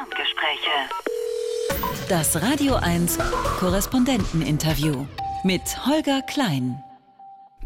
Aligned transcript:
Ferngespräche. 0.00 0.70
Das 2.08 2.40
Radio 2.40 2.76
1 2.76 3.18
Korrespondenteninterview 3.58 5.04
mit 5.44 5.62
Holger 5.86 6.22
Klein. 6.22 6.82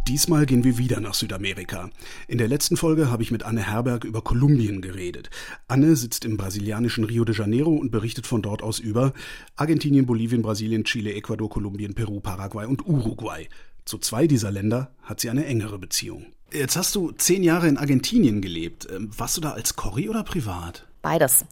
Diesmal 0.09 0.45
gehen 0.45 0.65
wir 0.65 0.77
wieder 0.77 1.01
nach 1.01 1.15
Südamerika. 1.15 1.91
In 2.27 2.39
der 2.39 2.49
letzten 2.49 2.77
Folge 2.77 3.11
habe 3.11 3.23
ich 3.23 3.31
mit 3.31 3.45
Anne 3.45 3.63
Herberg 3.63 4.05
über 4.05 4.21
Kolumbien 4.21 4.83
geredet. 4.83 5.31
Anne 5.69 5.95
sitzt 5.95 6.25
im 6.25 6.37
brasilianischen 6.37 7.05
Rio 7.05 7.25
de 7.25 7.37
Janeiro 7.37 7.71
und 7.71 7.93
berichtet 7.93 8.27
von 8.27 8.43
dort 8.43 8.63
aus 8.63 8.81
über 8.81 9.13
Argentinien, 9.55 10.07
Bolivien, 10.07 10.43
Brasilien, 10.43 10.85
Chile, 10.85 11.15
Ecuador, 11.15 11.49
Kolumbien, 11.49 11.95
Peru, 11.95 12.19
Paraguay 12.21 12.67
und 12.67 12.85
Uruguay. 12.85 13.49
Zu 13.85 13.99
zwei 13.99 14.27
dieser 14.27 14.51
Länder 14.51 14.91
hat 15.03 15.21
sie 15.21 15.31
eine 15.31 15.47
engere 15.47 15.79
Beziehung. 15.79 16.27
Jetzt 16.53 16.77
hast 16.77 16.97
du 16.97 17.13
zehn 17.13 17.45
Jahre 17.45 17.69
in 17.69 17.77
Argentinien 17.77 18.41
gelebt. 18.43 18.89
Ähm, 18.91 19.11
warst 19.17 19.37
du 19.37 19.41
da 19.41 19.53
als 19.53 19.77
Corrie 19.77 20.09
oder 20.09 20.25
privat? 20.25 20.87
Beides. 21.01 21.45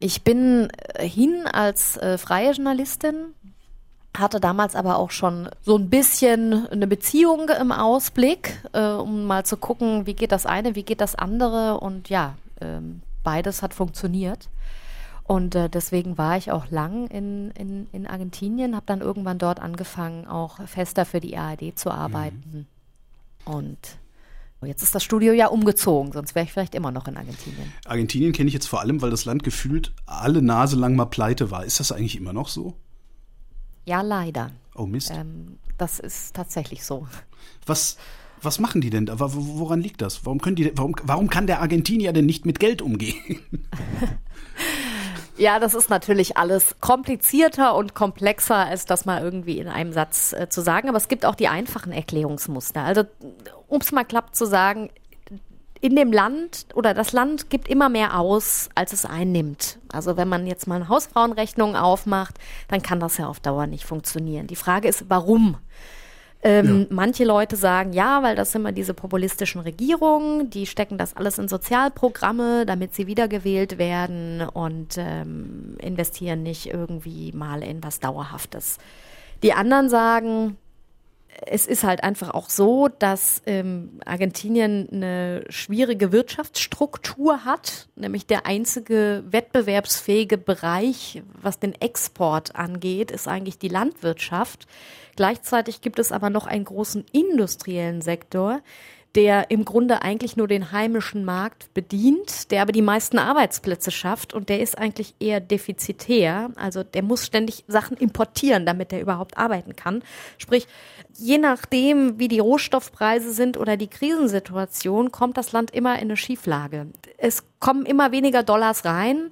Ich 0.00 0.22
bin 0.22 0.68
äh, 0.94 1.08
hin 1.08 1.46
als 1.46 1.96
äh, 1.96 2.18
freie 2.18 2.52
Journalistin, 2.52 3.34
hatte 4.16 4.40
damals 4.40 4.74
aber 4.74 4.96
auch 4.96 5.10
schon 5.10 5.48
so 5.62 5.76
ein 5.76 5.90
bisschen 5.90 6.66
eine 6.68 6.86
Beziehung 6.86 7.48
im 7.48 7.72
Ausblick, 7.72 8.62
äh, 8.72 8.90
um 8.90 9.24
mal 9.24 9.44
zu 9.44 9.56
gucken, 9.56 10.06
wie 10.06 10.14
geht 10.14 10.32
das 10.32 10.46
eine, 10.46 10.74
wie 10.74 10.82
geht 10.82 11.00
das 11.00 11.14
andere. 11.14 11.80
Und 11.80 12.08
ja, 12.08 12.34
ähm, 12.60 13.02
beides 13.22 13.62
hat 13.62 13.74
funktioniert. 13.74 14.48
Und 15.24 15.54
äh, 15.54 15.68
deswegen 15.68 16.16
war 16.16 16.38
ich 16.38 16.50
auch 16.52 16.70
lang 16.70 17.06
in, 17.08 17.50
in, 17.50 17.86
in 17.92 18.06
Argentinien, 18.06 18.74
habe 18.74 18.86
dann 18.86 19.02
irgendwann 19.02 19.38
dort 19.38 19.60
angefangen, 19.60 20.26
auch 20.26 20.58
fester 20.66 21.04
für 21.04 21.20
die 21.20 21.36
ARD 21.36 21.78
zu 21.78 21.90
arbeiten. 21.90 22.66
Mhm. 23.44 23.52
Und 23.52 23.78
Jetzt 24.62 24.82
ist 24.82 24.94
das 24.94 25.04
Studio 25.04 25.32
ja 25.32 25.46
umgezogen, 25.46 26.12
sonst 26.12 26.34
wäre 26.34 26.44
ich 26.44 26.52
vielleicht 26.52 26.74
immer 26.74 26.90
noch 26.90 27.06
in 27.06 27.16
Argentinien. 27.16 27.72
Argentinien 27.84 28.32
kenne 28.32 28.48
ich 28.48 28.54
jetzt 28.54 28.66
vor 28.66 28.80
allem, 28.80 29.00
weil 29.00 29.10
das 29.10 29.24
Land 29.24 29.44
gefühlt 29.44 29.92
alle 30.04 30.42
Nase 30.42 30.76
lang 30.76 30.96
mal 30.96 31.06
pleite 31.06 31.52
war. 31.52 31.64
Ist 31.64 31.78
das 31.78 31.92
eigentlich 31.92 32.16
immer 32.16 32.32
noch 32.32 32.48
so? 32.48 32.74
Ja, 33.84 34.02
leider. 34.02 34.50
Oh 34.74 34.86
Mist. 34.86 35.12
Ähm, 35.14 35.58
das 35.76 36.00
ist 36.00 36.34
tatsächlich 36.34 36.84
so. 36.84 37.06
Was, 37.66 37.98
was 38.42 38.58
machen 38.58 38.80
die 38.80 38.90
denn 38.90 39.06
da? 39.06 39.14
Woran 39.18 39.80
liegt 39.80 40.02
das? 40.02 40.26
Warum, 40.26 40.40
können 40.40 40.56
die, 40.56 40.72
warum, 40.76 40.96
warum 41.04 41.30
kann 41.30 41.46
der 41.46 41.60
Argentinier 41.60 42.12
denn 42.12 42.26
nicht 42.26 42.44
mit 42.44 42.58
Geld 42.58 42.82
umgehen? 42.82 43.40
Ja, 45.38 45.60
das 45.60 45.74
ist 45.74 45.88
natürlich 45.88 46.36
alles 46.36 46.74
komplizierter 46.80 47.76
und 47.76 47.94
komplexer, 47.94 48.56
als 48.56 48.86
das 48.86 49.04
mal 49.04 49.22
irgendwie 49.22 49.58
in 49.58 49.68
einem 49.68 49.92
Satz 49.92 50.32
äh, 50.32 50.48
zu 50.48 50.60
sagen. 50.60 50.88
Aber 50.88 50.98
es 50.98 51.06
gibt 51.06 51.24
auch 51.24 51.36
die 51.36 51.46
einfachen 51.46 51.92
Erklärungsmuster. 51.92 52.82
Also, 52.82 53.04
um 53.68 53.80
es 53.80 53.92
mal 53.92 54.04
klappt 54.04 54.34
zu 54.34 54.46
sagen, 54.46 54.90
in 55.80 55.94
dem 55.94 56.12
Land 56.12 56.66
oder 56.74 56.92
das 56.92 57.12
Land 57.12 57.50
gibt 57.50 57.68
immer 57.68 57.88
mehr 57.88 58.18
aus, 58.18 58.68
als 58.74 58.92
es 58.92 59.04
einnimmt. 59.04 59.78
Also 59.92 60.16
wenn 60.16 60.28
man 60.28 60.46
jetzt 60.48 60.66
mal 60.66 60.76
eine 60.76 60.88
Hausfrauenrechnung 60.88 61.76
aufmacht, 61.76 62.34
dann 62.66 62.82
kann 62.82 62.98
das 62.98 63.18
ja 63.18 63.28
auf 63.28 63.38
Dauer 63.38 63.68
nicht 63.68 63.84
funktionieren. 63.84 64.48
Die 64.48 64.56
Frage 64.56 64.88
ist, 64.88 65.04
warum? 65.08 65.56
Ähm, 66.40 66.80
ja. 66.82 66.86
Manche 66.90 67.24
Leute 67.24 67.56
sagen, 67.56 67.92
ja, 67.92 68.22
weil 68.22 68.36
das 68.36 68.52
sind 68.52 68.62
immer 68.62 68.72
diese 68.72 68.94
populistischen 68.94 69.60
Regierungen, 69.60 70.50
die 70.50 70.66
stecken 70.66 70.96
das 70.96 71.16
alles 71.16 71.38
in 71.38 71.48
Sozialprogramme, 71.48 72.64
damit 72.64 72.94
sie 72.94 73.08
wiedergewählt 73.08 73.78
werden 73.78 74.42
und 74.42 74.96
ähm, 74.98 75.76
investieren 75.80 76.44
nicht 76.44 76.66
irgendwie 76.66 77.32
mal 77.32 77.62
in 77.64 77.82
was 77.82 77.98
Dauerhaftes. 77.98 78.78
Die 79.42 79.52
anderen 79.52 79.88
sagen, 79.88 80.56
es 81.46 81.66
ist 81.66 81.84
halt 81.84 82.02
einfach 82.02 82.30
auch 82.30 82.50
so, 82.50 82.88
dass 82.88 83.42
ähm, 83.46 84.00
Argentinien 84.04 84.88
eine 84.90 85.44
schwierige 85.48 86.12
Wirtschaftsstruktur 86.12 87.44
hat, 87.44 87.88
nämlich 87.96 88.26
der 88.26 88.46
einzige 88.46 89.24
wettbewerbsfähige 89.28 90.38
Bereich, 90.38 91.22
was 91.40 91.58
den 91.58 91.74
Export 91.80 92.56
angeht, 92.56 93.10
ist 93.10 93.28
eigentlich 93.28 93.58
die 93.58 93.68
Landwirtschaft. 93.68 94.66
Gleichzeitig 95.18 95.80
gibt 95.80 95.98
es 95.98 96.12
aber 96.12 96.30
noch 96.30 96.46
einen 96.46 96.64
großen 96.64 97.04
industriellen 97.10 98.02
Sektor, 98.02 98.60
der 99.16 99.50
im 99.50 99.64
Grunde 99.64 100.00
eigentlich 100.02 100.36
nur 100.36 100.46
den 100.46 100.70
heimischen 100.70 101.24
Markt 101.24 101.74
bedient, 101.74 102.52
der 102.52 102.62
aber 102.62 102.70
die 102.70 102.82
meisten 102.82 103.18
Arbeitsplätze 103.18 103.90
schafft 103.90 104.32
und 104.32 104.48
der 104.48 104.60
ist 104.60 104.78
eigentlich 104.78 105.16
eher 105.18 105.40
defizitär. 105.40 106.52
Also 106.54 106.84
der 106.84 107.02
muss 107.02 107.26
ständig 107.26 107.64
Sachen 107.66 107.96
importieren, 107.96 108.64
damit 108.64 108.92
er 108.92 109.00
überhaupt 109.00 109.36
arbeiten 109.36 109.74
kann. 109.74 110.04
Sprich, 110.38 110.68
je 111.16 111.38
nachdem, 111.38 112.20
wie 112.20 112.28
die 112.28 112.38
Rohstoffpreise 112.38 113.32
sind 113.32 113.56
oder 113.56 113.76
die 113.76 113.88
Krisensituation, 113.88 115.10
kommt 115.10 115.36
das 115.36 115.50
Land 115.50 115.72
immer 115.72 115.96
in 115.96 116.02
eine 116.02 116.16
Schieflage. 116.16 116.86
Es 117.16 117.42
kommen 117.58 117.86
immer 117.86 118.12
weniger 118.12 118.44
Dollars 118.44 118.84
rein, 118.84 119.30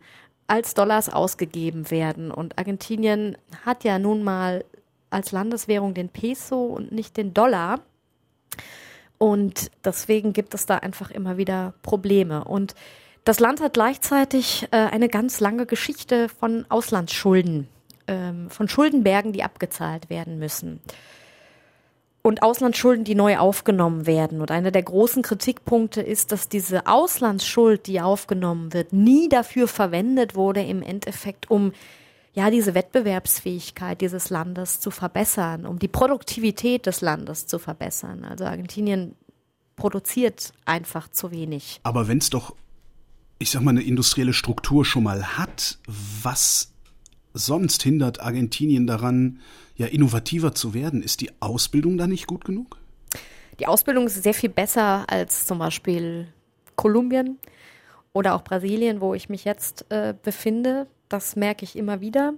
als 0.49 0.75
Dollars 0.75 1.09
ausgegeben 1.09 1.93
werden. 1.93 2.33
Und 2.33 2.59
Argentinien 2.59 3.39
hat 3.65 3.85
ja 3.85 4.01
nun 4.01 4.25
mal 4.25 4.65
als 5.11 5.33
Landeswährung 5.33 5.95
den 5.95 6.09
Peso 6.09 6.65
und 6.65 6.93
nicht 6.93 7.17
den 7.17 7.35
Dollar. 7.35 7.81
Und 9.19 9.71
deswegen 9.85 10.33
gibt 10.33 10.55
es 10.55 10.67
da 10.67 10.77
einfach 10.77 11.11
immer 11.11 11.37
wieder 11.37 11.75
Probleme. 11.83 12.45
Und 12.45 12.75
das 13.25 13.41
Land 13.41 13.61
hat 13.61 13.75
gleichzeitig 13.75 14.69
äh, 14.71 14.77
eine 14.77 15.09
ganz 15.09 15.41
lange 15.41 15.67
Geschichte 15.67 16.29
von 16.29 16.65
Auslandsschulden, 16.69 17.67
ähm, 18.07 18.51
von 18.51 18.69
Schuldenbergen, 18.69 19.33
die 19.33 19.43
abgezahlt 19.43 20.11
werden 20.11 20.39
müssen. 20.39 20.81
Und 22.23 22.43
Auslandsschulden, 22.43 23.05
die 23.05 23.15
neu 23.15 23.39
aufgenommen 23.39 24.07
werden. 24.07 24.41
Und 24.41 24.51
einer 24.51 24.71
der 24.73 24.83
großen 24.83 25.23
Kritikpunkte 25.23 26.03
ist, 26.03 26.33
dass 26.33 26.49
diese 26.49 26.87
Auslandsschuld, 26.87 27.87
die 27.87 28.01
aufgenommen 28.01 28.73
wird, 28.73 28.93
nie 28.93 29.29
dafür 29.29 29.69
verwendet 29.69 30.35
wurde, 30.35 30.63
im 30.63 30.83
Endeffekt, 30.83 31.51
um 31.51 31.73
ja, 32.37 32.51
diese 32.51 32.75
Wettbewerbsfähigkeit 32.75 34.01
dieses 34.01 34.29
Landes 34.29 34.79
zu 34.79 34.91
verbessern, 34.91 35.65
um 35.65 35.79
die 35.79 35.89
Produktivität 35.89 36.85
des 36.85 37.01
Landes 37.01 37.47
zu 37.47 37.59
verbessern. 37.59 38.25
Also 38.25 38.45
Argentinien 38.45 39.15
produziert 39.75 40.53
einfach 40.67 41.09
zu 41.09 41.31
wenig. 41.31 41.81
Aber 41.83 42.09
wenn 42.09 42.19
es 42.19 42.29
doch, 42.29 42.55
ich 43.39 43.51
sag 43.51 43.63
mal, 43.63 43.71
eine 43.71 43.83
industrielle 43.83 44.35
Struktur 44.35 44.85
schon 44.85 45.05
mal 45.05 45.39
hat, 45.39 45.79
was 46.23 46.73
sonst 47.33 47.83
hindert 47.83 48.21
Argentinien 48.21 48.87
daran, 48.87 49.41
ja 49.75 49.87
innovativer 49.87 50.55
zu 50.55 50.75
werden? 50.75 51.03
Ist 51.03 51.23
die 51.23 51.31
Ausbildung 51.41 51.97
da 51.97 52.07
nicht 52.07 52.27
gut 52.27 52.45
genug? 52.45 52.79
Die 53.61 53.67
Ausbildung 53.67 54.07
ist 54.07 54.23
sehr 54.23 54.35
viel 54.35 54.51
besser 54.51 55.05
als 55.09 55.47
zum 55.47 55.59
Beispiel 55.59 56.29
Kolumbien 56.75 57.39
oder 58.13 58.35
auch 58.35 58.43
Brasilien, 58.43 59.01
wo 59.01 59.15
ich 59.15 59.29
mich 59.29 59.45
jetzt 59.45 59.87
äh, 59.91 60.15
befinde. 60.23 60.87
Das 61.09 61.37
merke 61.37 61.65
ich 61.65 61.77
immer 61.77 62.01
wieder. 62.01 62.35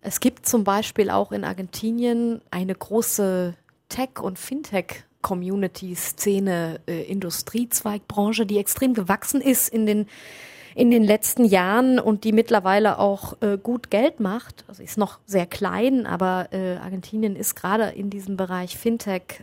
Es 0.00 0.20
gibt 0.20 0.46
zum 0.46 0.62
Beispiel 0.64 1.10
auch 1.10 1.32
in 1.32 1.44
Argentinien 1.44 2.40
eine 2.50 2.74
große 2.74 3.54
Tech- 3.88 4.20
und 4.20 4.38
Fintech-Community-Szene, 4.38 6.80
äh, 6.86 7.02
Industriezweigbranche, 7.02 8.46
die 8.46 8.58
extrem 8.58 8.94
gewachsen 8.94 9.40
ist 9.40 9.68
in 9.68 9.86
den 9.86 10.06
in 10.76 10.92
den 10.92 11.02
letzten 11.02 11.44
Jahren 11.44 11.98
und 11.98 12.22
die 12.22 12.30
mittlerweile 12.32 13.00
auch 13.00 13.42
äh, 13.42 13.58
gut 13.58 13.90
Geld 13.90 14.20
macht. 14.20 14.64
Also 14.68 14.84
ist 14.84 14.98
noch 14.98 15.18
sehr 15.26 15.46
klein, 15.46 16.06
aber 16.06 16.46
äh, 16.52 16.76
Argentinien 16.76 17.34
ist 17.34 17.56
gerade 17.56 17.88
in 17.88 18.08
diesem 18.08 18.36
Bereich 18.36 18.78
Fintech 18.78 19.42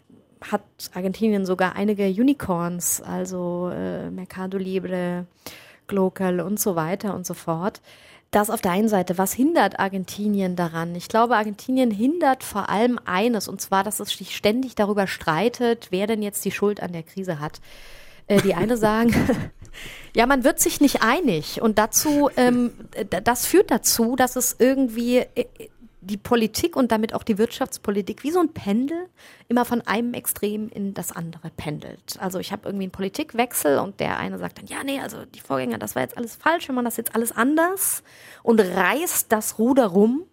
hat 0.51 0.61
Argentinien 0.93 1.45
sogar 1.45 1.75
einige 1.75 2.05
Unicorns, 2.05 3.01
also 3.01 3.69
äh, 3.73 4.09
Mercado 4.09 4.57
Libre, 4.57 5.25
Glocal 5.87 6.41
und 6.41 6.59
so 6.59 6.75
weiter 6.75 7.15
und 7.15 7.25
so 7.25 7.33
fort. 7.33 7.81
Das 8.31 8.49
auf 8.49 8.61
der 8.61 8.71
einen 8.71 8.89
Seite. 8.89 9.17
Was 9.17 9.33
hindert 9.33 9.79
Argentinien 9.79 10.55
daran? 10.55 10.95
Ich 10.95 11.07
glaube, 11.07 11.37
Argentinien 11.37 11.91
hindert 11.91 12.43
vor 12.43 12.69
allem 12.69 12.99
eines, 13.05 13.47
und 13.47 13.61
zwar, 13.61 13.83
dass 13.83 13.99
es 13.99 14.09
sich 14.09 14.35
ständig 14.35 14.75
darüber 14.75 15.07
streitet, 15.07 15.87
wer 15.91 16.07
denn 16.07 16.21
jetzt 16.21 16.43
die 16.43 16.51
Schuld 16.51 16.83
an 16.83 16.91
der 16.91 17.03
Krise 17.03 17.39
hat. 17.39 17.61
Äh, 18.27 18.41
die 18.41 18.53
eine 18.53 18.75
sagen, 18.75 19.13
ja, 20.15 20.25
man 20.25 20.43
wird 20.43 20.59
sich 20.59 20.81
nicht 20.81 21.01
einig. 21.01 21.61
Und 21.61 21.77
dazu, 21.77 22.29
ähm, 22.35 22.71
das 23.23 23.45
führt 23.45 23.71
dazu, 23.71 24.15
dass 24.17 24.35
es 24.35 24.57
irgendwie 24.59 25.19
äh, 25.19 25.45
die 26.07 26.17
Politik 26.17 26.75
und 26.75 26.91
damit 26.91 27.13
auch 27.13 27.23
die 27.23 27.37
Wirtschaftspolitik 27.37 28.23
wie 28.23 28.31
so 28.31 28.39
ein 28.39 28.53
Pendel 28.53 29.07
immer 29.47 29.65
von 29.65 29.81
einem 29.81 30.13
Extrem 30.13 30.69
in 30.69 30.93
das 30.93 31.11
andere 31.11 31.51
pendelt. 31.55 32.17
Also 32.19 32.39
ich 32.39 32.51
habe 32.51 32.67
irgendwie 32.67 32.85
einen 32.85 32.91
Politikwechsel 32.91 33.77
und 33.77 33.99
der 33.99 34.17
eine 34.17 34.37
sagt 34.39 34.57
dann, 34.57 34.67
ja, 34.67 34.83
nee, 34.83 34.99
also 34.99 35.25
die 35.25 35.39
Vorgänger, 35.39 35.77
das 35.77 35.95
war 35.95 36.01
jetzt 36.01 36.17
alles 36.17 36.35
falsch, 36.35 36.67
wir 36.67 36.73
machen 36.73 36.85
das 36.85 36.97
jetzt 36.97 37.13
alles 37.13 37.31
anders 37.31 38.03
und 38.41 38.59
reißt 38.59 39.31
das 39.31 39.59
Ruder 39.59 39.87
rum. 39.87 40.23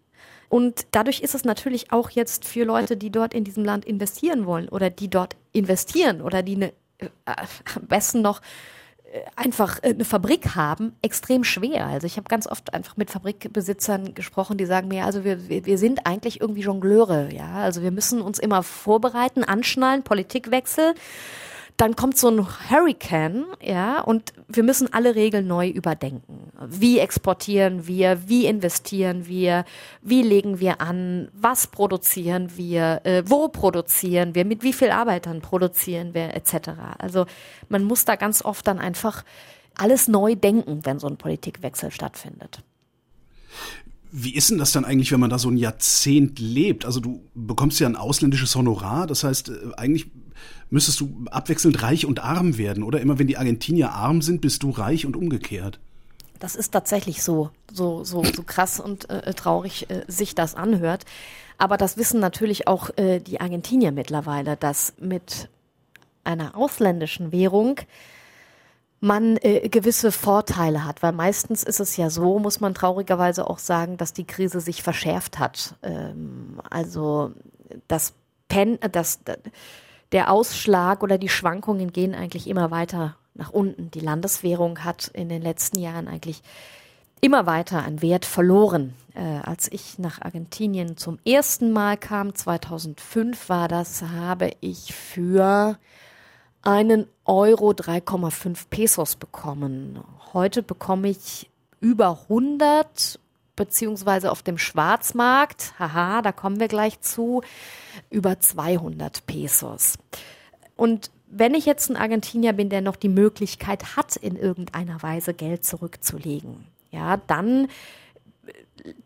Und 0.49 0.87
dadurch 0.93 1.21
ist 1.21 1.35
es 1.35 1.45
natürlich 1.45 1.91
auch 1.93 2.11
jetzt 2.11 2.45
für 2.45 2.65
Leute, 2.65 2.97
die 2.97 3.11
dort 3.11 3.35
in 3.35 3.45
diesem 3.45 3.65
Land 3.65 3.85
investieren 3.85 4.47
wollen 4.47 4.69
oder 4.69 4.89
die 4.89 5.11
dort 5.11 5.37
investieren 5.53 6.23
oder 6.23 6.43
die 6.43 6.55
eine, 6.55 6.73
äh, 6.99 7.09
am 7.27 7.87
besten 7.89 8.23
noch 8.23 8.41
einfach 9.37 9.83
äh, 9.83 9.91
eine 9.91 10.05
Fabrik 10.05 10.55
haben, 10.55 10.97
extrem 11.03 11.45
schwer. 11.45 11.87
Also 11.87 12.07
ich 12.07 12.17
habe 12.17 12.29
ganz 12.29 12.47
oft 12.47 12.75
einfach 12.75 12.97
mit 12.97 13.11
Fabrikbesitzern 13.11 14.15
gesprochen, 14.15 14.59
die 14.59 14.67
sagen 14.67 14.89
mir, 14.89 15.05
also 15.05 15.25
wir, 15.25 15.49
wir 15.49 15.79
sind 15.79 16.07
eigentlich 16.07 16.41
irgendwie 16.41 16.63
Jongleure, 16.63 17.33
ja. 17.33 17.55
Also 17.55 17.83
wir 17.83 17.91
müssen 17.91 18.21
uns 18.21 18.39
immer 18.39 18.63
vorbereiten, 18.63 19.45
anschnallen, 19.45 20.03
Politikwechsel. 20.03 20.95
Dann 21.77 21.97
kommt 21.97 22.17
so 22.17 22.29
ein 22.29 22.47
Hurricane, 22.71 23.47
ja, 23.61 24.01
und 24.01 24.33
wir 24.49 24.63
müssen 24.63 24.93
alle 24.93 25.17
Regeln 25.17 25.49
neu 25.49 25.69
überdenken. 25.69 26.53
Wie 26.69 27.01
exportieren 27.01 27.89
wir? 27.89 28.29
Wie 28.29 28.47
investieren 28.47 29.27
wir? 29.27 29.65
Wie 30.01 30.23
legen 30.23 30.61
wir 30.61 30.81
an? 30.81 31.29
Was 31.33 31.67
produzieren 31.67 32.57
wir? 32.57 33.01
Äh, 33.05 33.25
wo 33.27 33.49
produzieren 33.49 34.37
wir? 34.37 34.45
Mit 34.45 34.63
wie 34.63 34.73
vielen 34.73 34.93
Arbeitern 34.93 35.41
produzieren 35.41 36.15
wir? 36.15 36.35
Etc. 36.35 36.71
Also 36.99 37.27
man 37.69 37.83
muss 37.83 38.05
da 38.05 38.15
ganz 38.15 38.45
oft 38.45 38.67
dann 38.69 38.79
einfach 38.79 39.25
alles 39.75 40.07
neu 40.07 40.37
denken, 40.37 40.81
wenn 40.85 41.01
so 41.01 41.09
ein 41.09 41.17
Politikwechsel 41.17 41.91
stattfindet. 41.91 42.63
Wie 44.13 44.33
ist 44.33 44.49
denn 44.49 44.59
das 44.59 44.71
dann 44.71 44.85
eigentlich, 44.85 45.11
wenn 45.11 45.19
man 45.19 45.31
da 45.31 45.41
so 45.41 45.49
ein 45.51 45.57
Jahrzehnt 45.57 46.39
lebt? 46.39 46.85
Also 46.85 47.01
du 47.01 47.21
bekommst 47.35 47.81
ja 47.81 47.89
ein 47.89 47.97
ausländisches 47.97 48.55
Honorar, 48.55 49.09
das 49.09 49.25
heißt, 49.25 49.49
äh, 49.49 49.55
eigentlich 49.77 50.07
müsstest 50.71 51.01
du 51.01 51.25
abwechselnd 51.31 51.83
reich 51.83 52.07
und 52.07 52.21
arm 52.21 52.59
werden, 52.59 52.83
oder? 52.83 53.01
Immer 53.01 53.19
wenn 53.19 53.27
die 53.27 53.37
Argentinier 53.37 53.93
arm 53.93 54.23
sind, 54.23 54.41
bist 54.41 54.63
du 54.63 54.71
reich 54.71 55.07
und 55.07 55.17
umgekehrt. 55.17 55.79
Das 56.41 56.57
ist 56.57 56.73
tatsächlich 56.73 57.23
so, 57.23 57.51
so, 57.73 58.05
so, 58.05 58.25
so 58.25 58.43
krass 58.43 58.81
und 58.81 59.09
äh, 59.09 59.33
traurig 59.35 59.89
äh, 59.91 60.05
sich 60.09 60.35
das 60.35 60.55
anhört. 60.55 61.05
Aber 61.59 61.77
das 61.77 61.97
wissen 61.97 62.21
natürlich 62.21 62.67
auch 62.67 62.91
äh, 62.97 63.21
die 63.21 63.41
Argentinier 63.41 63.93
mittlerweile, 63.93 64.57
dass 64.57 64.95
mit 64.99 65.49
einer 66.25 66.57
ausländischen 66.57 67.33
Währung 67.33 67.81
man 69.01 69.37
äh, 69.43 69.69
gewisse 69.69 70.11
Vorteile 70.11 70.85
hat, 70.85 71.03
weil 71.03 71.13
meistens 71.13 71.63
ist 71.63 71.79
es 71.79 71.97
ja 71.97 72.09
so, 72.09 72.39
muss 72.39 72.61
man 72.61 72.75
traurigerweise 72.75 73.49
auch 73.49 73.59
sagen, 73.59 73.99
dass 73.99 74.15
die 74.15 74.27
Krise 74.27 74.61
sich 74.61 74.83
verschärft 74.83 75.39
hat. 75.39 75.77
Ähm, 75.83 76.61
also 76.71 77.33
das 77.87 78.15
Pen, 78.49 78.79
das, 78.93 79.21
der 80.13 80.31
Ausschlag 80.31 81.03
oder 81.03 81.19
die 81.19 81.29
Schwankungen 81.29 81.93
gehen 81.93 82.15
eigentlich 82.15 82.49
immer 82.49 82.71
weiter 82.71 83.17
nach 83.35 83.51
unten. 83.51 83.91
Die 83.91 84.01
Landeswährung 84.01 84.85
hat 84.85 85.09
in 85.09 85.29
den 85.29 85.43
letzten 85.43 85.79
Jahren 85.81 86.09
eigentlich 86.09 86.43
immer 87.21 87.47
weiter 87.47 87.85
an 87.85 88.03
Wert 88.03 88.25
verloren. 88.25 88.95
Äh, 89.15 89.41
als 89.43 89.71
ich 89.73 89.99
nach 89.99 90.21
Argentinien 90.21 90.97
zum 90.97 91.19
ersten 91.25 91.73
Mal 91.73 91.97
kam, 91.97 92.35
2005 92.35 93.49
war 93.49 93.69
das, 93.69 94.03
habe 94.03 94.51
ich 94.61 94.95
für 94.95 95.79
einen 96.63 97.07
Euro 97.25 97.71
3,5 97.71 98.67
Pesos 98.69 99.17
bekommen. 99.17 100.03
Heute 100.33 100.63
bekomme 100.63 101.09
ich 101.09 101.51
über 101.81 102.19
100 102.29 103.21
beziehungsweise 103.57 104.31
auf 104.31 104.43
dem 104.43 104.59
Schwarzmarkt, 104.59 105.75
haha, 105.79 106.23
da 106.23 106.33
kommen 106.33 106.61
wir 106.61 106.69
gleich 106.69 107.01
zu, 107.01 107.43
über 108.11 108.41
200 108.41 109.27
Pesos. 109.27 109.99
Und 110.77 111.11
wenn 111.29 111.55
ich 111.55 111.67
jetzt 111.67 111.91
ein 111.91 111.97
Argentinier 111.97 112.53
bin, 112.53 112.69
der 112.69 112.81
noch 112.81 112.97
die 112.97 113.09
Möglichkeit 113.09 113.97
hat, 113.97 114.17
in 114.17 114.37
irgendeiner 114.37 115.03
Weise 115.03 115.35
Geld 115.35 115.65
zurückzulegen, 115.65 116.67
ja, 116.91 117.17
dann 117.17 117.69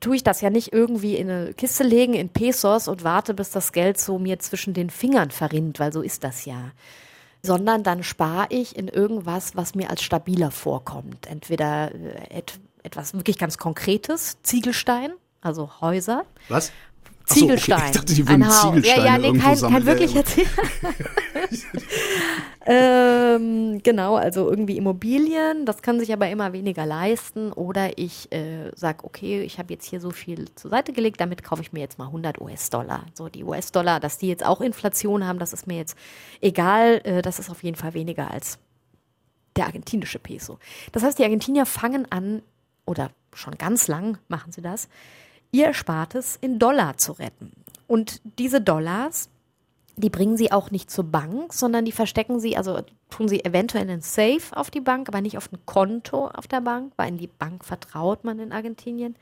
tue 0.00 0.16
ich 0.16 0.24
das 0.24 0.40
ja 0.40 0.50
nicht 0.50 0.72
irgendwie 0.72 1.16
in 1.16 1.30
eine 1.30 1.54
Kiste 1.54 1.84
legen 1.84 2.14
in 2.14 2.28
Pesos 2.28 2.88
und 2.88 3.04
warte, 3.04 3.34
bis 3.34 3.50
das 3.50 3.72
Geld 3.72 3.98
so 3.98 4.18
mir 4.18 4.38
zwischen 4.38 4.74
den 4.74 4.90
Fingern 4.90 5.30
verrinnt, 5.30 5.78
weil 5.78 5.92
so 5.92 6.02
ist 6.02 6.24
das 6.24 6.44
ja 6.44 6.72
sondern 7.42 7.82
dann 7.82 8.02
spare 8.02 8.46
ich 8.50 8.76
in 8.76 8.88
irgendwas, 8.88 9.56
was 9.56 9.74
mir 9.74 9.90
als 9.90 10.02
stabiler 10.02 10.50
vorkommt. 10.50 11.26
Entweder 11.26 11.94
äh, 11.94 12.42
etwas 12.88 13.14
wirklich 13.14 13.38
ganz 13.38 13.58
Konkretes, 13.58 14.38
Ziegelstein, 14.42 15.12
also 15.40 15.80
Häuser. 15.80 16.24
Was? 16.48 16.72
Ziegelstein. 17.26 17.78
So, 17.78 17.82
okay. 17.82 17.90
Ich 17.90 17.96
dachte, 17.96 18.14
die 18.14 18.28
würden 18.28 18.50
Ziegelsteine 18.50 19.06
ja, 19.06 19.16
ja, 19.16 19.18
nee, 19.18 19.38
kein, 19.38 19.60
kein 19.60 19.86
wirklicher 19.86 20.24
ähm, 22.66 23.82
genau, 23.82 24.16
also 24.16 24.48
irgendwie 24.48 24.78
Immobilien, 24.78 25.66
das 25.66 25.82
kann 25.82 26.00
sich 26.00 26.12
aber 26.12 26.30
immer 26.30 26.54
weniger 26.54 26.86
leisten. 26.86 27.52
Oder 27.52 27.98
ich 27.98 28.32
äh, 28.32 28.70
sage, 28.74 29.04
okay, 29.04 29.42
ich 29.42 29.58
habe 29.58 29.74
jetzt 29.74 29.86
hier 29.86 30.00
so 30.00 30.10
viel 30.10 30.46
zur 30.54 30.70
Seite 30.70 30.94
gelegt, 30.94 31.20
damit 31.20 31.42
kaufe 31.42 31.60
ich 31.60 31.72
mir 31.72 31.80
jetzt 31.80 31.98
mal 31.98 32.06
100 32.06 32.40
US-Dollar. 32.40 33.04
So, 33.12 33.28
die 33.28 33.44
US-Dollar, 33.44 34.00
dass 34.00 34.16
die 34.16 34.28
jetzt 34.28 34.44
auch 34.44 34.62
Inflation 34.62 35.26
haben, 35.26 35.38
das 35.38 35.52
ist 35.52 35.66
mir 35.66 35.76
jetzt 35.76 35.96
egal. 36.40 37.02
Äh, 37.04 37.20
das 37.20 37.38
ist 37.38 37.50
auf 37.50 37.62
jeden 37.62 37.76
Fall 37.76 37.92
weniger 37.92 38.30
als 38.30 38.58
der 39.56 39.66
argentinische 39.66 40.18
Peso. 40.18 40.58
Das 40.92 41.02
heißt, 41.02 41.18
die 41.18 41.24
Argentinier 41.24 41.66
fangen 41.66 42.10
an, 42.10 42.42
oder 42.88 43.10
schon 43.34 43.56
ganz 43.56 43.86
lang 43.86 44.18
machen 44.28 44.52
sie 44.52 44.62
das, 44.62 44.88
ihr 45.52 45.66
Erspartes 45.66 46.36
in 46.40 46.58
Dollar 46.58 46.96
zu 46.96 47.12
retten. 47.12 47.52
Und 47.86 48.20
diese 48.38 48.60
Dollars, 48.60 49.30
die 49.96 50.10
bringen 50.10 50.36
sie 50.36 50.52
auch 50.52 50.70
nicht 50.70 50.90
zur 50.90 51.04
Bank, 51.04 51.52
sondern 51.52 51.84
die 51.84 51.92
verstecken 51.92 52.40
sie, 52.40 52.56
also 52.56 52.82
tun 53.10 53.28
sie 53.28 53.44
eventuell 53.44 53.84
in 53.84 53.90
einen 53.90 54.02
Safe 54.02 54.40
auf 54.52 54.70
die 54.70 54.80
Bank, 54.80 55.08
aber 55.08 55.20
nicht 55.20 55.36
auf 55.36 55.52
ein 55.52 55.58
Konto 55.64 56.28
auf 56.28 56.46
der 56.46 56.60
Bank, 56.60 56.92
weil 56.96 57.08
in 57.08 57.18
die 57.18 57.28
Bank 57.28 57.64
vertraut 57.64 58.24
man 58.24 58.38
in 58.38 58.52
Argentinien. 58.52 59.16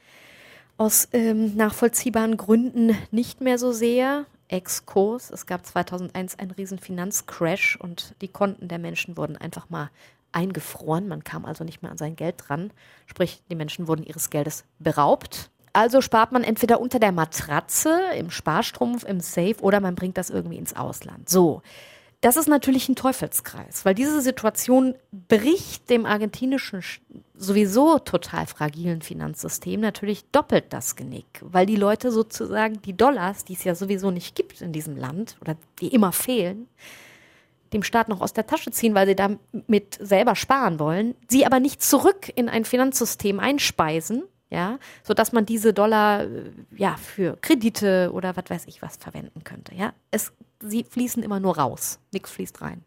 Aus 0.78 1.08
ähm, 1.12 1.56
nachvollziehbaren 1.56 2.36
Gründen 2.36 2.96
nicht 3.10 3.40
mehr 3.40 3.58
so 3.58 3.72
sehr. 3.72 4.26
Exkurs. 4.48 5.30
Es 5.30 5.46
gab 5.46 5.66
2001 5.66 6.38
einen 6.38 6.52
riesen 6.52 6.78
Finanzcrash 6.78 7.76
und 7.80 8.14
die 8.20 8.28
Konten 8.28 8.68
der 8.68 8.78
Menschen 8.78 9.16
wurden 9.16 9.36
einfach 9.36 9.70
mal 9.70 9.90
eingefroren. 10.36 11.08
Man 11.08 11.24
kam 11.24 11.44
also 11.44 11.64
nicht 11.64 11.82
mehr 11.82 11.90
an 11.90 11.98
sein 11.98 12.14
Geld 12.14 12.36
dran. 12.38 12.70
Sprich, 13.06 13.42
die 13.50 13.56
Menschen 13.56 13.88
wurden 13.88 14.04
ihres 14.04 14.30
Geldes 14.30 14.64
beraubt. 14.78 15.50
Also 15.72 16.00
spart 16.00 16.32
man 16.32 16.44
entweder 16.44 16.80
unter 16.80 16.98
der 16.98 17.12
Matratze, 17.12 18.00
im 18.16 18.30
Sparstrumpf, 18.30 19.04
im 19.04 19.20
Safe 19.20 19.56
oder 19.60 19.80
man 19.80 19.94
bringt 19.94 20.16
das 20.16 20.30
irgendwie 20.30 20.58
ins 20.58 20.76
Ausland. 20.76 21.28
So. 21.28 21.62
Das 22.22 22.36
ist 22.36 22.48
natürlich 22.48 22.88
ein 22.88 22.96
Teufelskreis, 22.96 23.84
weil 23.84 23.94
diese 23.94 24.22
Situation 24.22 24.94
bricht 25.12 25.90
dem 25.90 26.06
argentinischen 26.06 26.82
sowieso 27.34 27.98
total 27.98 28.46
fragilen 28.46 29.02
Finanzsystem 29.02 29.80
natürlich 29.80 30.24
doppelt 30.32 30.64
das 30.70 30.96
Genick, 30.96 31.26
weil 31.42 31.66
die 31.66 31.76
Leute 31.76 32.10
sozusagen 32.10 32.80
die 32.80 32.96
Dollars, 32.96 33.44
die 33.44 33.52
es 33.52 33.64
ja 33.64 33.74
sowieso 33.74 34.10
nicht 34.10 34.34
gibt 34.34 34.62
in 34.62 34.72
diesem 34.72 34.96
Land 34.96 35.36
oder 35.42 35.56
die 35.78 35.88
immer 35.88 36.10
fehlen, 36.10 36.68
dem 37.76 37.82
Staat 37.82 38.08
noch 38.08 38.20
aus 38.20 38.32
der 38.32 38.46
Tasche 38.46 38.70
ziehen, 38.70 38.94
weil 38.94 39.06
sie 39.06 39.14
damit 39.14 39.98
selber 40.00 40.34
sparen 40.34 40.78
wollen, 40.78 41.14
sie 41.28 41.46
aber 41.46 41.60
nicht 41.60 41.82
zurück 41.82 42.32
in 42.34 42.48
ein 42.48 42.64
Finanzsystem 42.64 43.38
einspeisen, 43.38 44.24
ja, 44.50 44.78
so 45.02 45.14
man 45.32 45.44
diese 45.44 45.72
Dollar 45.72 46.24
äh, 46.24 46.50
ja 46.76 46.96
für 46.96 47.36
Kredite 47.40 48.10
oder 48.12 48.36
was 48.36 48.44
weiß 48.48 48.66
ich 48.66 48.80
was 48.80 48.96
verwenden 48.96 49.44
könnte, 49.44 49.74
ja. 49.74 49.92
Es 50.10 50.32
sie 50.60 50.84
fließen 50.84 51.22
immer 51.22 51.40
nur 51.40 51.58
raus, 51.58 51.98
nichts 52.12 52.30
fließt 52.30 52.62
rein. 52.62 52.82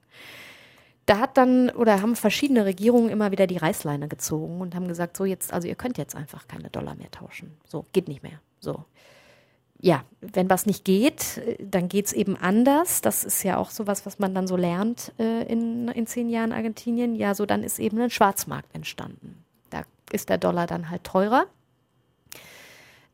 Da 1.05 1.19
hat 1.19 1.37
dann 1.37 1.69
oder 1.71 2.01
haben 2.01 2.15
verschiedene 2.15 2.65
Regierungen 2.65 3.09
immer 3.09 3.31
wieder 3.31 3.47
die 3.47 3.57
Reißleine 3.57 4.07
gezogen 4.07 4.61
und 4.61 4.75
haben 4.75 4.87
gesagt, 4.87 5.17
so 5.17 5.25
jetzt 5.25 5.51
also 5.53 5.67
ihr 5.67 5.75
könnt 5.75 5.97
jetzt 5.97 6.15
einfach 6.15 6.47
keine 6.47 6.69
Dollar 6.69 6.95
mehr 6.95 7.11
tauschen. 7.11 7.57
So 7.67 7.85
geht 7.93 8.07
nicht 8.07 8.23
mehr. 8.23 8.39
So. 8.59 8.85
Ja, 9.81 10.03
wenn 10.19 10.49
was 10.49 10.65
nicht 10.65 10.83
geht, 10.83 11.37
äh, 11.37 11.57
dann 11.63 11.87
geht 11.87 12.07
es 12.07 12.13
eben 12.13 12.35
anders. 12.35 13.01
Das 13.01 13.23
ist 13.23 13.43
ja 13.43 13.57
auch 13.57 13.71
so 13.71 13.87
was, 13.87 14.19
man 14.19 14.33
dann 14.35 14.47
so 14.47 14.57
lernt 14.57 15.13
äh, 15.19 15.43
in, 15.43 15.87
in 15.89 16.05
zehn 16.07 16.29
Jahren 16.29 16.51
Argentinien. 16.51 17.15
Ja, 17.15 17.33
so 17.33 17.45
dann 17.45 17.63
ist 17.63 17.79
eben 17.79 17.99
ein 17.99 18.09
Schwarzmarkt 18.09 18.75
entstanden 18.75 19.45
ist 20.11 20.29
der 20.29 20.37
Dollar 20.37 20.67
dann 20.67 20.89
halt 20.89 21.03
teurer. 21.03 21.45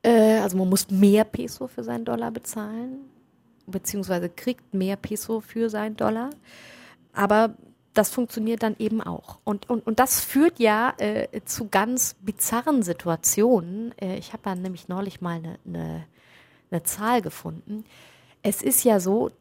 Äh, 0.04 0.40
also 0.40 0.58
man 0.58 0.70
muss 0.70 0.90
mehr 0.90 1.24
Peso 1.24 1.68
für 1.68 1.84
seinen 1.84 2.06
Dollar 2.06 2.32
bezahlen, 2.32 3.10
beziehungsweise 3.68 4.30
kriegt 4.30 4.74
mehr 4.74 4.96
Peso 4.96 5.42
für 5.42 5.70
seinen 5.70 5.98
Dollar. 5.98 6.30
Aber 7.14 7.56
das 7.94 8.10
funktioniert 8.10 8.62
dann 8.62 8.76
eben 8.78 9.02
auch. 9.02 9.40
Und, 9.46 9.70
und, 9.70 9.88
und 9.88 10.00
das 10.00 10.20
führt 10.20 10.60
ja 10.60 10.94
äh, 10.98 11.42
zu 11.46 11.70
ganz 11.70 12.16
bizarren 12.16 12.84
Situationen. 12.84 13.98
Äh, 14.00 14.18
ich 14.18 14.34
habe 14.34 14.44
da 14.44 14.56
nämlich 14.56 14.90
neulich 14.90 15.22
mal 15.22 15.38
eine, 15.38 15.58
eine, 15.66 16.06
eine 16.72 16.84
Zahl 16.84 17.22
gefunden. 17.22 17.86
Es 18.42 18.62
ist 18.62 18.84
ja 18.84 19.00
so, 19.00 19.32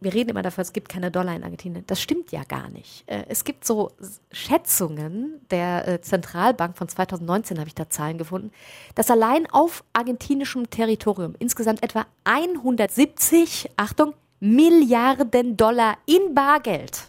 wir 0.00 0.14
reden 0.14 0.30
immer 0.30 0.42
davon, 0.42 0.62
es 0.62 0.72
gibt 0.72 0.88
keine 0.88 1.10
Dollar 1.10 1.34
in 1.34 1.42
Argentinien. 1.42 1.84
Das 1.86 2.00
stimmt 2.00 2.30
ja 2.30 2.44
gar 2.44 2.70
nicht. 2.70 3.04
Äh, 3.06 3.24
es 3.28 3.44
gibt 3.44 3.64
so 3.64 3.90
Schätzungen 4.30 5.40
der 5.50 5.88
äh, 5.88 6.00
Zentralbank 6.00 6.76
von 6.76 6.88
2019, 6.88 7.58
habe 7.58 7.68
ich 7.68 7.74
da 7.74 7.90
Zahlen 7.90 8.18
gefunden, 8.18 8.52
dass 8.94 9.10
allein 9.10 9.50
auf 9.50 9.84
argentinischem 9.92 10.70
Territorium 10.70 11.34
insgesamt 11.38 11.82
etwa 11.82 12.06
170, 12.24 13.70
Achtung, 13.76 14.14
Milliarden 14.40 15.56
Dollar 15.56 15.98
in 16.06 16.32
Bargeld 16.32 17.08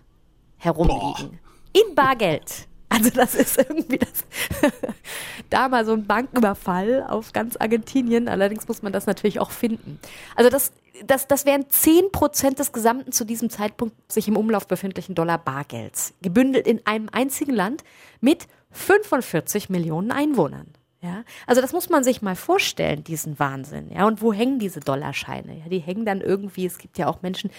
herumliegen. 0.57 1.39
Boah. 1.73 1.79
In 1.81 1.93
Bargeld. 1.93 2.68
Also 2.99 3.11
das 3.11 3.35
ist 3.35 3.57
irgendwie 3.57 3.97
das 3.97 4.25
da 5.49 5.69
mal 5.69 5.85
so 5.85 5.93
ein 5.93 6.05
Bankenüberfall 6.05 7.05
auf 7.07 7.31
ganz 7.31 7.55
Argentinien. 7.55 8.27
Allerdings 8.27 8.67
muss 8.67 8.81
man 8.81 8.91
das 8.91 9.05
natürlich 9.05 9.39
auch 9.39 9.51
finden. 9.51 9.99
Also 10.35 10.49
das, 10.49 10.73
das, 11.05 11.27
das 11.27 11.45
wären 11.45 11.69
zehn 11.69 12.11
Prozent 12.11 12.59
des 12.59 12.73
gesamten 12.73 13.11
zu 13.11 13.25
diesem 13.25 13.49
Zeitpunkt 13.49 13.95
sich 14.11 14.27
im 14.27 14.35
Umlauf 14.35 14.67
befindlichen 14.67 15.15
Dollar 15.15 15.37
Bargelds. 15.37 16.13
Gebündelt 16.21 16.67
in 16.67 16.85
einem 16.85 17.07
einzigen 17.11 17.53
Land 17.53 17.83
mit 18.19 18.47
45 18.71 19.69
Millionen 19.69 20.11
Einwohnern. 20.11 20.67
Ja, 21.01 21.23
also 21.47 21.61
das 21.61 21.71
muss 21.71 21.87
man 21.87 22.03
sich 22.03 22.21
mal 22.21 22.35
vorstellen, 22.35 23.05
diesen 23.05 23.39
Wahnsinn. 23.39 23.89
Ja, 23.89 24.05
und 24.05 24.21
wo 24.21 24.33
hängen 24.33 24.59
diese 24.59 24.81
Dollarscheine? 24.81 25.57
Ja, 25.59 25.69
die 25.69 25.79
hängen 25.79 26.05
dann 26.05 26.19
irgendwie, 26.19 26.65
es 26.65 26.77
gibt 26.77 26.97
ja 26.97 27.07
auch 27.07 27.21
Menschen, 27.21 27.51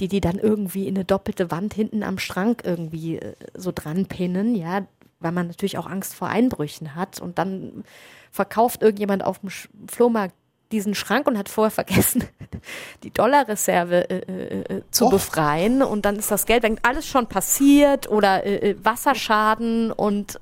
die 0.00 0.08
die 0.08 0.20
dann 0.20 0.38
irgendwie 0.38 0.88
in 0.88 0.96
eine 0.96 1.04
doppelte 1.04 1.52
Wand 1.52 1.72
hinten 1.72 2.02
am 2.02 2.18
Schrank 2.18 2.62
irgendwie 2.64 3.16
äh, 3.16 3.34
so 3.54 3.70
dran 3.72 4.06
pinnen, 4.06 4.56
ja, 4.56 4.86
weil 5.20 5.30
man 5.30 5.46
natürlich 5.46 5.78
auch 5.78 5.86
Angst 5.86 6.14
vor 6.14 6.28
Einbrüchen 6.28 6.96
hat 6.96 7.20
und 7.20 7.38
dann 7.38 7.84
verkauft 8.32 8.82
irgendjemand 8.82 9.24
auf 9.24 9.38
dem 9.38 9.50
Flohmarkt 9.88 10.34
diesen 10.72 10.94
Schrank 10.94 11.26
und 11.28 11.38
hat 11.38 11.48
vorher 11.48 11.70
vergessen, 11.70 12.24
die 13.04 13.12
Dollarreserve 13.12 14.10
äh, 14.10 14.18
äh, 14.18 14.60
äh, 14.62 14.82
zu 14.90 15.06
Och. 15.06 15.10
befreien. 15.10 15.82
Und 15.82 16.04
dann 16.04 16.16
ist 16.16 16.30
das 16.30 16.46
Geld 16.46 16.62
weg. 16.62 16.78
Alles 16.82 17.06
schon 17.06 17.26
passiert 17.28 18.08
oder 18.08 18.44
äh, 18.46 18.76
Wasserschaden 18.82 19.92
und 19.92 20.40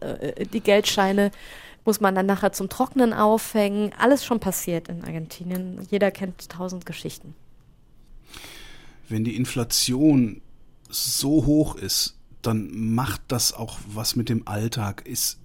die 0.53 0.61
Geldscheine 0.61 1.31
muss 1.89 2.01
man 2.03 2.15
dann 2.15 2.27
nachher 2.27 2.53
zum 2.53 2.69
Trocknen 2.69 3.15
aufhängen. 3.15 3.93
Alles 3.97 4.23
schon 4.23 4.41
passiert 4.41 4.91
in 4.91 5.05
Argentinien. 5.05 5.81
Jeder 5.91 6.11
kennt 6.11 6.51
tausend 6.51 6.85
Geschichten. 6.85 7.35
Wenn 9.09 9.25
die 9.25 9.37
Inflation 9.37 10.43
so 10.91 11.47
hoch 11.47 11.77
ist, 11.77 12.19
dann 12.43 12.95
macht 12.95 13.23
das 13.29 13.55
auch 13.55 13.79
was 13.87 14.17
mit 14.17 14.29
dem 14.29 14.47
Alltag. 14.47 15.07
Ist, 15.07 15.41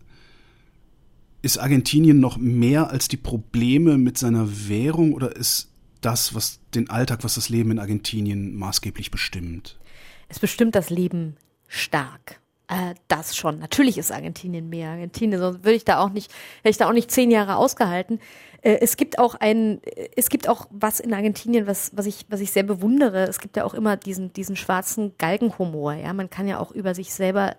ist 1.42 1.60
Argentinien 1.60 2.20
noch 2.20 2.36
mehr 2.36 2.90
als 2.90 3.08
die 3.08 3.16
Probleme 3.16 3.98
mit 3.98 4.18
seiner 4.18 4.68
Währung 4.68 5.14
oder 5.14 5.34
ist 5.34 5.70
das, 6.02 6.36
was 6.36 6.60
den 6.76 6.90
Alltag, 6.90 7.24
was 7.24 7.36
das 7.36 7.48
Leben 7.48 7.72
in 7.72 7.80
Argentinien 7.80 8.54
maßgeblich 8.58 9.12
bestimmt? 9.12 9.80
Es 10.28 10.40
bestimmt 10.40 10.76
das 10.76 10.90
Leben 10.90 11.38
stark. 11.70 12.42
Äh, 12.74 12.96
das 13.08 13.36
schon. 13.36 13.60
Natürlich 13.60 13.98
ist 13.98 14.12
Argentinien 14.12 14.70
mehr 14.70 14.90
Argentinien, 14.90 15.40
sonst 15.40 15.64
würde 15.64 15.76
ich 15.76 15.86
da 15.86 16.00
auch 16.00 16.10
nicht, 16.10 16.32
hätte 16.58 16.70
ich 16.70 16.78
da 16.78 16.88
auch 16.88 16.94
nicht 16.94 17.12
zehn 17.12 17.30
Jahre 17.30 17.58
ausgehalten. 17.58 18.20
Äh, 18.62 18.80
es 18.82 18.98
gibt 18.98 19.20
auch 19.20 19.36
ein, 19.36 19.82
es 20.16 20.30
gibt 20.30 20.50
auch 20.50 20.68
was 20.72 21.00
in 21.00 21.14
Argentinien, 21.14 21.68
was, 21.68 21.92
was 21.96 22.06
ich, 22.06 22.26
was 22.30 22.40
ich 22.40 22.52
sehr 22.52 22.64
bewundere. 22.64 23.28
Es 23.28 23.40
gibt 23.40 23.58
ja 23.58 23.66
auch 23.66 23.74
immer 23.74 23.98
diesen, 23.98 24.34
diesen 24.34 24.56
schwarzen 24.56 25.14
Galgenhumor. 25.18 25.94
Ja, 25.94 26.14
man 26.14 26.30
kann 26.30 26.48
ja 26.48 26.60
auch 26.60 26.72
über 26.72 26.96
sich 26.96 27.14
selber 27.14 27.56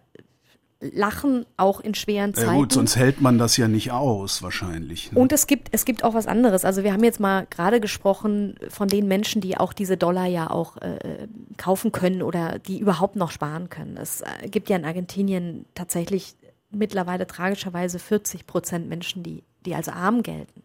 lachen, 0.93 1.47
auch 1.57 1.81
in 1.81 1.95
schweren 1.95 2.35
Zeiten. 2.35 2.49
Ja 2.49 2.55
gut, 2.55 2.73
sonst 2.73 2.97
hält 2.97 3.21
man 3.21 3.39
das 3.39 3.57
ja 3.57 3.69
nicht 3.69 3.93
aus, 3.93 4.43
wahrscheinlich. 4.43 5.13
Ne? 5.13 5.19
Und 5.19 5.33
es 5.33 5.47
gibt, 5.47 5.69
es 5.73 5.85
gibt 5.85 6.05
auch 6.05 6.15
was 6.15 6.27
anderes. 6.27 6.65
Also 6.65 6.85
wir 6.85 6.93
haben 6.93 7.05
jetzt 7.05 7.21
mal 7.21 7.47
gerade 7.51 7.81
gesprochen 7.81 8.57
von 8.69 8.89
den 8.89 9.09
Menschen, 9.09 9.41
die 9.41 9.57
auch 9.57 9.73
diese 9.73 9.97
Dollar 9.97 10.27
ja 10.27 10.51
auch 10.51 10.77
äh, 10.79 11.29
kaufen 11.57 11.93
können 11.93 12.23
oder 12.23 12.59
die 12.59 12.79
überhaupt 12.79 13.17
noch 13.17 13.31
sparen 13.31 13.69
können. 13.69 13.97
Es 13.97 14.21
äh, 14.21 14.49
gibt 14.49 14.69
ja 14.69 14.77
in 14.77 14.85
Argentinien 14.85 15.67
tatsächlich 15.75 16.37
mittlerweile 16.71 17.27
tragischerweise 17.27 17.99
40 17.99 18.47
Prozent 18.47 18.89
Menschen, 18.89 19.23
die, 19.23 19.45
die 19.65 19.75
als 19.75 19.89
arm 19.89 20.23
gelten 20.23 20.65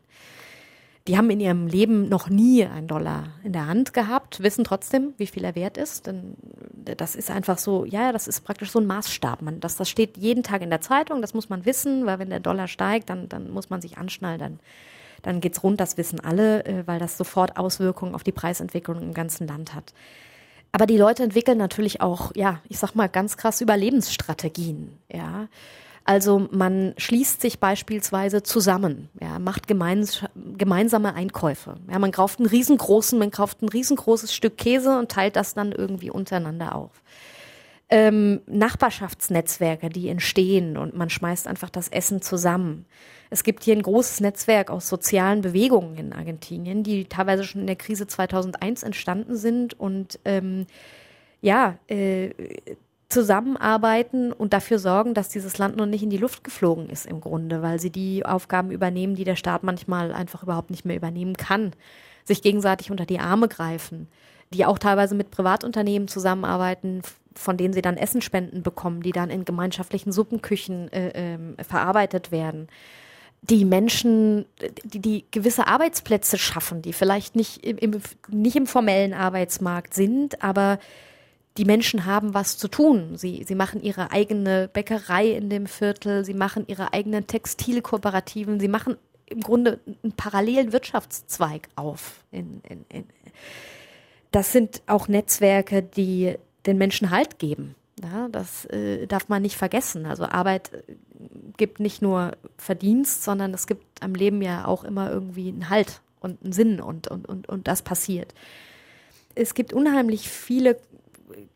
die 1.10 1.18
haben 1.18 1.32
in 1.32 1.40
ihrem 1.40 1.66
Leben 1.66 2.08
noch 2.08 2.30
nie 2.30 2.64
einen 2.66 2.88
Dollar 2.88 3.30
in 3.44 3.52
der 3.52 3.66
Hand 3.66 3.94
gehabt, 3.94 4.44
wissen 4.44 4.64
trotzdem, 4.64 5.16
wie 5.18 5.26
viel 5.26 5.44
er 5.44 5.56
wert 5.56 5.76
ist. 5.76 6.06
Denn 6.06 6.36
das 6.96 7.16
ist 7.16 7.32
einfach 7.32 7.58
so, 7.58 7.86
ja, 7.86 8.12
das 8.12 8.28
ist 8.28 8.42
praktisch 8.42 8.72
so 8.72 8.80
ein 8.80 8.88
Maßstab. 8.88 9.42
Man, 9.42 9.60
das, 9.60 9.76
das 9.76 9.90
steht 9.90 10.18
jeden 10.18 10.44
Tag 10.44 10.62
in 10.62 10.70
der 10.70 10.82
Zeitung, 10.82 11.22
das 11.22 11.34
muss 11.34 11.50
man 11.50 11.66
wissen, 11.66 12.06
weil 12.06 12.20
wenn 12.20 12.30
der 12.30 12.40
Dollar 12.40 12.68
steigt, 12.68 13.10
dann, 13.10 13.30
dann 13.30 13.52
muss 13.52 13.70
man 13.70 13.82
sich 13.82 13.98
anschnallen, 13.98 14.40
dann, 14.40 14.60
dann 15.22 15.42
geht's 15.42 15.64
rund, 15.64 15.80
das 15.80 15.98
wissen 15.98 16.20
alle, 16.20 16.66
äh, 16.66 16.88
weil 16.88 17.00
das 17.00 17.18
sofort 17.18 17.58
Auswirkungen 17.58 18.16
auf 18.16 18.24
die 18.24 18.32
Preisentwicklung 18.32 19.02
im 19.02 19.14
ganzen 19.14 19.48
Land 19.48 19.74
hat. 19.74 19.94
Aber 20.72 20.86
die 20.86 20.98
Leute 20.98 21.24
entwickeln 21.24 21.58
natürlich 21.58 22.02
auch, 22.02 22.32
ja, 22.36 22.62
ich 22.70 22.78
sag 22.78 22.94
mal 22.94 23.10
ganz 23.10 23.38
krass 23.38 23.62
Überlebensstrategien, 23.62 24.98
ja. 25.12 25.48
Also 26.10 26.48
man 26.50 26.96
schließt 26.98 27.40
sich 27.40 27.60
beispielsweise 27.60 28.42
zusammen, 28.42 29.10
ja, 29.22 29.38
macht 29.38 29.68
gemeins 29.68 30.26
gemeinsame 30.58 31.14
Einkäufe. 31.14 31.76
Ja, 31.88 32.00
man 32.00 32.12
kauft 32.12 32.40
einen 32.40 32.48
riesengroßen, 32.48 33.20
man 33.20 33.30
kauft 33.30 33.62
ein 33.62 33.70
riesengroßes 33.70 34.34
Stück 34.34 34.58
Käse 34.58 34.98
und 34.98 35.12
teilt 35.12 35.36
das 35.36 35.54
dann 35.54 35.72
irgendwie 35.72 36.10
untereinander 36.10 36.74
auf. 36.74 37.04
Ähm, 37.90 38.42
Nachbarschaftsnetzwerke, 38.48 39.90
die 39.90 40.10
entstehen 40.10 40.78
und 40.78 40.98
man 40.98 41.12
schmeißt 41.12 41.48
einfach 41.48 41.70
das 41.70 41.90
Essen 41.90 42.24
zusammen. 42.24 42.88
Es 43.30 43.44
gibt 43.44 43.64
hier 43.64 43.76
ein 43.76 43.84
großes 43.84 44.20
Netzwerk 44.22 44.72
aus 44.72 44.90
sozialen 44.90 45.42
Bewegungen 45.42 45.96
in 45.96 46.14
Argentinien, 46.14 46.82
die 46.82 47.06
teilweise 47.06 47.44
schon 47.44 47.62
in 47.62 47.68
der 47.68 47.76
Krise 47.76 48.08
2001 48.08 48.82
entstanden 48.82 49.38
sind 49.38 49.80
und 49.80 50.18
ähm, 50.26 50.66
ja, 51.40 51.78
äh, 51.88 52.32
zusammenarbeiten 53.10 54.32
und 54.32 54.54
dafür 54.54 54.78
sorgen, 54.78 55.16
dass 55.16 55.30
dieses 55.30 55.58
Land 55.58 55.76
noch 55.76 55.88
nicht 55.88 56.04
in 56.04 56.12
die 56.12 56.18
Luft 56.18 56.44
geflogen 56.44 56.90
ist 56.90 57.08
im 57.08 57.22
Grunde, 57.22 57.64
weil 57.64 57.80
sie 57.80 57.90
die 57.90 58.24
Aufgaben 58.24 58.70
übernehmen, 58.70 59.16
die 59.16 59.24
der 59.24 59.36
Staat 59.36 59.64
manchmal 59.64 60.14
einfach 60.14 60.44
überhaupt 60.44 60.70
nicht 60.70 60.86
mehr 60.86 60.96
übernehmen 60.96 61.36
kann. 61.36 61.72
Sich 62.24 62.44
gegenseitig 62.44 62.92
unter 62.92 63.08
die 63.08 63.20
Arme 63.20 63.48
greifen, 63.48 64.08
die 64.54 64.66
auch 64.66 64.78
teilweise 64.78 65.16
mit 65.16 65.32
Privatunternehmen 65.32 66.08
zusammenarbeiten, 66.08 67.02
von 67.34 67.58
denen 67.58 67.74
sie 67.74 67.82
dann 67.82 67.98
Essenspenden 67.98 68.62
bekommen, 68.62 69.02
die 69.02 69.12
dann 69.12 69.32
in 69.32 69.44
gemeinschaftlichen 69.44 70.12
Suppenküchen 70.12 70.92
äh, 70.94 71.34
äh, 71.34 71.64
verarbeitet 71.64 72.32
werden 72.32 72.68
die 73.42 73.64
Menschen, 73.64 74.46
die, 74.84 75.00
die 75.00 75.26
gewisse 75.32 75.68
Arbeitsplätze 75.68 76.38
schaffen, 76.38 76.82
die 76.82 76.92
vielleicht 76.92 77.38
nicht 77.38 77.66
im, 77.66 77.78
im, 77.78 78.02
nicht 78.28 78.56
im 78.58 78.68
formellen 78.68 79.14
Arbeitsmarkt 79.14 79.94
sind, 79.94 80.44
aber 80.44 80.78
die 81.58 81.66
Menschen 81.66 82.06
haben 82.06 82.34
was 82.34 82.58
zu 82.58 82.68
tun. 82.68 83.18
Sie, 83.18 83.44
sie 83.46 83.56
machen 83.56 83.82
ihre 83.82 84.12
eigene 84.12 84.68
Bäckerei 84.68 85.30
in 85.30 85.50
dem 85.50 85.68
Viertel, 85.68 86.24
sie 86.24 86.34
machen 86.34 86.66
ihre 86.68 86.94
eigenen 86.94 87.28
Textilkooperativen, 87.28 88.60
sie 88.60 88.68
machen 88.68 88.98
im 89.26 89.42
Grunde 89.42 89.80
einen 90.04 90.14
parallelen 90.14 90.72
Wirtschaftszweig 90.72 91.70
auf. 91.76 92.24
In, 92.32 92.62
in, 92.68 92.86
in. 92.90 93.06
Das 94.32 94.52
sind 94.52 94.82
auch 94.88 95.08
Netzwerke, 95.08 95.84
die 95.84 96.36
den 96.66 96.78
Menschen 96.78 97.10
Halt 97.10 97.40
geben. 97.40 97.76
Ja, 98.02 98.30
das 98.30 98.66
äh, 98.66 99.08
darf 99.08 99.28
man 99.28 99.42
nicht 99.42 99.58
vergessen. 99.58 100.06
Also 100.06 100.26
Arbeit 100.26 100.72
äh, 100.74 100.94
gibt 101.58 101.80
nicht 101.80 102.02
nur 102.02 102.38
Verdienst, 102.58 103.24
sondern 103.24 103.54
es 103.54 103.68
gibt 103.68 104.02
am 104.02 104.16
Leben 104.16 104.42
ja 104.42 104.66
auch 104.66 104.84
immer 104.84 105.12
irgendwie 105.12 105.50
einen 105.50 105.70
Halt 105.70 106.02
und 106.22 106.42
einen 106.44 106.54
Sinn 106.54 106.80
und, 106.80 107.08
und, 107.08 107.28
und, 107.28 107.50
und 107.50 107.68
das 107.68 107.82
passiert. 107.82 108.34
Es 109.36 109.54
gibt 109.54 109.74
unheimlich 109.74 110.30
viele 110.30 110.78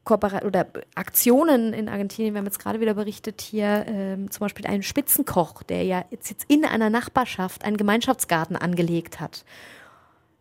Kooperat 0.04 0.46
oder 0.46 0.68
Aktionen 0.96 1.74
in 1.74 1.90
Argentinien, 1.90 2.34
wir 2.34 2.40
haben 2.40 2.46
jetzt 2.46 2.60
gerade 2.60 2.80
wieder 2.80 2.94
berichtet 2.94 3.42
hier, 3.42 3.86
ähm, 3.88 4.32
zum 4.32 4.42
Beispiel 4.42 4.68
einen 4.68 4.84
Spitzenkoch, 4.84 5.64
der 5.64 5.84
ja 5.84 6.06
jetzt, 6.12 6.30
jetzt 6.30 6.46
in 6.48 6.66
einer 6.66 6.90
Nachbarschaft 6.90 7.64
einen 7.64 7.78
Gemeinschaftsgarten 7.78 8.56
angelegt 8.56 9.20
hat, 9.20 9.46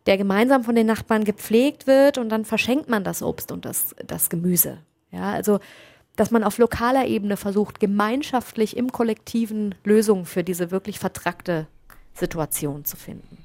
der 0.07 0.19
gemeinsam 0.19 0.65
von 0.65 0.75
den 0.75 0.87
Nachbarn 0.87 1.25
gepflegt 1.25 1.87
wird 1.87 2.19
und 2.19 2.29
dann 2.29 2.45
verschenkt 2.45 2.89
man 2.89 3.05
das 3.05 3.23
Obst 3.23 3.53
und 3.53 3.65
das, 3.65 3.95
das 4.07 4.31
Gemüse. 4.31 4.79
Ja, 5.11 5.33
also 5.33 5.61
dass 6.17 6.31
man 6.31 6.45
auf 6.45 6.59
lokaler 6.59 7.07
Ebene 7.07 7.37
versucht, 7.37 7.81
gemeinschaftlich 7.81 8.77
im 8.77 8.93
Kollektiven 8.93 9.75
Lösungen 9.85 10.27
für 10.27 10.45
diese 10.45 10.71
wirklich 10.71 10.99
vertrackte 10.99 11.67
Situation 12.15 12.85
zu 12.85 12.97
finden. 12.97 13.39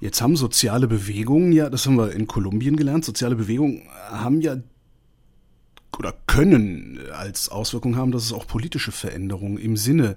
Jetzt 0.00 0.20
haben 0.20 0.36
soziale 0.36 0.88
Bewegungen, 0.88 1.52
ja, 1.52 1.70
das 1.70 1.86
haben 1.86 1.96
wir 1.96 2.12
in 2.12 2.26
Kolumbien 2.26 2.76
gelernt, 2.76 3.04
soziale 3.04 3.36
Bewegungen 3.36 3.82
haben 4.10 4.40
ja 4.40 4.56
oder 5.98 6.14
können 6.26 7.00
als 7.12 7.48
Auswirkung 7.48 7.96
haben, 7.96 8.12
dass 8.12 8.24
es 8.24 8.32
auch 8.32 8.46
politische 8.46 8.92
Veränderungen 8.92 9.56
im 9.56 9.78
Sinne 9.78 10.16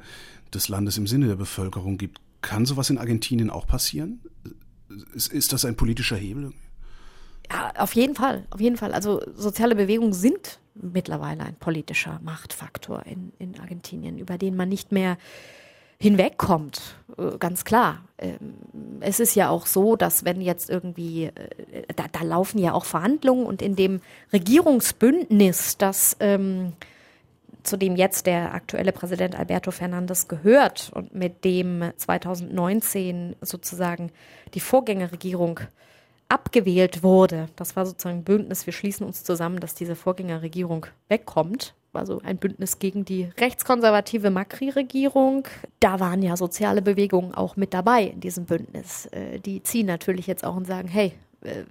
des 0.53 0.67
Landes, 0.67 0.97
im 0.97 1.07
Sinne 1.07 1.27
der 1.27 1.35
Bevölkerung 1.35 1.97
gibt. 1.97 2.19
Kann 2.41 2.65
sowas 2.65 2.89
in 2.89 2.97
Argentinien 2.97 3.49
auch 3.49 3.65
passieren? 3.65 4.19
Ist, 5.13 5.31
ist 5.31 5.53
das 5.53 5.63
ein 5.63 5.75
politischer 5.75 6.17
Hebel? 6.17 6.51
Ja, 7.51 7.73
auf 7.77 7.95
jeden 7.95 8.15
Fall, 8.15 8.45
auf 8.49 8.59
jeden 8.59 8.77
Fall. 8.77 8.93
Also 8.93 9.21
soziale 9.35 9.75
Bewegungen 9.75 10.13
sind 10.13 10.59
mittlerweile 10.75 11.43
ein 11.43 11.55
politischer 11.55 12.19
Machtfaktor 12.23 13.05
in, 13.05 13.31
in 13.39 13.59
Argentinien, 13.59 14.17
über 14.17 14.37
den 14.37 14.55
man 14.55 14.69
nicht 14.69 14.91
mehr 14.91 15.17
hinwegkommt, 16.01 16.95
äh, 17.17 17.37
ganz 17.37 17.65
klar. 17.65 18.03
Ähm, 18.17 18.55
es 19.01 19.19
ist 19.19 19.35
ja 19.35 19.49
auch 19.49 19.65
so, 19.65 19.95
dass 19.95 20.25
wenn 20.25 20.41
jetzt 20.41 20.69
irgendwie, 20.69 21.25
äh, 21.25 21.31
da, 21.95 22.05
da 22.11 22.23
laufen 22.23 22.57
ja 22.57 22.73
auch 22.73 22.85
Verhandlungen 22.85 23.45
und 23.45 23.61
in 23.61 23.75
dem 23.75 24.01
Regierungsbündnis, 24.31 25.77
das 25.77 26.15
ähm, 26.19 26.73
zu 27.63 27.75
dem 27.75 27.97
jetzt 27.97 28.25
der 28.25 28.53
aktuelle 28.53 28.93
Präsident 28.93 29.37
Alberto 29.37 29.71
Fernandes 29.71 30.29
gehört 30.29 30.91
und 30.93 31.13
mit 31.13 31.43
dem 31.43 31.91
2019 31.97 33.35
sozusagen 33.41 34.11
die 34.53 34.61
Vorgängerregierung 34.61 35.59
abgewählt 36.29 37.03
wurde. 37.03 37.49
Das 37.57 37.75
war 37.75 37.85
sozusagen 37.85 38.19
ein 38.19 38.23
Bündnis, 38.23 38.65
wir 38.65 38.73
schließen 38.73 39.05
uns 39.05 39.25
zusammen, 39.25 39.59
dass 39.59 39.75
diese 39.75 39.95
Vorgängerregierung 39.95 40.85
wegkommt 41.09 41.73
also 41.93 42.21
ein 42.23 42.37
Bündnis 42.37 42.79
gegen 42.79 43.05
die 43.05 43.29
rechtskonservative 43.37 44.29
Macri-Regierung. 44.29 45.47
Da 45.79 45.99
waren 45.99 46.21
ja 46.21 46.37
soziale 46.37 46.81
Bewegungen 46.81 47.33
auch 47.33 47.55
mit 47.55 47.73
dabei 47.73 48.03
in 48.03 48.19
diesem 48.19 48.45
Bündnis. 48.45 49.07
Äh, 49.07 49.39
die 49.39 49.63
ziehen 49.63 49.85
natürlich 49.85 50.27
jetzt 50.27 50.43
auch 50.43 50.55
und 50.55 50.65
sagen, 50.65 50.87
hey, 50.87 51.13
äh, 51.41 51.63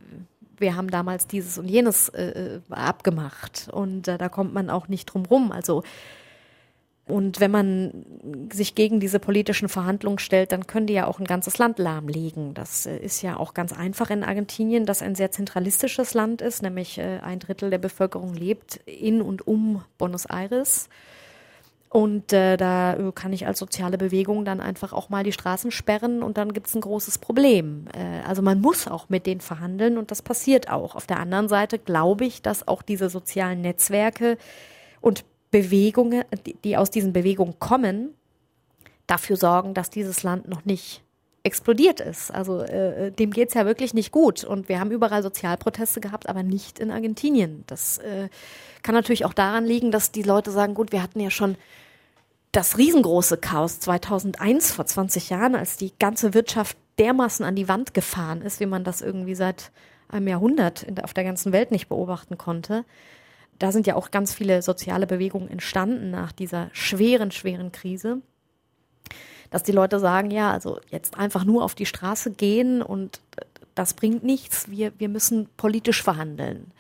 wir 0.59 0.75
haben 0.77 0.91
damals 0.91 1.27
dieses 1.27 1.57
und 1.59 1.69
jenes 1.69 2.09
äh, 2.09 2.61
abgemacht 2.71 3.69
und 3.71 4.09
da 4.09 4.29
kommt 4.29 4.53
man 4.55 4.71
auch 4.71 4.89
nicht 4.89 5.07
drum 5.07 5.25
rum. 5.25 5.53
Also 5.53 5.85
Und 7.09 7.41
wenn 7.41 7.51
man 7.51 8.05
sich 8.53 8.75
gegen 8.75 9.01
diese 9.01 9.19
politischen 9.19 9.69
Verhandlungen 9.69 10.19
stellt, 10.19 10.53
dann 10.53 10.67
können 10.67 10.87
die 10.87 10.93
ja 10.93 11.07
auch 11.07 11.19
ein 11.19 11.25
ganzes 11.25 11.57
Land 11.57 11.79
lahmlegen. 11.79 12.53
Das 12.53 12.87
äh, 12.87 12.99
ist 12.99 13.23
ja 13.23 13.37
auch 13.37 13.55
ganz 13.55 13.73
einfach 13.73 14.11
in 14.11 14.23
Argentinien, 14.23 14.85
das 14.85 15.03
ein 15.03 15.15
sehr 15.15 15.31
zentralistisches 15.31 16.13
Land 16.13 16.43
ist, 16.43 16.63
nämlich 16.63 16.99
äh, 16.99 17.21
ein 17.23 17.39
Drittel 17.39 17.71
der 17.71 17.79
Bevölkerung 17.79 18.35
lebt 18.35 18.77
in 18.85 19.23
und 19.23 19.47
um 19.47 19.83
Buenos 19.97 20.27
Aires. 20.27 20.89
Und 21.91 22.35
äh, 22.35 22.59
da 22.59 22.99
kann 23.15 23.33
ich 23.33 23.47
als 23.47 23.59
soziale 23.59 23.97
Bewegung 23.97 24.45
dann 24.45 24.61
einfach 24.61 24.93
auch 24.93 25.09
mal 25.09 25.25
die 25.25 25.33
Straßen 25.33 25.71
sperren 25.71 26.23
und 26.23 26.37
dann 26.37 26.53
gibt's 26.53 26.75
ein 26.75 26.83
großes 26.83 27.17
Problem. 27.17 27.87
Äh, 27.95 28.27
also 28.29 28.43
man 28.43 28.61
muss 28.61 28.87
auch 28.87 29.09
mit 29.09 29.25
denen 29.25 29.41
verhandeln 29.41 29.97
und 29.97 30.11
das 30.11 30.21
passiert 30.21 30.69
auch. 30.69 30.95
Auf 30.95 31.07
der 31.07 31.19
anderen 31.19 31.49
Seite 31.49 31.79
glaube 31.79 32.27
ich, 32.27 32.43
dass 32.43 32.69
auch 32.69 32.83
diese 32.83 33.09
sozialen 33.09 33.63
Netzwerke 33.63 34.37
und 35.01 35.25
Bewegungen, 35.51 36.25
die, 36.65 36.77
aus 36.77 36.91
diesen 36.91 37.13
Bewegungen 37.13 37.59
kommen, 37.59 38.15
dafür 39.07 39.37
sorgen, 39.37 39.75
dass 39.75 39.91
dieses 39.91 40.23
Land 40.23 40.49
noch 40.49 40.65
nicht 40.65 41.03
explodiert 41.43 42.01
ist. 42.01 42.31
Also 42.31 42.61
äh, 42.61 43.11
dem 43.11 43.31
geht's 43.31 43.55
ja 43.55 43.65
wirklich 43.65 43.95
nicht 43.95 44.13
gut. 44.13 44.45
Und 44.45 44.69
wir 44.69 44.81
haben 44.81 44.91
überall 44.91 45.23
Sozialproteste 45.23 46.01
gehabt, 46.01 46.29
aber 46.29 46.43
nicht 46.43 46.79
in 46.79 46.91
Argentinien. 46.91 47.65
Das 47.67 47.99
äh, 47.99 48.29
kann 48.83 48.95
natürlich 48.95 49.25
auch 49.25 49.33
daran 49.33 49.65
liegen, 49.65 49.91
dass 49.91 50.13
die 50.13 50.23
Leute 50.23 50.51
sagen, 50.51 50.75
gut, 50.75 50.93
wir 50.93 51.03
hatten 51.03 51.21
ja 51.21 51.31
schon 51.31 51.57
das 52.53 52.77
riesengroße 52.77 53.39
Chaos 53.39 53.81
2001 53.81 54.73
vor 54.73 54.87
20 54.87 55.31
Jahren, 55.31 55.55
als 55.55 55.77
die 55.77 55.93
ganze 55.99 56.35
Wirtschaft 56.35 56.77
dermaßen 56.99 57.45
an 57.45 57.55
die 57.55 57.69
Wand 57.69 57.95
gefahren 57.95 58.43
ist, 58.43 58.61
wie 58.61 58.67
man 58.67 58.85
das 58.85 59.01
irgendwie 59.01 59.35
seit 59.35 59.71
einem 60.09 60.29
Jahrhundert 60.29 60.83
in, 60.83 60.99
auf 61.01 61.15
der 61.15 61.25
ganzen 61.25 61.53
Welt 61.53 61.71
nicht 61.71 61.89
beobachten 61.89 62.37
konnte 62.37 62.85
da 63.59 63.73
sind 63.73 63.87
ja 63.87 63.97
auch 63.97 64.11
ganz 64.11 64.35
viele 64.35 64.63
soziale 64.63 65.07
Bewegungen 65.07 65.49
entstanden 65.49 66.11
nach 66.11 66.33
dieser 66.33 66.71
schweren, 66.73 67.31
schweren 67.31 67.73
Krise, 67.73 68.23
dass 69.51 69.63
die 69.63 69.73
Leute 69.73 69.99
sagen, 69.99 70.31
ja, 70.31 70.53
also 70.53 70.79
jetzt 70.91 71.19
einfach 71.19 71.45
nur 71.45 71.65
auf 71.65 71.75
die 71.75 71.87
Straße 71.87 72.33
gehen 72.33 72.83
und 72.83 73.21
das 73.75 73.95
bringt 73.95 74.25
nichts, 74.25 74.71
wir, 74.71 74.93
wir 74.99 75.09
müssen 75.09 75.49
politisch 75.57 76.03
verhandeln. 76.03 76.73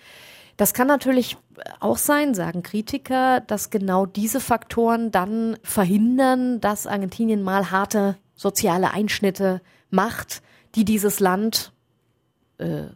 Das 0.57 0.75
kann 0.75 0.89
natürlich 0.89 1.37
auch 1.79 1.99
sein, 1.99 2.35
sagen 2.35 2.65
Kritiker, 2.65 3.41
dass 3.41 3.71
genau 3.71 4.07
diese 4.07 4.41
Faktoren 4.41 5.13
dann 5.13 5.57
verhindern, 5.63 6.61
dass 6.61 6.89
Argentinien 6.89 7.43
mal 7.43 7.71
harte 7.71 8.17
soziale 8.35 8.91
Einschnitte 8.91 9.63
macht, 9.91 10.43
die 10.75 10.85
dieses 10.85 11.21
Land, 11.21 11.73
äh, 12.59 12.87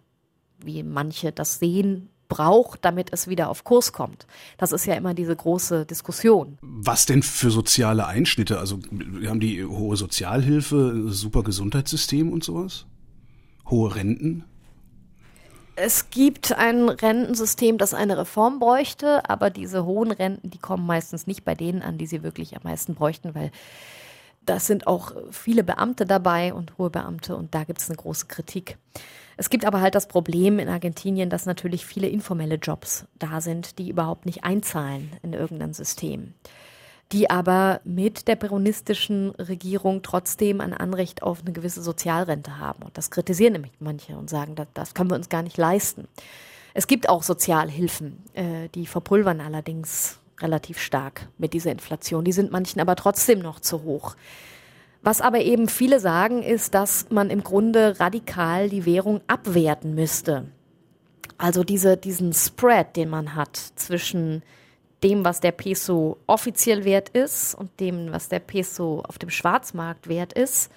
wie 0.58 0.82
manche 0.82 1.30
das 1.30 1.60
sehen, 1.60 2.10
braucht, 2.32 2.84
damit 2.84 3.12
es 3.12 3.28
wieder 3.28 3.48
auf 3.48 3.64
Kurs 3.64 3.92
kommt. 3.92 4.26
Das 4.58 4.72
ist 4.72 4.86
ja 4.86 4.94
immer 4.94 5.14
diese 5.14 5.34
große 5.34 5.86
Diskussion. 5.86 6.58
Was 6.62 7.06
denn 7.06 7.22
für 7.22 7.50
soziale 7.50 8.06
Einschnitte? 8.06 8.58
Also 8.58 8.78
wir 8.90 9.28
haben 9.28 9.40
die 9.40 9.64
hohe 9.64 9.96
Sozialhilfe, 9.96 11.04
super 11.08 11.42
Gesundheitssystem 11.42 12.32
und 12.32 12.44
sowas? 12.44 12.86
Hohe 13.68 13.94
Renten? 13.94 14.44
Es 15.74 16.10
gibt 16.10 16.52
ein 16.52 16.88
Rentensystem, 16.90 17.78
das 17.78 17.94
eine 17.94 18.18
Reform 18.18 18.58
bräuchte, 18.58 19.28
aber 19.28 19.48
diese 19.48 19.84
hohen 19.86 20.10
Renten, 20.10 20.50
die 20.50 20.58
kommen 20.58 20.86
meistens 20.86 21.26
nicht 21.26 21.44
bei 21.44 21.54
denen 21.54 21.80
an, 21.80 21.96
die 21.96 22.06
sie 22.06 22.22
wirklich 22.22 22.54
am 22.56 22.62
meisten 22.64 22.94
bräuchten, 22.94 23.34
weil 23.34 23.50
das 24.46 24.66
sind 24.66 24.86
auch 24.86 25.12
viele 25.30 25.64
Beamte 25.64 26.06
dabei 26.06 26.52
und 26.54 26.76
hohe 26.78 26.90
Beamte 26.90 27.36
und 27.36 27.54
da 27.54 27.64
gibt 27.64 27.80
es 27.80 27.88
eine 27.88 27.96
große 27.96 28.26
Kritik. 28.26 28.78
Es 29.36 29.50
gibt 29.50 29.64
aber 29.64 29.80
halt 29.80 29.94
das 29.94 30.08
Problem 30.08 30.58
in 30.58 30.68
Argentinien, 30.68 31.30
dass 31.30 31.46
natürlich 31.46 31.86
viele 31.86 32.08
informelle 32.08 32.56
Jobs 32.56 33.06
da 33.18 33.40
sind, 33.40 33.78
die 33.78 33.88
überhaupt 33.88 34.26
nicht 34.26 34.44
einzahlen 34.44 35.10
in 35.22 35.32
irgendein 35.32 35.72
System 35.72 36.34
die 37.12 37.28
aber 37.28 37.80
mit 37.84 38.26
der 38.26 38.36
peronistischen 38.36 39.30
Regierung 39.32 40.02
trotzdem 40.02 40.60
ein 40.60 40.72
Anrecht 40.72 41.22
auf 41.22 41.42
eine 41.42 41.52
gewisse 41.52 41.82
Sozialrente 41.82 42.58
haben. 42.58 42.82
Und 42.82 42.96
das 42.96 43.10
kritisieren 43.10 43.52
nämlich 43.52 43.72
manche 43.80 44.16
und 44.16 44.30
sagen, 44.30 44.54
das, 44.54 44.66
das 44.72 44.94
können 44.94 45.10
wir 45.10 45.16
uns 45.16 45.28
gar 45.28 45.42
nicht 45.42 45.58
leisten. 45.58 46.08
Es 46.72 46.86
gibt 46.86 47.10
auch 47.10 47.22
Sozialhilfen, 47.22 48.24
äh, 48.32 48.68
die 48.74 48.86
verpulvern 48.86 49.42
allerdings 49.42 50.18
relativ 50.42 50.78
stark 50.78 51.28
mit 51.38 51.54
dieser 51.54 51.70
Inflation. 51.70 52.24
Die 52.24 52.32
sind 52.32 52.52
manchen 52.52 52.80
aber 52.80 52.96
trotzdem 52.96 53.38
noch 53.38 53.60
zu 53.60 53.82
hoch. 53.82 54.16
Was 55.02 55.20
aber 55.20 55.40
eben 55.40 55.68
viele 55.68 55.98
sagen, 55.98 56.42
ist, 56.42 56.74
dass 56.74 57.10
man 57.10 57.30
im 57.30 57.42
Grunde 57.42 57.98
radikal 57.98 58.68
die 58.68 58.84
Währung 58.86 59.20
abwerten 59.26 59.94
müsste. 59.94 60.46
Also 61.38 61.64
diese, 61.64 61.96
diesen 61.96 62.32
Spread, 62.32 62.96
den 62.96 63.08
man 63.08 63.34
hat 63.34 63.56
zwischen 63.56 64.42
dem, 65.02 65.24
was 65.24 65.40
der 65.40 65.50
Peso 65.50 66.18
offiziell 66.28 66.84
wert 66.84 67.08
ist 67.08 67.54
und 67.54 67.80
dem, 67.80 68.12
was 68.12 68.28
der 68.28 68.38
Peso 68.38 69.02
auf 69.02 69.18
dem 69.18 69.30
Schwarzmarkt 69.30 70.08
wert 70.08 70.32
ist, 70.32 70.70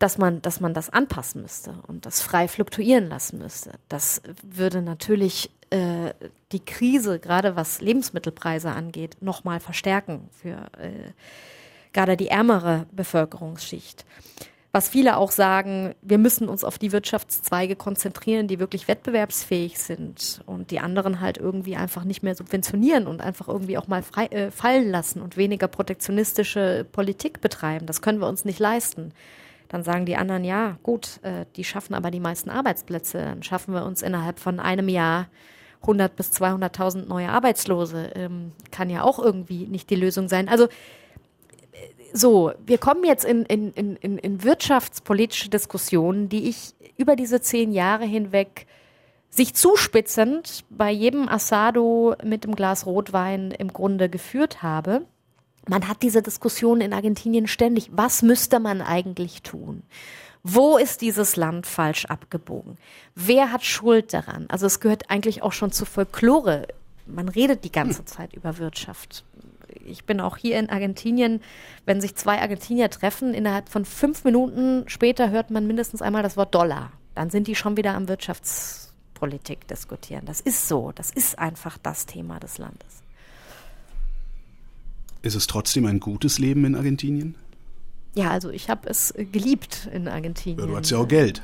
dass 0.00 0.18
man, 0.18 0.42
dass 0.42 0.60
man 0.60 0.74
das 0.74 0.90
anpassen 0.90 1.42
müsste 1.42 1.74
und 1.86 2.06
das 2.06 2.22
frei 2.22 2.48
fluktuieren 2.48 3.08
lassen 3.08 3.38
müsste. 3.38 3.72
Das 3.88 4.22
würde 4.42 4.82
natürlich 4.82 5.50
äh, 5.70 6.12
die 6.52 6.64
Krise, 6.64 7.18
gerade 7.18 7.56
was 7.56 7.80
Lebensmittelpreise 7.80 8.70
angeht, 8.70 9.16
nochmal 9.20 9.60
verstärken 9.60 10.28
für 10.30 10.56
äh, 10.78 11.12
gerade 11.92 12.16
die 12.16 12.28
ärmere 12.28 12.86
Bevölkerungsschicht. 12.92 14.04
Was 14.72 14.88
viele 14.88 15.16
auch 15.16 15.32
sagen, 15.32 15.96
wir 16.00 16.18
müssen 16.18 16.48
uns 16.48 16.62
auf 16.62 16.78
die 16.78 16.92
Wirtschaftszweige 16.92 17.74
konzentrieren, 17.74 18.46
die 18.46 18.60
wirklich 18.60 18.86
wettbewerbsfähig 18.86 19.78
sind 19.78 20.42
und 20.46 20.70
die 20.70 20.78
anderen 20.78 21.20
halt 21.20 21.38
irgendwie 21.38 21.74
einfach 21.74 22.04
nicht 22.04 22.22
mehr 22.22 22.36
subventionieren 22.36 23.08
und 23.08 23.20
einfach 23.20 23.48
irgendwie 23.48 23.78
auch 23.78 23.88
mal 23.88 24.04
frei, 24.04 24.26
äh, 24.26 24.52
fallen 24.52 24.88
lassen 24.88 25.22
und 25.22 25.36
weniger 25.36 25.66
protektionistische 25.66 26.86
Politik 26.92 27.40
betreiben. 27.40 27.86
Das 27.86 28.00
können 28.00 28.20
wir 28.20 28.28
uns 28.28 28.44
nicht 28.44 28.60
leisten. 28.60 29.12
Dann 29.68 29.82
sagen 29.82 30.06
die 30.06 30.16
anderen, 30.16 30.44
ja, 30.44 30.78
gut, 30.84 31.18
äh, 31.22 31.46
die 31.56 31.64
schaffen 31.64 31.94
aber 31.94 32.12
die 32.12 32.20
meisten 32.20 32.50
Arbeitsplätze. 32.50 33.18
Dann 33.18 33.42
schaffen 33.42 33.74
wir 33.74 33.84
uns 33.84 34.02
innerhalb 34.02 34.38
von 34.38 34.60
einem 34.60 34.88
Jahr 34.88 35.26
100 35.82 36.14
bis 36.16 36.30
200.000 36.30 37.06
neue 37.06 37.28
Arbeitslose. 37.30 38.12
Ähm, 38.14 38.52
kann 38.70 38.90
ja 38.90 39.02
auch 39.02 39.18
irgendwie 39.18 39.66
nicht 39.66 39.90
die 39.90 39.96
Lösung 39.96 40.28
sein. 40.28 40.48
Also 40.48 40.68
so, 42.12 42.52
wir 42.64 42.78
kommen 42.78 43.04
jetzt 43.04 43.24
in, 43.24 43.44
in, 43.44 43.72
in, 43.72 43.96
in 43.96 44.44
wirtschaftspolitische 44.44 45.48
Diskussionen, 45.48 46.28
die 46.28 46.48
ich 46.48 46.74
über 46.96 47.16
diese 47.16 47.40
zehn 47.40 47.72
Jahre 47.72 48.04
hinweg 48.04 48.66
sich 49.30 49.54
zuspitzend 49.54 50.64
bei 50.70 50.90
jedem 50.90 51.28
Asado 51.28 52.16
mit 52.24 52.44
dem 52.44 52.56
Glas 52.56 52.84
Rotwein 52.84 53.52
im 53.52 53.72
Grunde 53.72 54.08
geführt 54.08 54.62
habe. 54.62 55.02
Man 55.68 55.86
hat 55.86 56.02
diese 56.02 56.20
Diskussion 56.20 56.80
in 56.80 56.92
Argentinien 56.92 57.46
ständig. 57.46 57.90
Was 57.92 58.22
müsste 58.22 58.58
man 58.58 58.82
eigentlich 58.82 59.42
tun? 59.42 59.84
Wo 60.42 60.78
ist 60.78 61.02
dieses 61.02 61.36
Land 61.36 61.66
falsch 61.66 62.06
abgebogen? 62.06 62.78
Wer 63.14 63.52
hat 63.52 63.64
Schuld 63.64 64.12
daran? 64.14 64.46
Also 64.48 64.66
es 64.66 64.80
gehört 64.80 65.10
eigentlich 65.10 65.42
auch 65.42 65.52
schon 65.52 65.72
zu 65.72 65.84
Folklore. 65.84 66.68
Man 67.06 67.28
redet 67.28 67.64
die 67.64 67.72
ganze 67.72 68.04
Zeit 68.04 68.32
über 68.34 68.58
Wirtschaft 68.58 69.24
ich 69.84 70.04
bin 70.04 70.20
auch 70.20 70.36
hier 70.36 70.58
in 70.58 70.70
Argentinien, 70.70 71.40
wenn 71.86 72.00
sich 72.00 72.14
zwei 72.14 72.40
Argentinier 72.40 72.90
treffen, 72.90 73.34
innerhalb 73.34 73.68
von 73.68 73.84
fünf 73.84 74.24
Minuten 74.24 74.84
später 74.86 75.30
hört 75.30 75.50
man 75.50 75.66
mindestens 75.66 76.02
einmal 76.02 76.22
das 76.22 76.36
Wort 76.36 76.54
Dollar. 76.54 76.92
Dann 77.14 77.30
sind 77.30 77.46
die 77.46 77.54
schon 77.54 77.76
wieder 77.76 77.94
am 77.94 78.08
Wirtschaftspolitik 78.08 79.66
diskutieren. 79.68 80.24
Das 80.26 80.40
ist 80.40 80.68
so. 80.68 80.92
Das 80.94 81.10
ist 81.10 81.38
einfach 81.38 81.78
das 81.78 82.06
Thema 82.06 82.38
des 82.40 82.58
Landes. 82.58 83.02
Ist 85.22 85.34
es 85.34 85.46
trotzdem 85.46 85.86
ein 85.86 86.00
gutes 86.00 86.38
Leben 86.38 86.64
in 86.64 86.74
Argentinien? 86.74 87.34
Ja, 88.14 88.30
also 88.30 88.50
ich 88.50 88.68
habe 88.68 88.88
es 88.88 89.14
geliebt 89.16 89.88
in 89.92 90.08
Argentinien. 90.08 90.66
Du 90.66 90.76
hast 90.76 90.90
ja 90.90 90.98
auch 90.98 91.06
Geld. 91.06 91.40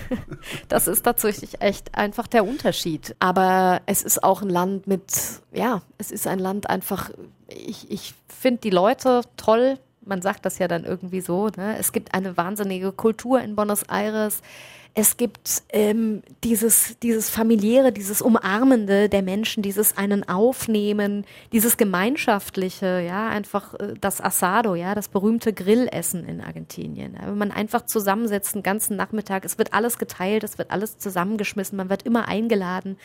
das 0.68 0.88
ist 0.88 1.02
tatsächlich 1.02 1.60
echt 1.60 1.94
einfach 1.94 2.26
der 2.26 2.46
Unterschied. 2.46 3.14
Aber 3.18 3.82
es 3.84 4.02
ist 4.02 4.22
auch 4.24 4.40
ein 4.40 4.48
Land 4.48 4.86
mit, 4.86 5.12
ja, 5.52 5.82
es 5.98 6.10
ist 6.10 6.26
ein 6.26 6.38
Land 6.38 6.70
einfach, 6.70 7.10
ich, 7.48 7.90
ich 7.90 8.14
finde 8.26 8.60
die 8.62 8.70
Leute 8.70 9.20
toll. 9.36 9.78
Man 10.04 10.22
sagt 10.22 10.46
das 10.46 10.58
ja 10.58 10.66
dann 10.66 10.84
irgendwie 10.84 11.20
so. 11.20 11.48
Ne? 11.56 11.76
Es 11.78 11.92
gibt 11.92 12.14
eine 12.14 12.38
wahnsinnige 12.38 12.92
Kultur 12.92 13.42
in 13.42 13.54
Buenos 13.54 13.82
Aires 13.82 14.40
es 15.00 15.16
gibt 15.16 15.62
ähm, 15.68 16.22
dieses, 16.42 16.98
dieses 16.98 17.30
familiäre, 17.30 17.92
dieses 17.92 18.20
Umarmende 18.20 19.08
der 19.08 19.22
Menschen, 19.22 19.62
dieses 19.62 19.96
einen 19.96 20.28
Aufnehmen, 20.28 21.24
dieses 21.52 21.76
Gemeinschaftliche, 21.76 23.04
ja, 23.06 23.28
einfach 23.28 23.74
äh, 23.74 23.94
das 24.00 24.20
Asado, 24.20 24.74
ja, 24.74 24.96
das 24.96 25.06
berühmte 25.06 25.52
Grillessen 25.52 26.24
in 26.24 26.40
Argentinien. 26.40 27.14
Ja, 27.14 27.28
wenn 27.28 27.38
man 27.38 27.52
einfach 27.52 27.86
zusammensetzt 27.86 28.56
den 28.56 28.64
ganzen 28.64 28.96
Nachmittag, 28.96 29.44
es 29.44 29.56
wird 29.56 29.72
alles 29.72 29.98
geteilt, 29.98 30.42
es 30.42 30.58
wird 30.58 30.72
alles 30.72 30.98
zusammengeschmissen, 30.98 31.76
man 31.76 31.90
wird 31.90 32.02
immer 32.02 32.26
eingeladen, 32.26 32.96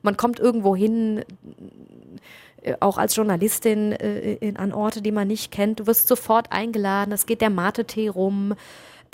man 0.00 0.16
kommt 0.16 0.40
irgendwo 0.40 0.74
hin, 0.74 1.22
äh, 2.62 2.76
auch 2.80 2.96
als 2.96 3.14
Journalistin 3.14 3.92
äh, 3.92 4.36
in, 4.36 4.56
an 4.56 4.72
Orte, 4.72 5.02
die 5.02 5.12
man 5.12 5.28
nicht 5.28 5.52
kennt, 5.52 5.80
du 5.80 5.86
wirst 5.86 6.08
sofort 6.08 6.50
eingeladen, 6.50 7.12
es 7.12 7.26
geht 7.26 7.42
der 7.42 7.50
Mate-Tee 7.50 8.08
rum, 8.08 8.54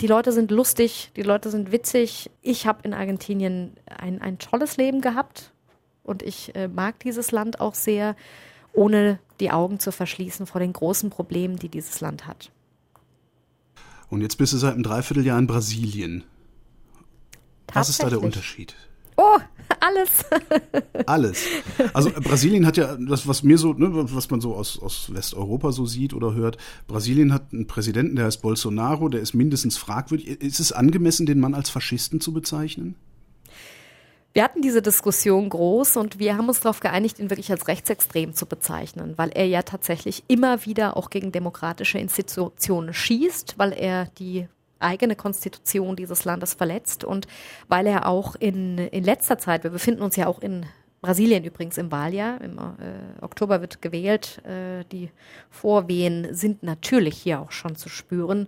die 0.01 0.07
Leute 0.07 0.31
sind 0.31 0.51
lustig, 0.51 1.11
die 1.15 1.23
Leute 1.23 1.49
sind 1.49 1.71
witzig. 1.71 2.29
Ich 2.41 2.67
habe 2.67 2.79
in 2.83 2.93
Argentinien 2.93 3.75
ein, 3.85 4.21
ein 4.21 4.39
tolles 4.39 4.77
Leben 4.77 5.01
gehabt 5.01 5.51
und 6.03 6.23
ich 6.23 6.55
äh, 6.55 6.67
mag 6.67 6.99
dieses 6.99 7.31
Land 7.31 7.59
auch 7.59 7.75
sehr. 7.75 8.15
ohne 8.73 9.19
die 9.39 9.51
Augen 9.51 9.79
zu 9.79 9.91
verschließen 9.91 10.45
vor 10.45 10.59
den 10.59 10.73
großen 10.73 11.09
Problemen, 11.09 11.57
die 11.57 11.69
dieses 11.69 12.01
Land 12.01 12.27
hat. 12.27 12.51
Und 14.09 14.21
jetzt 14.21 14.37
bist 14.37 14.53
du 14.53 14.57
seit 14.57 14.73
einem 14.73 14.83
Dreivierteljahr 14.83 15.39
in 15.39 15.47
Brasilien. 15.47 16.23
Was 17.73 17.89
ist 17.89 18.01
da 18.01 18.09
der 18.09 18.21
Unterschied? 18.21 18.75
Oh, 19.17 19.37
alles. 19.79 20.09
alles. 21.05 21.45
Also 21.93 22.11
Brasilien 22.11 22.65
hat 22.65 22.77
ja 22.77 22.95
das, 22.97 23.27
was 23.27 23.43
mir 23.43 23.57
so, 23.57 23.73
ne, 23.73 23.89
was 23.91 24.29
man 24.29 24.41
so 24.41 24.55
aus, 24.55 24.79
aus 24.79 25.13
Westeuropa 25.13 25.71
so 25.71 25.85
sieht 25.85 26.13
oder 26.13 26.33
hört. 26.33 26.57
Brasilien 26.87 27.33
hat 27.33 27.53
einen 27.53 27.67
Präsidenten, 27.67 28.15
der 28.15 28.25
heißt 28.25 28.41
Bolsonaro, 28.41 29.09
der 29.09 29.21
ist 29.21 29.33
mindestens 29.33 29.77
fragwürdig. 29.77 30.27
Ist 30.41 30.59
es 30.59 30.71
angemessen, 30.71 31.25
den 31.25 31.39
Mann 31.39 31.53
als 31.53 31.69
Faschisten 31.69 32.21
zu 32.21 32.33
bezeichnen? 32.33 32.95
Wir 34.33 34.43
hatten 34.43 34.61
diese 34.61 34.83
Diskussion 34.83 35.49
groß 35.49 35.97
und 35.97 36.19
wir 36.19 36.37
haben 36.37 36.47
uns 36.47 36.59
darauf 36.59 36.79
geeinigt, 36.79 37.17
ihn 37.17 37.31
wirklich 37.31 37.51
als 37.51 37.67
rechtsextrem 37.67 38.33
zu 38.35 38.45
bezeichnen, 38.45 39.15
weil 39.17 39.31
er 39.33 39.47
ja 39.47 39.63
tatsächlich 39.63 40.23
immer 40.27 40.65
wieder 40.65 40.97
auch 40.97 41.09
gegen 41.09 41.31
demokratische 41.31 41.97
Institutionen 41.97 42.93
schießt, 42.93 43.55
weil 43.57 43.73
er 43.73 44.05
die 44.19 44.47
eigene 44.79 45.15
Konstitution 45.15 45.95
dieses 45.95 46.25
Landes 46.25 46.53
verletzt 46.53 47.03
und 47.03 47.27
weil 47.67 47.87
er 47.87 48.07
auch 48.07 48.35
in, 48.35 48.77
in 48.77 49.03
letzter 49.03 49.37
Zeit, 49.37 49.63
wir 49.63 49.71
befinden 49.71 50.01
uns 50.01 50.15
ja 50.15 50.27
auch 50.27 50.39
in 50.39 50.65
Brasilien 51.01 51.45
übrigens 51.45 51.77
im 51.77 51.91
Wahljahr, 51.91 52.41
im 52.41 52.57
äh, 52.57 53.21
Oktober 53.21 53.61
wird 53.61 53.81
gewählt, 53.81 54.41
äh, 54.45 54.83
die 54.91 55.09
Vorwehen 55.49 56.33
sind 56.33 56.63
natürlich 56.63 57.17
hier 57.17 57.39
auch 57.39 57.51
schon 57.51 57.75
zu 57.75 57.87
spüren. 57.87 58.47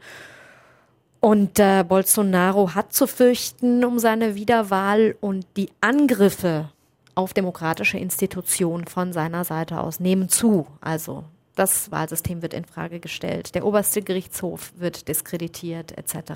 Und 1.21 1.59
äh, 1.59 1.85
Bolsonaro 1.87 2.73
hat 2.73 2.93
zu 2.93 3.07
fürchten 3.07 3.85
um 3.85 3.99
seine 3.99 4.35
Wiederwahl 4.35 5.15
und 5.21 5.45
die 5.55 5.69
Angriffe 5.79 6.71
auf 7.15 7.33
demokratische 7.33 7.97
Institutionen 7.97 8.85
von 8.85 9.13
seiner 9.13 9.45
Seite 9.45 9.79
aus 9.79 9.99
nehmen 9.99 10.29
zu. 10.29 10.67
Also 10.81 11.23
das 11.55 11.91
Wahlsystem 11.91 12.41
wird 12.41 12.53
in 12.53 12.65
Frage 12.65 12.99
gestellt, 12.99 13.55
der 13.55 13.65
oberste 13.65 14.01
Gerichtshof 14.01 14.73
wird 14.77 15.07
diskreditiert 15.07 15.97
etc. 15.97 16.33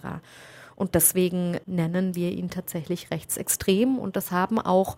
Und 0.75 0.95
deswegen 0.95 1.59
nennen 1.65 2.15
wir 2.15 2.31
ihn 2.31 2.49
tatsächlich 2.49 3.11
rechtsextrem 3.11 3.97
und 3.97 4.15
das 4.15 4.31
haben 4.31 4.59
auch 4.59 4.97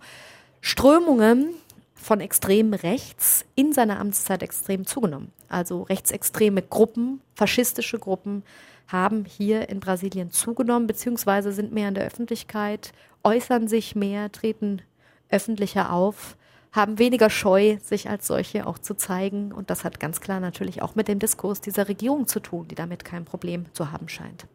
Strömungen 0.60 1.50
von 1.94 2.20
extrem 2.20 2.74
rechts 2.74 3.44
in 3.54 3.72
seiner 3.72 4.00
Amtszeit 4.00 4.42
extrem 4.42 4.86
zugenommen. 4.86 5.32
Also 5.48 5.82
rechtsextreme 5.82 6.62
Gruppen, 6.62 7.20
faschistische 7.34 7.98
Gruppen 7.98 8.42
haben 8.86 9.24
hier 9.24 9.68
in 9.68 9.80
Brasilien 9.80 10.30
zugenommen, 10.30 10.86
beziehungsweise 10.86 11.52
sind 11.52 11.72
mehr 11.72 11.88
in 11.88 11.94
der 11.94 12.06
Öffentlichkeit, 12.06 12.92
äußern 13.22 13.68
sich 13.68 13.94
mehr, 13.94 14.32
treten 14.32 14.82
öffentlicher 15.28 15.92
auf, 15.92 16.36
haben 16.72 16.98
weniger 16.98 17.30
Scheu, 17.30 17.78
sich 17.82 18.08
als 18.08 18.26
solche 18.26 18.66
auch 18.66 18.78
zu 18.78 18.94
zeigen. 18.94 19.52
Und 19.52 19.70
das 19.70 19.84
hat 19.84 20.00
ganz 20.00 20.20
klar 20.20 20.40
natürlich 20.40 20.82
auch 20.82 20.94
mit 20.94 21.08
dem 21.08 21.18
Diskurs 21.18 21.60
dieser 21.60 21.88
Regierung 21.88 22.26
zu 22.26 22.40
tun, 22.40 22.68
die 22.68 22.74
damit 22.74 23.04
kein 23.04 23.24
Problem 23.24 23.66
zu 23.72 23.90
haben 23.90 24.08
scheint. 24.08 24.46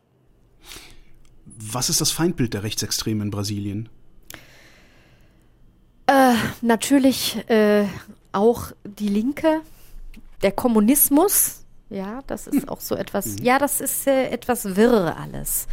Was 1.46 1.90
ist 1.90 2.02
das 2.02 2.12
Feindbild 2.12 2.54
der 2.54 2.64
Rechtsextremen 2.64 3.24
in 3.24 3.32
Brasilien? 3.32 3.90
Äh, 6.08 6.34
natürlich 6.62 7.38
äh, 7.50 7.86
auch 8.32 8.72
die 8.84 9.08
Linke, 9.08 9.62
der 10.42 10.52
Kommunismus, 10.52 11.64
ja, 11.90 12.22
das 12.28 12.48
ist 12.48 12.68
auch 12.70 12.82
so 12.82 12.96
etwas, 12.96 13.26
mhm. 13.26 13.44
ja, 13.44 13.60
das 13.60 13.82
ist 13.82 14.08
äh, 14.08 14.30
etwas 14.30 14.76
wirr 14.76 15.16
alles. 15.18 15.68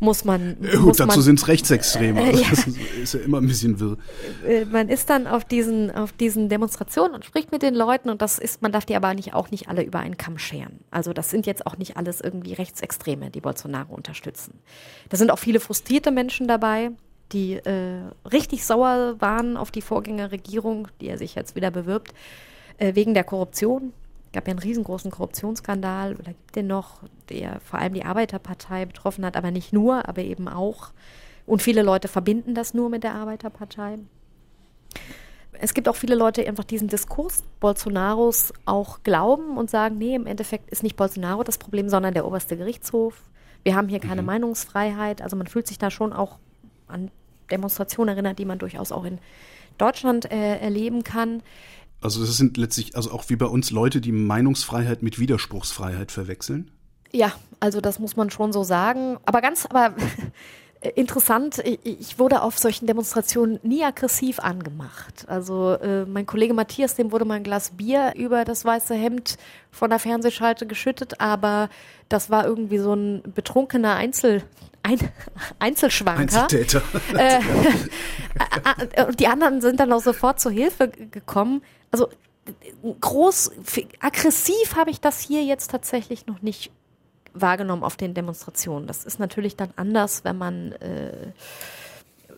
Muss 0.00 0.24
man. 0.24 0.56
Äh, 0.62 0.76
gut, 0.76 0.86
muss 0.86 0.96
dazu 0.96 1.20
sind 1.20 1.38
es 1.38 1.46
Rechtsextreme. 1.46 2.20
Äh, 2.20 2.36
ja. 2.40 2.48
Das 2.50 2.66
ist, 2.66 2.78
ist, 3.02 3.14
ja 3.14 3.20
immer 3.20 3.38
ein 3.38 3.46
bisschen 3.46 3.78
wirr. 3.78 3.98
Äh, 4.46 4.64
man 4.64 4.88
ist 4.88 5.10
dann 5.10 5.26
auf 5.26 5.44
diesen, 5.44 5.90
auf 5.90 6.12
diesen 6.12 6.48
Demonstrationen 6.48 7.14
und 7.14 7.24
spricht 7.24 7.52
mit 7.52 7.62
den 7.62 7.74
Leuten 7.74 8.08
und 8.08 8.22
das 8.22 8.38
ist, 8.38 8.62
man 8.62 8.72
darf 8.72 8.86
die 8.86 8.96
aber 8.96 9.12
nicht 9.14 9.34
auch 9.34 9.50
nicht 9.50 9.68
alle 9.68 9.82
über 9.82 10.00
einen 10.00 10.16
Kamm 10.16 10.38
scheren. 10.38 10.80
Also 10.90 11.12
das 11.12 11.30
sind 11.30 11.46
jetzt 11.46 11.66
auch 11.66 11.76
nicht 11.76 11.98
alles 11.98 12.22
irgendwie 12.22 12.54
Rechtsextreme, 12.54 13.30
die 13.30 13.42
Bolsonaro 13.42 13.94
unterstützen. 13.94 14.58
Da 15.10 15.18
sind 15.18 15.30
auch 15.30 15.38
viele 15.38 15.60
frustrierte 15.60 16.10
Menschen 16.10 16.48
dabei, 16.48 16.92
die 17.32 17.54
äh, 17.54 18.00
richtig 18.32 18.64
sauer 18.64 19.16
waren 19.18 19.58
auf 19.58 19.70
die 19.70 19.82
Vorgängerregierung, 19.82 20.88
die 21.00 21.08
er 21.08 21.18
sich 21.18 21.34
jetzt 21.34 21.54
wieder 21.54 21.70
bewirbt, 21.70 22.14
äh, 22.78 22.94
wegen 22.94 23.12
der 23.12 23.24
Korruption 23.24 23.92
gab 24.32 24.46
ja 24.46 24.52
einen 24.52 24.60
riesengroßen 24.60 25.10
Korruptionsskandal 25.10 26.14
oder 26.14 26.32
gibt 26.32 26.56
den 26.56 26.66
noch, 26.66 27.02
der 27.28 27.60
vor 27.60 27.78
allem 27.78 27.94
die 27.94 28.04
Arbeiterpartei 28.04 28.86
betroffen 28.86 29.24
hat, 29.24 29.36
aber 29.36 29.50
nicht 29.50 29.72
nur, 29.72 30.08
aber 30.08 30.22
eben 30.22 30.48
auch. 30.48 30.92
Und 31.46 31.62
viele 31.62 31.82
Leute 31.82 32.08
verbinden 32.08 32.54
das 32.54 32.74
nur 32.74 32.90
mit 32.90 33.02
der 33.02 33.14
Arbeiterpartei. 33.14 33.98
Es 35.52 35.74
gibt 35.74 35.88
auch 35.88 35.96
viele 35.96 36.14
Leute, 36.14 36.42
die 36.42 36.48
einfach 36.48 36.64
diesen 36.64 36.88
Diskurs 36.88 37.42
Bolsonaros 37.58 38.54
auch 38.64 39.02
glauben 39.02 39.58
und 39.58 39.68
sagen, 39.68 39.98
nee, 39.98 40.14
im 40.14 40.26
Endeffekt 40.26 40.70
ist 40.70 40.82
nicht 40.82 40.96
Bolsonaro 40.96 41.42
das 41.42 41.58
Problem, 41.58 41.88
sondern 41.88 42.14
der 42.14 42.26
oberste 42.26 42.56
Gerichtshof. 42.56 43.24
Wir 43.62 43.74
haben 43.74 43.88
hier 43.88 44.00
keine 44.00 44.22
mhm. 44.22 44.26
Meinungsfreiheit. 44.26 45.20
Also 45.20 45.36
man 45.36 45.46
fühlt 45.46 45.66
sich 45.66 45.76
da 45.76 45.90
schon 45.90 46.12
auch 46.12 46.38
an 46.86 47.10
Demonstrationen 47.50 48.14
erinnert, 48.14 48.38
die 48.38 48.44
man 48.44 48.58
durchaus 48.58 48.92
auch 48.92 49.04
in 49.04 49.18
Deutschland 49.76 50.30
äh, 50.30 50.58
erleben 50.58 51.04
kann. 51.04 51.42
Also 52.00 52.20
das 52.20 52.36
sind 52.36 52.56
letztlich 52.56 52.96
also 52.96 53.10
auch 53.10 53.24
wie 53.28 53.36
bei 53.36 53.46
uns 53.46 53.70
Leute, 53.70 54.00
die 54.00 54.12
Meinungsfreiheit 54.12 55.02
mit 55.02 55.18
Widerspruchsfreiheit 55.18 56.10
verwechseln? 56.10 56.70
Ja, 57.12 57.32
also 57.58 57.80
das 57.80 57.98
muss 57.98 58.16
man 58.16 58.30
schon 58.30 58.52
so 58.52 58.62
sagen. 58.62 59.18
Aber 59.26 59.42
ganz, 59.42 59.66
aber 59.66 59.94
interessant, 60.94 61.58
ich 61.58 62.18
wurde 62.18 62.40
auf 62.40 62.58
solchen 62.58 62.86
Demonstrationen 62.86 63.60
nie 63.62 63.84
aggressiv 63.84 64.38
angemacht. 64.38 65.26
Also 65.28 65.72
äh, 65.74 66.06
mein 66.06 66.24
Kollege 66.24 66.54
Matthias, 66.54 66.94
dem 66.94 67.12
wurde 67.12 67.26
mal 67.26 67.34
ein 67.34 67.44
Glas 67.44 67.72
Bier 67.72 68.14
über 68.16 68.44
das 68.44 68.64
weiße 68.64 68.94
Hemd 68.94 69.36
von 69.70 69.90
der 69.90 69.98
Fernsehschalte 69.98 70.66
geschüttet, 70.66 71.20
aber 71.20 71.68
das 72.08 72.30
war 72.30 72.46
irgendwie 72.46 72.78
so 72.78 72.94
ein 72.94 73.22
betrunkener 73.34 73.94
Einzel, 73.94 74.42
ein, 74.90 75.10
Einzelschwanker. 75.58 76.20
Einzeltäter. 76.20 76.82
Äh, 77.14 77.40
und 79.06 79.20
die 79.20 79.26
anderen 79.26 79.60
sind 79.60 79.80
dann 79.80 79.92
auch 79.92 80.02
sofort 80.02 80.40
zur 80.40 80.52
Hilfe 80.52 80.88
gekommen. 80.88 81.62
Also 81.90 82.08
groß, 83.00 83.52
aggressiv 84.00 84.76
habe 84.76 84.90
ich 84.90 85.00
das 85.00 85.20
hier 85.20 85.44
jetzt 85.44 85.70
tatsächlich 85.70 86.26
noch 86.26 86.42
nicht 86.42 86.70
wahrgenommen 87.32 87.84
auf 87.84 87.96
den 87.96 88.14
Demonstrationen. 88.14 88.86
Das 88.86 89.04
ist 89.04 89.20
natürlich 89.20 89.56
dann 89.56 89.70
anders, 89.76 90.24
wenn 90.24 90.38
man 90.38 90.72
äh, 90.72 91.32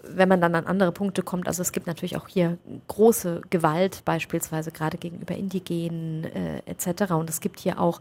wenn 0.04 0.28
man 0.28 0.40
dann 0.40 0.54
an 0.54 0.66
andere 0.66 0.92
Punkte 0.92 1.22
kommt. 1.22 1.46
Also 1.46 1.62
es 1.62 1.72
gibt 1.72 1.86
natürlich 1.86 2.16
auch 2.16 2.26
hier 2.26 2.58
große 2.88 3.42
Gewalt, 3.50 4.04
beispielsweise 4.04 4.72
gerade 4.72 4.98
gegenüber 4.98 5.34
Indigenen 5.34 6.24
äh, 6.24 6.62
etc. 6.66 7.12
Und 7.12 7.30
es 7.30 7.40
gibt 7.40 7.60
hier 7.60 7.80
auch 7.80 8.00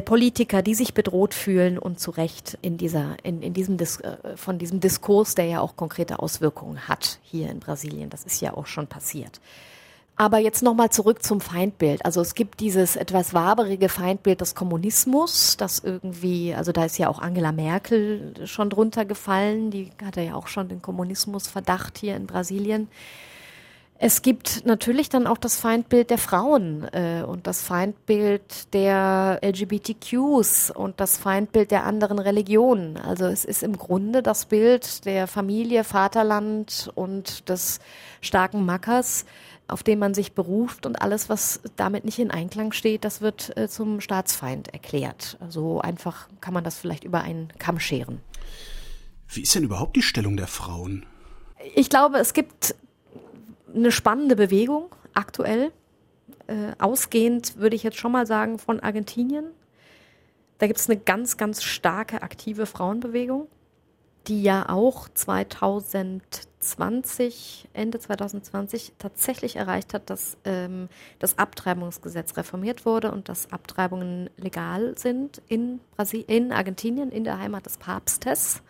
Politiker, 0.00 0.62
die 0.62 0.74
sich 0.74 0.94
bedroht 0.94 1.34
fühlen 1.34 1.78
und 1.78 2.00
zu 2.00 2.10
Recht 2.10 2.58
in 2.62 2.76
dieser, 2.76 3.16
in, 3.22 3.42
in 3.42 3.54
diesem 3.54 3.76
Dis 3.76 4.00
äh, 4.00 4.36
von 4.36 4.58
diesem 4.58 4.80
Diskurs, 4.80 5.34
der 5.34 5.46
ja 5.46 5.60
auch 5.60 5.76
konkrete 5.76 6.18
Auswirkungen 6.18 6.88
hat 6.88 7.18
hier 7.22 7.50
in 7.50 7.60
Brasilien. 7.60 8.10
Das 8.10 8.24
ist 8.24 8.40
ja 8.40 8.54
auch 8.54 8.66
schon 8.66 8.86
passiert. 8.86 9.40
Aber 10.16 10.38
jetzt 10.38 10.62
nochmal 10.62 10.90
zurück 10.90 11.24
zum 11.24 11.40
Feindbild. 11.40 12.04
Also 12.04 12.20
es 12.20 12.36
gibt 12.36 12.60
dieses 12.60 12.94
etwas 12.94 13.34
waberige 13.34 13.88
Feindbild 13.88 14.40
des 14.40 14.54
Kommunismus, 14.54 15.56
das 15.56 15.80
irgendwie, 15.80 16.54
also 16.54 16.70
da 16.70 16.84
ist 16.84 16.98
ja 16.98 17.08
auch 17.08 17.18
Angela 17.18 17.50
Merkel 17.50 18.34
schon 18.46 18.70
drunter 18.70 19.04
gefallen, 19.04 19.72
die 19.72 19.90
hatte 20.04 20.20
ja 20.20 20.36
auch 20.36 20.46
schon 20.46 20.68
den 20.68 20.80
Kommunismusverdacht 20.80 21.98
hier 21.98 22.14
in 22.14 22.28
Brasilien. 22.28 22.88
Es 24.06 24.20
gibt 24.20 24.66
natürlich 24.66 25.08
dann 25.08 25.26
auch 25.26 25.38
das 25.38 25.58
Feindbild 25.58 26.10
der 26.10 26.18
Frauen 26.18 26.86
äh, 26.92 27.22
und 27.26 27.46
das 27.46 27.62
Feindbild 27.62 28.74
der 28.74 29.40
LGBTQs 29.42 30.70
und 30.72 31.00
das 31.00 31.16
Feindbild 31.16 31.70
der 31.70 31.84
anderen 31.86 32.18
Religionen. 32.18 32.98
Also 32.98 33.24
es 33.24 33.46
ist 33.46 33.62
im 33.62 33.78
Grunde 33.78 34.22
das 34.22 34.44
Bild 34.44 35.06
der 35.06 35.26
Familie, 35.26 35.84
Vaterland 35.84 36.90
und 36.94 37.48
des 37.48 37.80
starken 38.20 38.66
Mackers, 38.66 39.24
auf 39.68 39.82
den 39.82 40.00
man 40.00 40.12
sich 40.12 40.34
beruft 40.34 40.84
und 40.84 40.96
alles, 40.96 41.30
was 41.30 41.62
damit 41.76 42.04
nicht 42.04 42.18
in 42.18 42.30
Einklang 42.30 42.72
steht, 42.72 43.06
das 43.06 43.22
wird 43.22 43.56
äh, 43.56 43.70
zum 43.70 44.02
Staatsfeind 44.02 44.68
erklärt. 44.74 45.38
Also 45.40 45.80
einfach 45.80 46.28
kann 46.42 46.52
man 46.52 46.62
das 46.62 46.76
vielleicht 46.76 47.04
über 47.04 47.22
einen 47.22 47.48
Kamm 47.58 47.80
scheren. 47.80 48.20
Wie 49.28 49.40
ist 49.40 49.54
denn 49.54 49.64
überhaupt 49.64 49.96
die 49.96 50.02
Stellung 50.02 50.36
der 50.36 50.46
Frauen? 50.46 51.06
Ich 51.74 51.88
glaube, 51.88 52.18
es 52.18 52.34
gibt 52.34 52.74
eine 53.74 53.92
spannende 53.92 54.36
Bewegung 54.36 54.94
aktuell. 55.14 55.72
Äh, 56.46 56.72
ausgehend 56.78 57.58
würde 57.58 57.76
ich 57.76 57.82
jetzt 57.82 57.98
schon 57.98 58.12
mal 58.12 58.26
sagen 58.26 58.58
von 58.58 58.80
Argentinien. 58.80 59.46
Da 60.58 60.66
gibt 60.66 60.78
es 60.78 60.88
eine 60.88 60.98
ganz, 60.98 61.36
ganz 61.36 61.62
starke 61.62 62.22
aktive 62.22 62.64
Frauenbewegung, 62.66 63.48
die 64.28 64.42
ja 64.42 64.68
auch 64.68 65.08
2020, 65.08 67.68
Ende 67.72 67.98
2020 67.98 68.92
tatsächlich 68.98 69.56
erreicht 69.56 69.94
hat, 69.94 70.10
dass 70.10 70.36
ähm, 70.44 70.88
das 71.18 71.38
Abtreibungsgesetz 71.38 72.36
reformiert 72.36 72.86
wurde 72.86 73.10
und 73.10 73.28
dass 73.28 73.50
Abtreibungen 73.52 74.30
legal 74.36 74.96
sind 74.96 75.42
in, 75.48 75.80
Brasil 75.96 76.24
in 76.26 76.52
Argentinien, 76.52 77.10
in 77.10 77.24
der 77.24 77.38
Heimat 77.38 77.66
des 77.66 77.78
Papstes. 77.78 78.62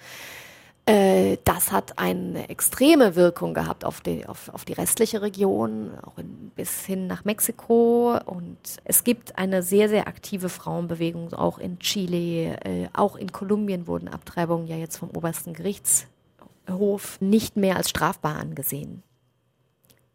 Äh, 0.87 1.38
das 1.44 1.73
hat 1.73 1.99
eine 1.99 2.51
extreme 2.51 3.16
Wirkung 3.16 3.55
gehabt 3.55 3.87
auf 3.87 4.03
die, 4.03 4.27
auf, 4.27 4.51
auf 4.53 4.66
die 4.66 4.75
restliche 4.75 5.23
Region, 5.23 5.92
auch 6.03 6.18
in, 6.18 6.51
bis 6.55 6.85
hin 6.85 7.07
nach 7.07 7.25
Mexiko. 7.25 8.18
Und 8.27 8.59
es 8.85 9.03
gibt 9.03 9.38
eine 9.38 9.62
sehr, 9.62 9.88
sehr 9.88 10.07
aktive 10.09 10.51
Frauenbewegung, 10.51 11.33
auch 11.33 11.59
in 11.59 11.79
Chile, 11.79 12.59
äh, 12.64 12.88
auch 12.92 13.16
in 13.16 13.33
Kolumbien 13.33 13.87
wurden 13.87 14.09
Abtreibungen 14.09 14.66
ja 14.66 14.77
jetzt 14.77 14.99
vom 14.99 15.11
obersten 15.11 15.55
Gerichtshof 15.55 17.18
nicht 17.20 17.57
mehr 17.57 17.77
als 17.77 17.88
strafbar 17.88 18.37
angesehen. 18.37 19.03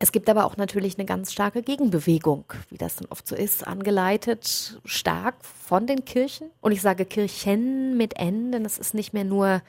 Es 0.02 0.14
gibt 0.14 0.30
aber 0.30 0.46
auch 0.46 0.56
natürlich 0.56 0.98
eine 0.98 1.06
ganz 1.06 1.34
starke 1.34 1.62
Gegenbewegung, 1.62 2.46
wie 2.70 2.78
das 2.78 2.96
dann 2.96 3.08
oft 3.10 3.28
so 3.28 3.36
ist, 3.36 3.68
angeleitet 3.68 4.80
stark 4.86 5.36
von 5.44 5.88
den 5.88 6.06
Kirchen. 6.06 6.52
Und 6.62 6.72
ich 6.72 6.82
sage 6.82 7.06
Kirchen 7.06 7.98
mit 7.98 8.18
N, 8.18 8.54
denn 8.54 8.64
es 8.64 8.78
ist 8.78 8.94
nicht 8.94 9.14
mehr 9.14 9.26
nur 9.26 9.62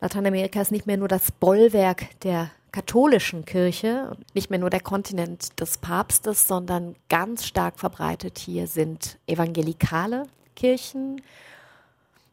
Lateinamerika 0.00 0.60
ist 0.60 0.72
nicht 0.72 0.86
mehr 0.86 0.96
nur 0.96 1.08
das 1.08 1.32
Bollwerk 1.32 2.20
der 2.20 2.50
katholischen 2.72 3.46
Kirche, 3.46 4.16
nicht 4.34 4.50
mehr 4.50 4.58
nur 4.58 4.68
der 4.68 4.80
Kontinent 4.80 5.58
des 5.60 5.78
Papstes, 5.78 6.46
sondern 6.46 6.94
ganz 7.08 7.46
stark 7.46 7.78
verbreitet 7.78 8.38
hier 8.38 8.66
sind 8.66 9.18
evangelikale 9.26 10.24
Kirchen, 10.54 11.22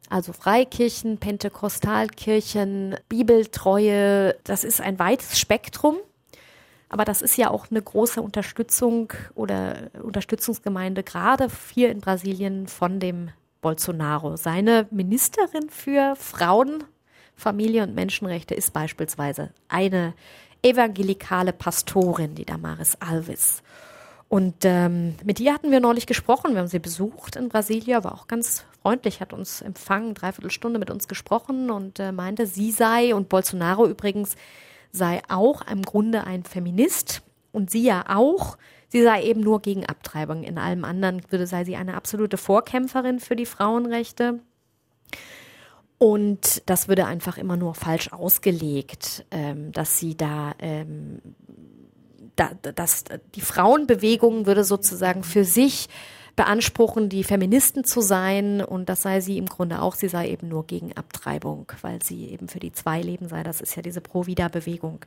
also 0.10 0.34
Freikirchen, 0.34 1.18
Pentekostalkirchen, 1.18 2.98
Bibeltreue. 3.08 4.36
Das 4.44 4.64
ist 4.64 4.82
ein 4.82 5.00
weites 5.00 5.40
Spektrum. 5.40 5.98
Aber 6.90 7.06
das 7.06 7.24
ist 7.24 7.38
ja 7.38 7.50
auch 7.50 7.72
eine 7.72 7.82
große 7.82 8.22
Unterstützung 8.22 9.14
oder 9.34 9.90
Unterstützungsgemeinde, 10.04 11.02
gerade 11.02 11.48
hier 11.74 11.90
in 11.90 12.02
Brasilien 12.02 12.68
von 12.68 13.00
dem 13.00 13.32
Bolsonaro. 13.62 14.36
Seine 14.36 14.86
Ministerin 14.92 15.72
für 15.72 16.16
Frauen 16.16 16.84
Familie 17.36 17.84
und 17.84 17.96
Menschenrechte 17.96 18.56
ist 18.56 18.74
beispielsweise 18.74 19.52
eine 19.68 20.14
evangelikale 20.62 21.54
Pastorin, 21.54 22.36
die 22.36 22.46
Damaris 22.46 22.96
Alves. 23.00 23.62
Und 24.30 24.56
ähm, 24.64 25.16
mit 25.24 25.40
ihr 25.40 25.54
hatten 25.54 25.70
wir 25.70 25.80
neulich 25.80 26.08
gesprochen. 26.08 26.54
Wir 26.54 26.60
haben 26.62 26.68
sie 26.68 26.80
besucht 26.80 27.36
in 27.36 27.50
Brasilia, 27.50 28.04
war 28.04 28.16
auch 28.16 28.28
ganz 28.28 28.66
freundlich, 28.82 29.22
hat 29.22 29.32
uns 29.32 29.62
empfangen, 29.62 30.16
dreiviertel 30.16 30.50
Stunde 30.50 30.80
mit 30.80 30.90
uns 30.90 31.08
gesprochen 31.08 31.70
und 31.70 32.00
äh, 32.00 32.12
meinte, 32.12 32.48
sie 32.48 32.72
sei 32.72 33.14
und 33.14 33.30
Bolsonaro 33.30 33.86
übrigens 33.88 34.36
sei 34.92 35.22
auch 35.28 35.62
im 35.68 35.84
Grunde 35.84 36.24
ein 36.24 36.44
Feminist 36.44 37.22
und 37.52 37.70
sie 37.70 37.84
ja 37.84 38.06
auch. 38.08 38.58
Sie 38.88 39.04
sei 39.04 39.24
eben 39.24 39.42
nur 39.42 39.62
gegen 39.62 39.86
Abtreibung. 39.86 40.44
In 40.44 40.58
allem 40.58 40.84
anderen 40.84 41.22
würde 41.30 41.46
sei 41.46 41.64
sie 41.64 41.76
eine 41.76 41.96
absolute 41.96 42.38
Vorkämpferin 42.38 43.20
für 43.20 43.36
die 43.36 43.46
Frauenrechte. 43.46 44.40
Und 46.04 46.64
das 46.66 46.90
würde 46.90 47.06
einfach 47.06 47.38
immer 47.38 47.56
nur 47.56 47.76
falsch 47.76 48.12
ausgelegt, 48.12 49.24
ähm, 49.32 49.72
dass 49.72 50.00
sie 50.00 50.18
da, 50.18 50.54
ähm, 50.60 51.22
da, 52.36 52.52
dass 52.62 53.06
die 53.36 53.40
Frauenbewegung 53.40 54.46
würde 54.46 54.66
sozusagen 54.66 55.24
für 55.24 55.46
sich 55.46 55.88
beanspruchen, 56.36 57.08
die 57.08 57.24
Feministen 57.24 57.86
zu 57.86 58.02
sein 58.02 58.62
und 58.62 58.90
das 58.90 59.04
sei 59.04 59.22
sie 59.22 59.38
im 59.38 59.46
Grunde 59.46 59.82
auch, 59.82 59.96
sie 59.96 60.10
sei 60.10 60.28
eben 60.28 60.50
nur 60.50 60.68
gegen 60.68 60.92
Abtreibung, 60.92 61.72
weil 61.82 62.04
sie 62.04 62.28
eben 62.32 62.50
für 62.50 62.60
die 62.60 62.74
zwei 62.74 63.02
leben 63.02 63.30
sei. 63.30 63.42
Das 63.44 63.62
ist 63.62 63.78
ja 63.78 63.82
diese 63.82 64.02
Pro-Vida-Bewegung. 64.02 65.06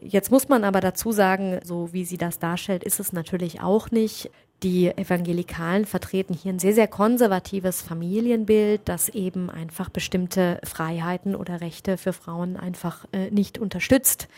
Jetzt 0.00 0.30
muss 0.30 0.48
man 0.48 0.62
aber 0.62 0.80
dazu 0.80 1.10
sagen, 1.10 1.58
so 1.64 1.92
wie 1.92 2.04
sie 2.04 2.18
das 2.18 2.38
darstellt, 2.38 2.84
ist 2.84 3.00
es 3.00 3.12
natürlich 3.12 3.60
auch 3.60 3.90
nicht. 3.90 4.30
Die 4.62 4.88
Evangelikalen 4.88 5.86
vertreten 5.86 6.34
hier 6.34 6.52
ein 6.52 6.58
sehr, 6.58 6.74
sehr 6.74 6.88
konservatives 6.88 7.82
Familienbild, 7.82 8.82
das 8.84 9.08
eben 9.08 9.50
einfach 9.50 9.88
bestimmte 9.88 10.60
Freiheiten 10.64 11.34
oder 11.34 11.60
Rechte 11.60 11.96
für 11.96 12.12
Frauen 12.12 12.56
einfach 12.56 13.06
äh, 13.12 13.30
nicht 13.30 13.58
unterstützt. 13.58 14.28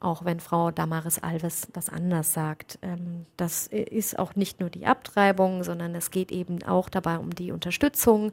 Auch 0.00 0.24
wenn 0.24 0.38
Frau 0.38 0.70
Damaris 0.70 1.18
Alves 1.20 1.68
das 1.72 1.88
anders 1.88 2.32
sagt. 2.32 2.78
Ähm, 2.82 3.26
das 3.36 3.68
ist 3.68 4.18
auch 4.18 4.34
nicht 4.36 4.60
nur 4.60 4.70
die 4.70 4.86
Abtreibung, 4.86 5.64
sondern 5.64 5.94
es 5.94 6.10
geht 6.10 6.30
eben 6.30 6.62
auch 6.64 6.88
dabei 6.88 7.18
um 7.18 7.34
die 7.34 7.52
Unterstützung 7.52 8.32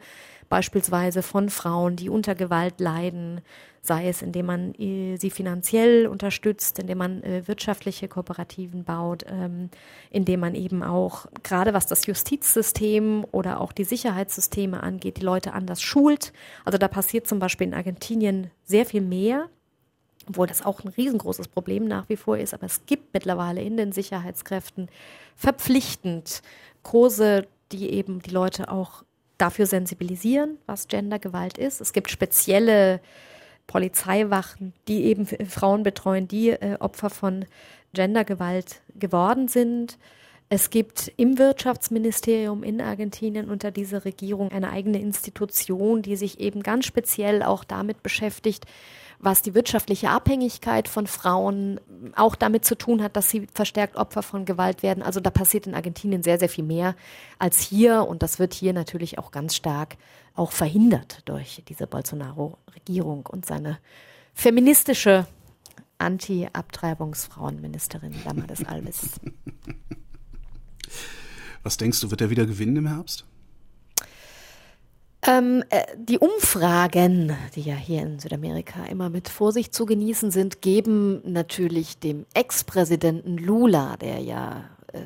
beispielsweise 0.50 1.24
von 1.24 1.50
Frauen, 1.50 1.96
die 1.96 2.10
unter 2.10 2.36
Gewalt 2.36 2.80
leiden, 2.80 3.42
sei 3.82 4.08
es 4.08 4.22
indem 4.22 4.46
man 4.46 4.76
äh, 4.76 5.18
sie 5.18 5.32
finanziell 5.32 6.08
unterstützt, 6.08 6.78
indem 6.80 7.00
man 7.00 7.24
äh, 7.24 7.48
wirtschaftliche 7.48 8.08
Kooperativen 8.08 8.84
baut, 8.84 9.26
ähm, 9.28 9.70
indem 10.12 10.42
man 10.42 10.56
eben 10.56 10.84
auch, 10.84 11.26
gerade 11.44 11.74
was 11.74 11.88
das 11.88 12.06
Justizsystem 12.06 13.26
oder 13.32 13.60
auch 13.60 13.72
die 13.72 13.84
Sicherheitssysteme 13.84 14.84
angeht, 14.84 15.18
die 15.18 15.26
Leute 15.26 15.54
anders 15.54 15.82
schult. 15.82 16.32
Also 16.64 16.78
da 16.78 16.88
passiert 16.88 17.28
zum 17.28 17.40
Beispiel 17.40 17.68
in 17.68 17.74
Argentinien 17.74 18.52
sehr 18.64 18.86
viel 18.86 19.02
mehr 19.02 19.50
obwohl 20.30 20.46
das 20.48 20.64
auch 20.64 20.84
ein 20.84 20.90
riesengroßes 20.90 21.48
Problem 21.48 21.86
nach 21.86 22.08
wie 22.08 22.16
vor 22.16 22.38
ist, 22.38 22.54
aber 22.54 22.68
es 22.68 22.86
gibt 22.86 23.14
mittlerweile 23.14 23.62
in 23.62 23.76
den 23.76 23.92
Sicherheitskräften 23.92 24.88
verpflichtend 25.36 26.44
Kurse, 26.84 27.48
die 27.72 27.90
eben 27.92 28.22
die 28.22 28.30
Leute 28.30 28.72
auch 28.72 29.04
dafür 29.38 29.66
sensibilisieren, 29.66 30.58
was 30.68 30.88
Gendergewalt 30.88 31.58
ist. 31.58 31.82
Es 31.82 31.92
gibt 31.92 32.12
spezielle 32.12 33.02
Polizeiwachen, 33.68 34.74
die 34.88 35.04
eben 35.06 35.26
Frauen 35.26 35.84
betreuen, 35.84 36.28
die 36.28 36.50
äh, 36.50 36.78
Opfer 36.80 37.10
von 37.10 37.46
Gendergewalt 37.94 38.82
geworden 38.96 39.48
sind. 39.48 39.98
Es 40.50 40.70
gibt 40.70 41.14
im 41.16 41.38
Wirtschaftsministerium 41.38 42.64
in 42.64 42.82
Argentinien 42.82 43.50
unter 43.50 43.72
dieser 43.72 44.04
Regierung 44.04 44.52
eine 44.52 44.70
eigene 44.72 45.00
Institution, 45.00 46.02
die 46.02 46.18
sich 46.18 46.40
eben 46.40 46.62
ganz 46.62 46.86
speziell 46.86 47.42
auch 47.42 47.64
damit 47.64 48.04
beschäftigt, 48.04 48.66
was 49.22 49.42
die 49.44 49.54
wirtschaftliche 49.54 50.10
Abhängigkeit 50.10 50.88
von 50.88 51.06
Frauen 51.06 51.80
auch 52.16 52.34
damit 52.36 52.66
zu 52.66 52.76
tun 52.76 53.04
hat, 53.04 53.16
dass 53.16 53.30
sie 53.30 53.46
verstärkt 53.54 53.96
Opfer 53.96 54.24
von 54.24 54.46
Gewalt 54.46 54.82
werden. 54.82 55.04
Also 55.04 55.20
da 55.20 55.30
passiert 55.30 55.68
in 55.68 55.76
Argentinien 55.76 56.24
sehr, 56.24 56.40
sehr 56.40 56.50
viel 56.50 56.64
mehr 56.64 56.96
als 57.38 57.60
hier 57.60 58.08
und 58.08 58.24
das 58.24 58.40
wird 58.40 58.56
hier 58.56 58.74
natürlich 58.74 59.20
auch 59.20 59.30
ganz 59.32 59.56
stark 59.56 59.98
auch 60.34 60.52
verhindert 60.52 61.22
durch 61.26 61.62
diese 61.68 61.86
Bolsonaro-Regierung 61.88 63.28
und 63.28 63.46
seine 63.46 63.78
feministische 64.34 65.28
Anti-Abtreibungsfrauenministerin 66.00 68.16
Damaris 68.24 68.66
Alves. 68.66 69.20
Was 71.64 71.78
denkst 71.78 72.02
du, 72.02 72.10
wird 72.10 72.22
er 72.22 72.32
wieder 72.32 72.48
gewinnen 72.48 72.78
im 72.78 72.88
Herbst? 72.88 73.28
Ähm, 75.28 75.64
äh, 75.70 75.84
die 75.98 76.18
Umfragen, 76.18 77.38
die 77.56 77.62
ja 77.62 77.76
hier 77.76 78.02
in 78.02 78.20
Südamerika 78.20 78.86
immer 78.86 79.10
mit 79.10 79.30
Vorsicht 79.30 79.74
zu 79.74 79.86
genießen 79.86 80.32
sind, 80.32 80.62
geben 80.62 81.22
natürlich 81.32 82.00
dem 82.00 82.26
Ex-Präsidenten 82.34 83.38
Lula, 83.38 83.98
der 83.98 84.20
ja 84.20 84.64
äh, 84.94 85.02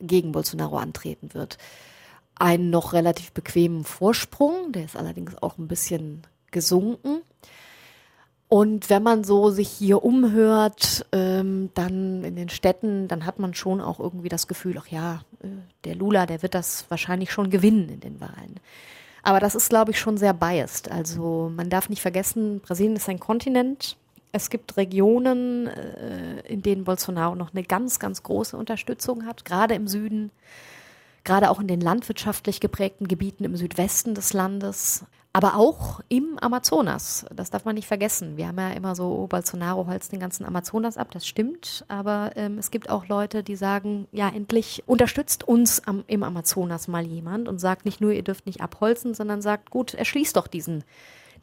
gegen 0.00 0.32
Bolsonaro 0.32 0.78
antreten 0.78 1.34
wird, 1.34 1.58
einen 2.34 2.70
noch 2.70 2.94
relativ 2.94 3.32
bequemen 3.32 3.84
Vorsprung. 3.84 4.72
Der 4.72 4.86
ist 4.86 4.96
allerdings 4.96 5.36
auch 5.42 5.58
ein 5.58 5.68
bisschen 5.68 6.22
gesunken. 6.50 7.20
Und 8.48 8.90
wenn 8.90 9.02
man 9.02 9.24
so 9.24 9.50
sich 9.50 9.68
hier 9.68 10.02
umhört, 10.02 11.06
ähm, 11.12 11.70
dann 11.74 12.24
in 12.24 12.36
den 12.36 12.48
Städten, 12.48 13.08
dann 13.08 13.26
hat 13.26 13.38
man 13.38 13.54
schon 13.54 13.80
auch 13.80 14.00
irgendwie 14.00 14.28
das 14.28 14.46
Gefühl, 14.46 14.76
ach 14.78 14.88
ja, 14.88 15.22
äh, 15.42 15.48
der 15.84 15.94
Lula, 15.94 16.24
der 16.24 16.42
wird 16.42 16.54
das 16.54 16.86
wahrscheinlich 16.88 17.32
schon 17.32 17.50
gewinnen 17.50 17.90
in 17.90 18.00
den 18.00 18.20
Wahlen. 18.20 18.60
Aber 19.22 19.38
das 19.40 19.54
ist, 19.54 19.68
glaube 19.68 19.92
ich, 19.92 20.00
schon 20.00 20.16
sehr 20.16 20.34
biased. 20.34 20.90
Also 20.90 21.50
man 21.54 21.70
darf 21.70 21.88
nicht 21.88 22.02
vergessen, 22.02 22.60
Brasilien 22.60 22.96
ist 22.96 23.08
ein 23.08 23.20
Kontinent. 23.20 23.96
Es 24.32 24.50
gibt 24.50 24.76
Regionen, 24.76 25.68
äh, 25.68 26.40
in 26.46 26.62
denen 26.62 26.84
Bolsonaro 26.84 27.34
noch 27.34 27.52
eine 27.52 27.62
ganz, 27.62 27.98
ganz 27.98 28.22
große 28.22 28.56
Unterstützung 28.56 29.26
hat, 29.26 29.44
gerade 29.44 29.74
im 29.74 29.86
Süden, 29.86 30.30
gerade 31.24 31.50
auch 31.50 31.60
in 31.60 31.68
den 31.68 31.80
landwirtschaftlich 31.80 32.58
geprägten 32.58 33.06
Gebieten 33.06 33.44
im 33.44 33.56
Südwesten 33.56 34.14
des 34.14 34.32
Landes 34.32 35.04
aber 35.34 35.56
auch 35.56 36.00
im 36.08 36.38
Amazonas. 36.40 37.24
Das 37.34 37.50
darf 37.50 37.64
man 37.64 37.74
nicht 37.74 37.88
vergessen. 37.88 38.36
Wir 38.36 38.48
haben 38.48 38.58
ja 38.58 38.72
immer 38.72 38.94
so, 38.94 39.26
Bolsonaro 39.28 39.86
holzt 39.86 40.12
den 40.12 40.20
ganzen 40.20 40.44
Amazonas 40.44 40.98
ab. 40.98 41.10
Das 41.10 41.26
stimmt. 41.26 41.86
Aber 41.88 42.32
ähm, 42.36 42.58
es 42.58 42.70
gibt 42.70 42.90
auch 42.90 43.08
Leute, 43.08 43.42
die 43.42 43.56
sagen, 43.56 44.06
ja, 44.12 44.28
endlich 44.28 44.82
unterstützt 44.86 45.48
uns 45.48 45.86
am, 45.86 46.04
im 46.06 46.22
Amazonas 46.22 46.86
mal 46.86 47.06
jemand 47.06 47.48
und 47.48 47.58
sagt 47.58 47.86
nicht 47.86 48.00
nur, 48.00 48.12
ihr 48.12 48.22
dürft 48.22 48.44
nicht 48.44 48.60
abholzen, 48.60 49.14
sondern 49.14 49.40
sagt, 49.40 49.70
gut, 49.70 49.94
erschließt 49.94 50.36
doch 50.36 50.46
diesen, 50.46 50.84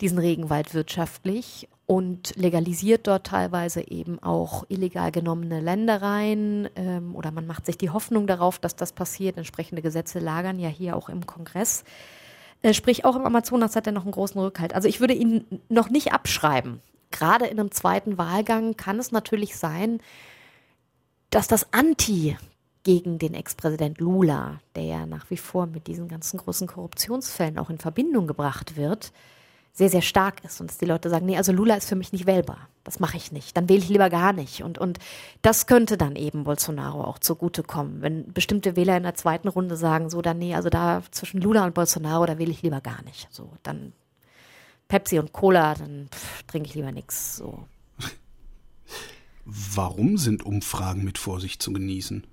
diesen 0.02 0.20
Regenwald 0.20 0.76
wirtschaftlich 0.76 1.68
und 1.88 2.36
legalisiert 2.36 3.08
dort 3.08 3.26
teilweise 3.26 3.90
eben 3.90 4.22
auch 4.22 4.64
illegal 4.70 5.12
genommene 5.12 5.62
Ländereien 5.62 6.70
ähm, 6.76 7.16
oder 7.16 7.32
man 7.32 7.48
macht 7.48 7.66
sich 7.66 7.80
die 7.80 7.90
Hoffnung 7.90 8.28
darauf, 8.28 8.60
dass 8.60 8.76
das 8.76 8.94
passiert. 8.94 9.38
Entsprechende 9.38 9.82
Gesetze 9.82 10.20
lagern 10.20 10.60
ja 10.60 10.70
hier 10.70 10.96
auch 10.96 11.10
im 11.10 11.26
Kongress. 11.26 11.84
Äh, 12.62 12.74
sprich, 12.74 13.06
auch 13.06 13.16
im 13.16 13.26
Amazonas 13.26 13.76
hat 13.76 13.88
er 13.88 13.94
noch 13.94 14.04
einen 14.04 14.12
großen 14.12 14.40
Rückhalt. 14.40 14.74
Also 14.74 14.88
ich 14.88 15.00
würde 15.00 15.14
ihn 15.14 15.46
noch 15.70 15.90
nicht 15.90 16.12
abschreiben. 16.14 16.82
Gerade 17.12 17.46
in 17.46 17.60
einem 17.60 17.72
zweiten 17.72 18.18
Wahlgang 18.18 18.76
kann 18.76 19.00
es 19.00 19.12
natürlich 19.12 19.58
sein, 19.58 20.00
dass 21.30 21.48
das 21.48 21.74
Anti 21.74 22.38
gegen 22.84 23.20
den 23.20 23.34
Ex-Präsident 23.34 24.00
Lula, 24.00 24.60
der 24.76 24.84
ja 24.84 25.06
nach 25.06 25.30
wie 25.30 25.38
vor 25.38 25.66
mit 25.68 25.88
diesen 25.88 26.08
ganzen 26.08 26.38
großen 26.38 26.68
Korruptionsfällen 26.68 27.58
auch 27.58 27.70
in 27.70 27.78
Verbindung 27.78 28.28
gebracht 28.28 28.78
wird, 28.78 29.12
sehr, 29.74 29.90
sehr 29.90 30.02
stark 30.02 30.44
ist 30.44 30.60
und 30.60 30.70
dass 30.70 30.78
die 30.78 30.86
Leute 30.86 31.10
sagen, 31.10 31.26
nee, 31.26 31.38
also 31.38 31.52
Lula 31.52 31.76
ist 31.76 31.88
für 31.88 31.96
mich 31.96 32.12
nicht 32.12 32.26
wählbar. 32.26 32.68
Das 32.84 33.00
mache 33.00 33.18
ich 33.18 33.32
nicht. 33.32 33.56
Dann 33.56 33.70
wähle 33.70 33.80
ich 33.80 33.90
lieber 33.90 34.10
gar 34.10 34.34
nicht. 34.34 34.64
Und, 34.64 34.78
und 34.78 35.00
das 35.42 35.68
könnte 35.68 35.96
dann 35.96 36.16
eben 36.16 36.44
Bolsonaro 36.44 37.04
auch 37.04 37.20
zugutekommen. 37.20 38.02
Wenn 38.02 38.34
bestimmte 38.34 38.76
Wähler 38.76 38.98
in 38.98 39.04
der 39.04 39.16
zweiten 39.16 39.48
Runde 39.48 39.78
sagen, 39.78 40.10
so, 40.10 40.22
dann 40.22 40.38
nee, 40.40 40.56
also 40.56 40.70
da 40.70 41.02
zwischen 41.12 41.40
Lula 41.40 41.66
und 41.66 41.74
Bolsonaro, 41.74 42.26
da 42.26 42.38
wähle 42.38 42.52
ich 42.52 42.62
lieber 42.62 42.82
gar 42.82 43.02
nicht. 43.04 43.28
So, 43.32 43.54
dann 43.64 43.94
Pepsi 44.88 45.20
und 45.20 45.32
Cola, 45.32 45.76
dann 45.76 46.10
trinke 46.48 46.68
ich 46.68 46.76
lieber 46.76 46.92
nichts. 46.92 47.38
So. 47.38 47.66
Warum 49.46 50.18
sind 50.18 50.46
Umfragen 50.46 51.04
mit 51.04 51.18
Vorsicht 51.18 51.62
zu 51.62 51.72
genießen? 51.72 52.26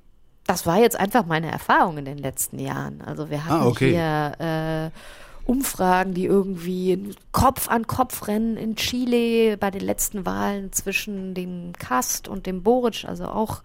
Das 0.46 0.64
war 0.64 0.78
jetzt 0.78 0.98
einfach 0.98 1.26
meine 1.26 1.50
Erfahrung 1.50 1.98
in 1.98 2.04
den 2.04 2.18
letzten 2.18 2.58
Jahren. 2.58 3.02
Also 3.02 3.30
wir 3.30 3.44
hatten 3.44 3.62
ah, 3.62 3.66
okay. 3.66 3.90
hier 3.90 4.92
äh, 4.92 5.25
Umfragen, 5.46 6.12
die 6.12 6.24
irgendwie 6.24 7.14
Kopf 7.32 7.68
an 7.68 7.86
Kopf 7.86 8.26
rennen 8.26 8.56
in 8.56 8.76
Chile 8.76 9.56
bei 9.56 9.70
den 9.70 9.82
letzten 9.82 10.26
Wahlen 10.26 10.72
zwischen 10.72 11.34
dem 11.34 11.72
Kast 11.78 12.26
und 12.26 12.46
dem 12.46 12.62
Boric, 12.62 13.04
also 13.06 13.26
auch 13.26 13.62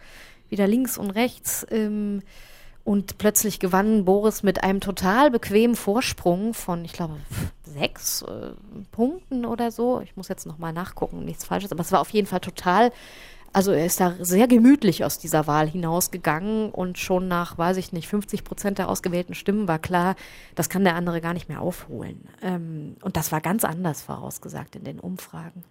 wieder 0.49 0.67
links 0.67 0.97
und 0.97 1.09
rechts. 1.09 1.65
Ähm, 1.71 2.21
und 2.83 3.17
plötzlich 3.17 3.59
gewann 3.59 4.05
Boris 4.05 4.41
mit 4.41 4.63
einem 4.63 4.79
total 4.79 5.29
bequemen 5.29 5.75
Vorsprung 5.75 6.53
von, 6.53 6.83
ich 6.83 6.93
glaube, 6.93 7.17
sechs 7.63 8.23
äh, 8.23 8.51
Punkten 8.91 9.45
oder 9.45 9.71
so. 9.71 10.01
Ich 10.01 10.15
muss 10.15 10.27
jetzt 10.27 10.45
nochmal 10.45 10.73
nachgucken, 10.73 11.23
nichts 11.23 11.45
Falsches, 11.45 11.71
aber 11.71 11.81
es 11.81 11.91
war 11.91 12.01
auf 12.01 12.09
jeden 12.09 12.27
Fall 12.27 12.39
total 12.39 12.91
also 13.53 13.71
er 13.71 13.85
ist 13.85 13.99
da 13.99 14.15
sehr 14.19 14.47
gemütlich 14.47 15.03
aus 15.03 15.17
dieser 15.17 15.47
Wahl 15.47 15.67
hinausgegangen 15.67 16.71
und 16.71 16.97
schon 16.97 17.27
nach, 17.27 17.57
weiß 17.57 17.77
ich 17.77 17.91
nicht, 17.91 18.07
50 18.07 18.43
Prozent 18.43 18.77
der 18.77 18.89
ausgewählten 18.89 19.33
Stimmen 19.33 19.67
war 19.67 19.79
klar, 19.79 20.15
das 20.55 20.69
kann 20.69 20.83
der 20.83 20.95
andere 20.95 21.21
gar 21.21 21.33
nicht 21.33 21.49
mehr 21.49 21.61
aufholen. 21.61 22.29
Ähm, 22.41 22.95
und 23.01 23.17
das 23.17 23.31
war 23.31 23.41
ganz 23.41 23.63
anders 23.63 24.01
vorausgesagt 24.01 24.75
in 24.75 24.83
den 24.83 24.99
Umfragen. 24.99 25.63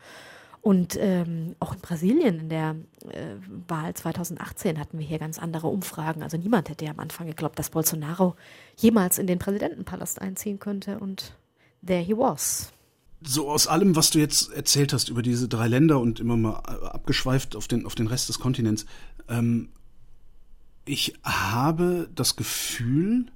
Und 0.62 0.98
ähm, 1.00 1.56
auch 1.58 1.72
in 1.72 1.80
Brasilien 1.80 2.38
in 2.38 2.48
der 2.50 2.76
äh, 3.08 3.36
Wahl 3.66 3.94
2018 3.94 4.78
hatten 4.78 4.98
wir 4.98 5.06
hier 5.06 5.18
ganz 5.18 5.38
andere 5.38 5.68
Umfragen. 5.68 6.22
Also 6.22 6.36
niemand 6.36 6.68
hätte 6.68 6.84
ja 6.84 6.90
am 6.90 7.00
Anfang 7.00 7.26
geglaubt, 7.26 7.58
dass 7.58 7.70
Bolsonaro 7.70 8.36
jemals 8.76 9.18
in 9.18 9.26
den 9.26 9.38
Präsidentenpalast 9.38 10.20
einziehen 10.20 10.58
könnte. 10.58 10.98
Und 10.98 11.34
there 11.82 12.02
he 12.02 12.14
was 12.14 12.72
so 13.22 13.50
aus 13.50 13.66
allem, 13.66 13.96
was 13.96 14.10
du 14.10 14.18
jetzt 14.18 14.52
erzählt 14.52 14.92
hast 14.92 15.08
über 15.08 15.22
diese 15.22 15.48
drei 15.48 15.68
Länder 15.68 16.00
und 16.00 16.20
immer 16.20 16.36
mal 16.36 16.62
äh, 16.66 16.86
abgeschweift 16.86 17.56
auf 17.56 17.68
den, 17.68 17.86
auf 17.86 17.94
den 17.94 18.06
Rest 18.06 18.28
des 18.28 18.38
Kontinents, 18.38 18.86
ähm, 19.28 19.70
ich 20.84 21.14
habe 21.22 22.08
das 22.14 22.36
Gefühl, 22.36 23.26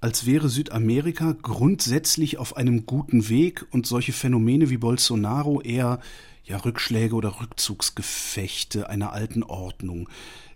als 0.00 0.26
wäre 0.26 0.48
Südamerika 0.48 1.36
grundsätzlich 1.40 2.38
auf 2.38 2.56
einem 2.56 2.86
guten 2.86 3.28
Weg 3.28 3.66
und 3.70 3.86
solche 3.86 4.12
Phänomene 4.12 4.70
wie 4.70 4.76
Bolsonaro 4.76 5.60
eher 5.60 6.00
ja 6.44 6.56
Rückschläge 6.58 7.14
oder 7.14 7.40
Rückzugsgefechte 7.40 8.88
einer 8.88 9.12
alten 9.12 9.42
Ordnung. 9.42 10.08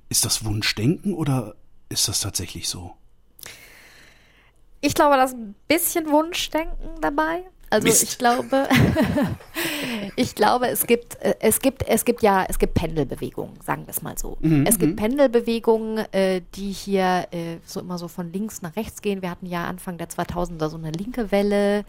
Ist 0.08 0.24
das 0.24 0.44
Wunschdenken 0.44 1.14
oder 1.14 1.54
ist 1.88 2.08
das 2.08 2.20
tatsächlich 2.20 2.68
so? 2.68 2.92
Ich 4.80 4.94
glaube, 4.94 5.16
da 5.16 5.24
ist 5.24 5.34
ein 5.34 5.54
bisschen 5.68 6.08
Wunschdenken 6.10 7.00
dabei. 7.00 7.44
Also 7.70 7.87
Mist. 7.87 8.02
ich 8.02 8.18
glaube, 8.18 8.68
ich 10.16 10.35
glaube, 10.35 10.68
es 10.68 10.87
gibt, 10.87 11.14
äh, 11.22 11.37
es 11.38 11.61
gibt, 11.61 11.87
es 11.87 12.04
gibt 12.04 12.20
ja, 12.22 12.44
es 12.48 12.59
gibt 12.59 12.74
Pendelbewegungen, 12.74 13.61
sagen 13.64 13.87
wir 13.87 13.90
es 13.90 14.02
mal 14.02 14.18
so. 14.18 14.37
Mhm. 14.40 14.66
Es 14.66 14.78
gibt 14.78 14.92
mhm. 14.92 14.96
Pendelbewegungen, 14.96 15.98
äh, 16.12 16.42
die 16.56 16.72
hier 16.72 17.28
äh, 17.30 17.59
so 17.64 17.78
immer 17.78 17.96
so 17.96 18.09
von 18.09 18.33
links 18.33 18.61
nach 18.61 18.74
rechts 18.74 19.02
gehen. 19.02 19.22
Wir 19.22 19.30
hatten 19.30 19.46
ja 19.46 19.66
Anfang 19.66 19.98
der 19.98 20.09
2000er 20.09 20.68
so 20.68 20.76
eine 20.76 20.90
linke 20.90 21.30
Welle. 21.30 21.85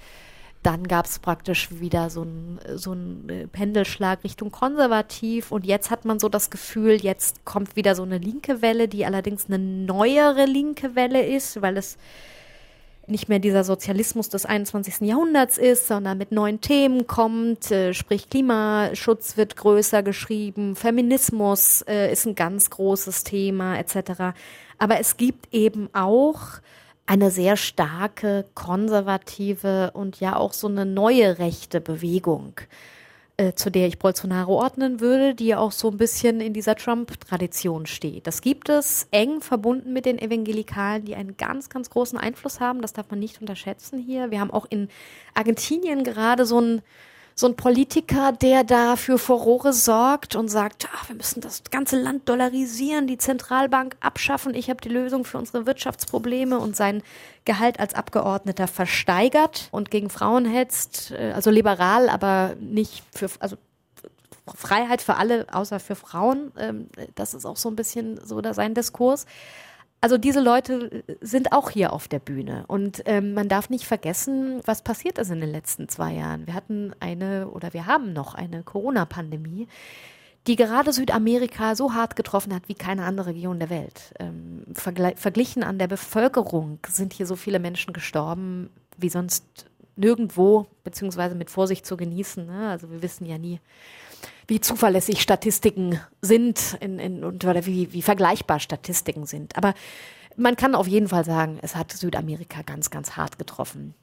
Dann 0.62 0.88
gab 0.88 1.08
es 1.08 1.17
praktisch 1.17 1.70
wieder 1.72 2.12
so 2.12 2.22
ein, 2.22 2.60
so 2.76 2.94
ein 2.94 3.28
äh, 3.30 3.48
Pendelschlag 3.48 4.24
Richtung 4.24 4.52
konservativ. 4.52 5.52
Und 5.52 5.65
jetzt 5.65 5.89
hat 5.89 6.06
man 6.06 6.20
so 6.20 6.30
das 6.30 6.52
Gefühl, 6.52 7.02
jetzt 7.02 7.44
kommt 7.46 7.76
wieder 7.76 7.96
so 7.96 8.04
eine 8.04 8.20
linke 8.20 8.62
Welle, 8.62 8.88
die 8.88 9.08
allerdings 9.08 9.48
eine 9.48 9.58
neuere 9.58 10.46
linke 10.46 10.94
Welle 10.94 11.26
ist, 11.26 11.63
weil 11.63 11.78
es 11.78 11.98
nicht 13.12 13.30
mehr 13.30 13.39
dieser 13.39 13.63
Sozialismus 13.63 14.30
des 14.30 14.45
21. 14.45 15.02
Jahrhunderts 15.02 15.58
ist, 15.58 15.88
sondern 15.88 16.17
mit 16.17 16.32
neuen 16.32 16.62
Themen 16.62 17.06
kommt, 17.06 17.69
äh, 17.69 17.93
sprich 17.93 18.30
Klimaschutz 18.30 19.38
wird 19.38 19.56
größer 19.56 20.02
geschrieben, 20.02 20.76
Feminismus 20.76 21.84
äh, 21.84 22.12
ist 22.12 22.26
ein 22.26 22.36
ganz 22.36 22.69
großes 22.69 23.24
Thema 23.24 23.78
etc. 23.78 24.34
Aber 24.78 25.00
es 25.00 25.17
gibt 25.17 25.54
eben 25.54 25.89
auch 25.93 26.39
eine 27.06 27.30
sehr 27.30 27.58
starke 27.58 28.45
konservative 28.56 29.91
und 29.93 30.19
ja 30.19 30.38
auch 30.38 30.54
so 30.54 30.67
eine 30.67 30.86
neue 30.86 31.39
rechte 31.39 31.82
Bewegung 31.82 32.54
äh, 33.38 33.54
zu 33.54 33.70
der 33.70 33.88
ich 33.88 34.00
Bolsonaro 34.00 34.56
ordnen 34.56 35.00
würde, 35.00 35.34
die 35.34 35.48
ja 35.48 35.58
auch 35.58 35.72
so 35.72 35.89
ein 35.89 35.98
bisschen 35.98 36.41
in 36.41 36.54
dieser 36.54 36.76
Trump-Tradition 36.76 37.86
steht. 37.86 38.28
Das 38.28 38.41
gibt 38.41 38.70
es 38.70 39.08
eng 39.12 39.41
verbunden 39.41 39.94
mit 39.94 40.06
den 40.06 40.20
Evangelikalen, 40.20 41.06
die 41.06 41.15
einen 41.15 41.38
ganz, 41.38 41.70
ganz 41.70 41.89
großen 41.89 42.17
Einfluss 42.17 42.60
haben. 42.60 42.82
Das 42.82 42.94
darf 42.94 43.10
man 43.10 43.20
nicht 43.20 43.41
unterschätzen 43.41 44.00
hier. 44.00 44.32
Wir 44.32 44.39
haben 44.39 44.52
auch 44.52 44.65
in 44.70 44.89
Argentinien 45.34 46.04
gerade 46.04 46.46
so 46.46 46.60
ein 46.60 46.82
so 47.36 47.48
ein 47.48 47.56
Politiker, 47.56 48.32
der 48.34 48.63
da 48.63 48.96
für 48.96 49.17
Furore 49.17 49.74
sorgt 49.74 50.36
und 50.36 50.50
sagt, 50.50 50.88
ach, 50.94 51.10
wir 51.10 51.15
müssen 51.15 51.41
das 51.41 51.63
ganze 51.72 52.00
Land 52.00 52.28
dollarisieren, 52.28 53.08
die 53.08 53.17
Zentralbank 53.17 53.96
abschaffen, 54.00 54.54
ich 54.54 54.70
habe 54.70 54.82
die 54.82 54.89
Lösung 54.89 55.26
für 55.26 55.38
unsere 55.38 55.65
Wirtschaftsprobleme 55.65 56.60
und 56.60 56.76
sein 56.76 57.04
Gehalt 57.46 57.80
als 57.80 57.96
Abgeordneter 57.96 58.67
versteigert 58.67 59.70
und 59.72 59.89
gegen 59.89 60.10
Frauen 60.10 60.46
hetzt, 60.46 61.12
äh, 61.12 61.32
also 61.34 61.50
liberal, 61.50 62.10
aber 62.10 62.56
nicht 62.60 63.04
für, 63.13 63.30
also 63.39 63.58
Freiheit 64.56 65.02
für 65.02 65.15
alle, 65.15 65.48
außer 65.52 65.80
für 65.80 65.96
Frauen. 65.96 66.52
Ähm, 66.58 66.89
das 67.15 67.34
ist 67.34 67.46
auch 67.46 67.58
so 67.58 67.70
ein 67.70 67.76
bisschen 67.76 68.20
so 68.24 68.41
da 68.41 68.54
sein 68.54 68.74
Diskurs 68.74 69.26
also 70.02 70.18
diese 70.18 70.42
Leute 70.42 71.04
sind 71.22 71.54
auch 71.54 71.70
hier 71.70 71.94
auf 71.94 72.08
der 72.08 72.20
Bühne. 72.20 72.66
Und 72.68 73.04
ähm, 73.06 73.34
man 73.34 73.48
darf 73.48 73.70
nicht 73.70 73.86
vergessen, 73.86 74.60
was 74.66 74.82
passiert 74.82 75.20
ist 75.20 75.30
in 75.30 75.40
den 75.40 75.52
letzten 75.52 75.88
zwei 75.88 76.14
Jahren. 76.14 76.48
Wir 76.48 76.56
hatten 76.56 76.94
eine 77.00 77.48
oder 77.50 77.74
wir 77.74 77.86
haben 77.86 78.12
noch 78.12 78.34
eine 78.34 78.64
Corona-Pandemie, 78.64 79.68
die 80.48 80.56
gerade 80.56 80.92
Südamerika 80.92 81.76
so 81.76 81.94
hart 81.94 82.16
getroffen 82.16 82.54
hat 82.54 82.68
wie 82.68 82.74
keine 82.74 83.06
andere 83.06 83.28
Region 83.28 83.60
der 83.60 83.70
Welt. 83.70 84.14
Ähm, 84.20 84.66
verglichen 84.74 85.64
an 85.64 85.78
der 85.78 85.88
Bevölkerung 85.88 86.80
sind 86.88 87.14
hier 87.14 87.28
so 87.28 87.36
viele 87.36 87.60
Menschen 87.60 87.94
gestorben 87.94 88.72
wie 88.98 89.10
sonst 89.10 89.68
nirgendwo, 89.96 90.66
beziehungsweise 90.84 91.36
mit 91.36 91.52
Vorsicht 91.52 91.86
zu 91.86 91.96
genießen. 91.96 92.48
Ne? 92.48 92.70
Also 92.70 92.90
wir 92.90 93.04
wissen 93.04 93.26
ja 93.26 93.38
nie, 93.38 93.60
wie 94.48 94.60
zuverlässig 94.60 95.22
Statistiken 95.22 96.00
sind 96.22 96.78
in, 96.80 97.00
in, 97.00 97.24
und 97.24 97.44
oder 97.46 97.66
wie, 97.66 97.94
wie 97.94 98.02
vergleichbar 98.02 98.60
Statistiken 98.60 99.26
sind. 99.26 99.56
Aber 99.58 99.74
man 100.36 100.56
kann 100.56 100.76
auf 100.76 100.88
jeden 100.88 101.08
Fall 101.08 101.26
sagen, 101.26 101.60
es 101.62 101.76
hat 101.76 101.92
Südamerika 101.92 102.62
ganz, 102.62 102.90
ganz 102.90 103.16
hart 103.18 103.38
getroffen. 103.38 103.94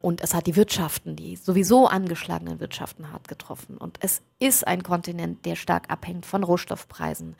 Und 0.00 0.20
es 0.20 0.34
hat 0.34 0.46
die 0.46 0.56
Wirtschaften, 0.56 1.16
die 1.16 1.36
sowieso 1.36 1.86
angeschlagenen 1.86 2.60
Wirtschaften 2.60 3.10
hart 3.12 3.28
getroffen. 3.28 3.76
Und 3.76 3.98
es 4.02 4.22
ist 4.38 4.66
ein 4.66 4.82
Kontinent, 4.82 5.44
der 5.46 5.56
stark 5.56 5.90
abhängt 5.90 6.26
von 6.26 6.44
Rohstoffpreisen, 6.44 7.34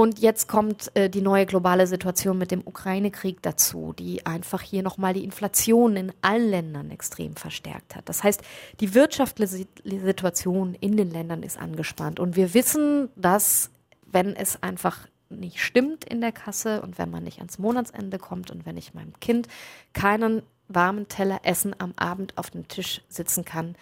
und 0.00 0.20
jetzt 0.20 0.46
kommt 0.46 0.94
äh, 0.94 1.10
die 1.10 1.22
neue 1.22 1.44
globale 1.44 1.88
Situation 1.88 2.38
mit 2.38 2.52
dem 2.52 2.64
Ukraine-Krieg 2.64 3.42
dazu, 3.42 3.92
die 3.98 4.24
einfach 4.24 4.62
hier 4.62 4.84
nochmal 4.84 5.12
die 5.12 5.24
Inflation 5.24 5.96
in 5.96 6.12
allen 6.22 6.50
Ländern 6.50 6.92
extrem 6.92 7.34
verstärkt 7.34 7.96
hat. 7.96 8.08
Das 8.08 8.22
heißt, 8.22 8.40
die 8.78 8.94
wirtschaftliche 8.94 9.66
Situation 9.84 10.76
in 10.78 10.96
den 10.96 11.10
Ländern 11.10 11.42
ist 11.42 11.58
angespannt. 11.58 12.20
Und 12.20 12.36
wir 12.36 12.54
wissen, 12.54 13.08
dass 13.16 13.70
wenn 14.06 14.36
es 14.36 14.62
einfach 14.62 15.08
nicht 15.30 15.60
stimmt 15.60 16.04
in 16.04 16.20
der 16.20 16.30
Kasse 16.30 16.80
und 16.80 16.96
wenn 16.98 17.10
man 17.10 17.24
nicht 17.24 17.38
ans 17.38 17.58
Monatsende 17.58 18.20
kommt 18.20 18.52
und 18.52 18.66
wenn 18.66 18.76
ich 18.76 18.94
meinem 18.94 19.18
Kind 19.18 19.48
keinen 19.94 20.42
warmen 20.68 21.08
Teller 21.08 21.40
Essen 21.42 21.74
am 21.76 21.92
Abend 21.96 22.38
auf 22.38 22.50
dem 22.50 22.68
Tisch 22.68 23.02
sitzen 23.08 23.44
kann, 23.44 23.74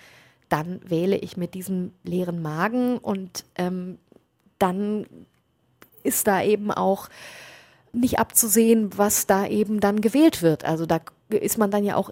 dann 0.48 0.80
wähle 0.88 1.18
ich 1.18 1.36
mit 1.36 1.52
diesem 1.52 1.92
leeren 2.04 2.40
Magen 2.40 2.96
und 2.96 3.44
ähm, 3.56 3.98
dann 4.58 5.04
ist 6.06 6.26
da 6.26 6.42
eben 6.42 6.70
auch 6.70 7.08
nicht 7.92 8.18
abzusehen, 8.18 8.90
was 8.96 9.26
da 9.26 9.46
eben 9.46 9.80
dann 9.80 10.00
gewählt 10.00 10.42
wird. 10.42 10.64
Also 10.64 10.86
da 10.86 11.00
ist 11.28 11.58
man 11.58 11.70
dann 11.70 11.82
ja 11.82 11.96
auch 11.96 12.10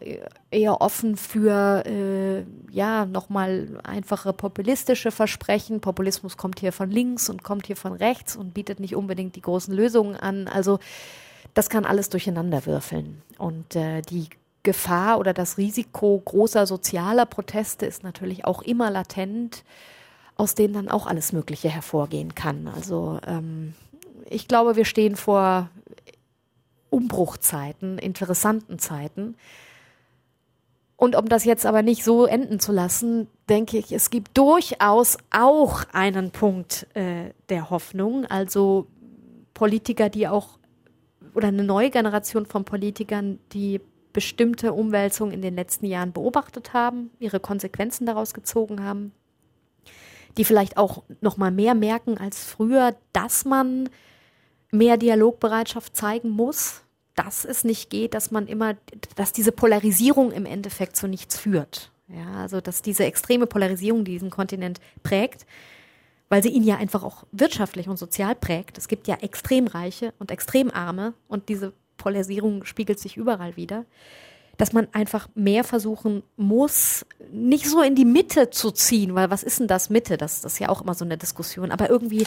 eher 0.50 0.80
offen 0.80 1.16
für 1.16 1.84
äh, 1.86 2.44
ja 2.72 3.06
nochmal 3.06 3.80
einfache 3.84 4.32
populistische 4.32 5.10
Versprechen. 5.10 5.80
Populismus 5.80 6.36
kommt 6.36 6.60
hier 6.60 6.72
von 6.72 6.90
links 6.90 7.28
und 7.28 7.44
kommt 7.44 7.66
hier 7.66 7.76
von 7.76 7.92
rechts 7.92 8.34
und 8.34 8.54
bietet 8.54 8.80
nicht 8.80 8.96
unbedingt 8.96 9.36
die 9.36 9.42
großen 9.42 9.74
Lösungen 9.74 10.16
an. 10.16 10.48
Also 10.48 10.80
das 11.52 11.68
kann 11.68 11.84
alles 11.84 12.08
durcheinander 12.08 12.66
würfeln. 12.66 13.22
Und 13.38 13.76
äh, 13.76 14.02
die 14.02 14.28
Gefahr 14.64 15.18
oder 15.18 15.32
das 15.32 15.58
Risiko 15.58 16.20
großer 16.24 16.66
sozialer 16.66 17.26
Proteste 17.26 17.86
ist 17.86 18.02
natürlich 18.02 18.46
auch 18.46 18.62
immer 18.62 18.90
latent, 18.90 19.62
aus 20.36 20.54
denen 20.54 20.74
dann 20.74 20.88
auch 20.88 21.06
alles 21.06 21.32
Mögliche 21.32 21.68
hervorgehen 21.68 22.34
kann. 22.34 22.66
Also 22.66 23.20
ähm, 23.26 23.74
ich 24.28 24.48
glaube, 24.48 24.76
wir 24.76 24.84
stehen 24.84 25.16
vor 25.16 25.70
Umbruchzeiten, 26.90 27.98
interessanten 27.98 28.78
Zeiten. 28.78 29.36
Und 30.96 31.16
um 31.16 31.28
das 31.28 31.44
jetzt 31.44 31.66
aber 31.66 31.82
nicht 31.82 32.04
so 32.04 32.24
enden 32.24 32.60
zu 32.60 32.72
lassen, 32.72 33.26
denke 33.48 33.78
ich, 33.78 33.92
es 33.92 34.10
gibt 34.10 34.38
durchaus 34.38 35.18
auch 35.30 35.82
einen 35.92 36.30
Punkt 36.30 36.86
äh, 36.94 37.30
der 37.48 37.68
Hoffnung. 37.70 38.26
Also 38.26 38.86
Politiker, 39.54 40.08
die 40.08 40.28
auch, 40.28 40.58
oder 41.34 41.48
eine 41.48 41.64
neue 41.64 41.90
Generation 41.90 42.46
von 42.46 42.64
Politikern, 42.64 43.40
die 43.52 43.80
bestimmte 44.12 44.72
Umwälzungen 44.72 45.34
in 45.34 45.42
den 45.42 45.56
letzten 45.56 45.86
Jahren 45.86 46.12
beobachtet 46.12 46.72
haben, 46.72 47.10
ihre 47.18 47.40
Konsequenzen 47.40 48.06
daraus 48.06 48.32
gezogen 48.32 48.82
haben, 48.82 49.12
die 50.38 50.44
vielleicht 50.44 50.76
auch 50.76 51.02
noch 51.20 51.36
mal 51.36 51.50
mehr 51.50 51.74
merken 51.74 52.18
als 52.18 52.44
früher, 52.44 52.94
dass 53.12 53.44
man 53.44 53.90
mehr 54.74 54.96
Dialogbereitschaft 54.96 55.96
zeigen 55.96 56.30
muss, 56.30 56.82
dass 57.14 57.44
es 57.44 57.64
nicht 57.64 57.90
geht, 57.90 58.14
dass 58.14 58.30
man 58.30 58.46
immer, 58.46 58.74
dass 59.14 59.32
diese 59.32 59.52
Polarisierung 59.52 60.32
im 60.32 60.46
Endeffekt 60.46 60.96
zu 60.96 61.06
nichts 61.06 61.38
führt. 61.38 61.90
Ja, 62.08 62.40
also 62.42 62.60
dass 62.60 62.82
diese 62.82 63.04
extreme 63.04 63.46
Polarisierung, 63.46 64.04
die 64.04 64.12
diesen 64.12 64.30
Kontinent 64.30 64.80
prägt, 65.02 65.46
weil 66.28 66.42
sie 66.42 66.50
ihn 66.50 66.64
ja 66.64 66.76
einfach 66.76 67.02
auch 67.02 67.24
wirtschaftlich 67.32 67.88
und 67.88 67.98
sozial 67.98 68.34
prägt. 68.34 68.76
Es 68.76 68.88
gibt 68.88 69.06
ja 69.06 69.16
extrem 69.16 69.66
Reiche 69.66 70.12
und 70.18 70.30
extrem 70.30 70.70
Arme 70.70 71.14
und 71.28 71.48
diese 71.48 71.72
Polarisierung 71.96 72.64
spiegelt 72.64 72.98
sich 72.98 73.16
überall 73.16 73.56
wieder. 73.56 73.84
Dass 74.56 74.72
man 74.72 74.86
einfach 74.92 75.28
mehr 75.34 75.64
versuchen 75.64 76.22
muss, 76.36 77.04
nicht 77.32 77.68
so 77.68 77.82
in 77.82 77.96
die 77.96 78.04
Mitte 78.04 78.50
zu 78.50 78.70
ziehen, 78.70 79.14
weil 79.14 79.30
was 79.30 79.42
ist 79.42 79.58
denn 79.58 79.66
das 79.66 79.90
Mitte? 79.90 80.16
Das, 80.16 80.42
das 80.42 80.54
ist 80.54 80.58
ja 80.60 80.68
auch 80.68 80.82
immer 80.82 80.94
so 80.94 81.04
eine 81.04 81.18
Diskussion, 81.18 81.72
aber 81.72 81.90
irgendwie 81.90 82.24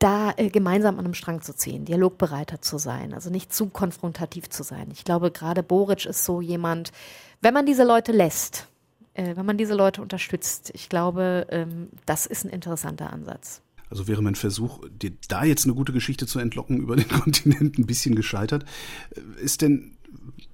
da 0.00 0.32
äh, 0.36 0.48
gemeinsam 0.48 0.98
an 0.98 1.04
einem 1.04 1.14
Strang 1.14 1.42
zu 1.42 1.54
ziehen, 1.54 1.84
dialogbereiter 1.84 2.60
zu 2.60 2.78
sein, 2.78 3.14
also 3.14 3.30
nicht 3.30 3.52
zu 3.52 3.66
konfrontativ 3.66 4.48
zu 4.48 4.64
sein. 4.64 4.88
Ich 4.92 5.04
glaube, 5.04 5.30
gerade 5.30 5.62
Boric 5.62 6.06
ist 6.06 6.24
so 6.24 6.40
jemand, 6.40 6.90
wenn 7.42 7.54
man 7.54 7.66
diese 7.66 7.84
Leute 7.84 8.10
lässt, 8.10 8.66
äh, 9.14 9.36
wenn 9.36 9.46
man 9.46 9.58
diese 9.58 9.74
Leute 9.74 10.02
unterstützt, 10.02 10.72
ich 10.74 10.88
glaube, 10.88 11.46
ähm, 11.50 11.90
das 12.06 12.26
ist 12.26 12.44
ein 12.44 12.50
interessanter 12.50 13.12
Ansatz. 13.12 13.60
Also 13.90 14.08
wäre 14.08 14.22
mein 14.22 14.36
Versuch, 14.36 14.80
dir 14.88 15.12
da 15.28 15.44
jetzt 15.44 15.64
eine 15.64 15.74
gute 15.74 15.92
Geschichte 15.92 16.26
zu 16.26 16.38
entlocken 16.38 16.78
über 16.78 16.96
den 16.96 17.08
Kontinent 17.20 17.78
ein 17.78 17.86
bisschen 17.86 18.14
gescheitert. 18.14 18.64
Äh, 19.10 19.44
ist 19.44 19.60
denn, 19.60 19.98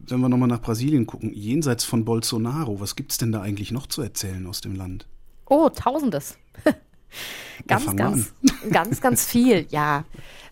wenn 0.01 0.21
wir 0.21 0.29
nochmal 0.29 0.49
nach 0.49 0.61
Brasilien 0.61 1.07
gucken, 1.07 1.33
jenseits 1.33 1.85
von 1.85 2.05
Bolsonaro, 2.05 2.81
was 2.81 2.97
gibt 2.97 3.13
es 3.13 3.19
denn 3.19 3.31
da 3.31 3.43
eigentlich 3.43 3.71
noch 3.71 3.87
zu 3.87 4.03
erzählen 4.03 4.45
aus 4.49 4.61
dem 4.61 4.75
Land? 4.75 5.07
Oh, 5.47 5.69
tausendes. 5.69 6.37
ganz, 7.67 7.97
ganz, 7.97 8.35
ganz, 8.71 9.01
ganz 9.01 9.27
viel, 9.27 9.67
ja. 9.71 10.05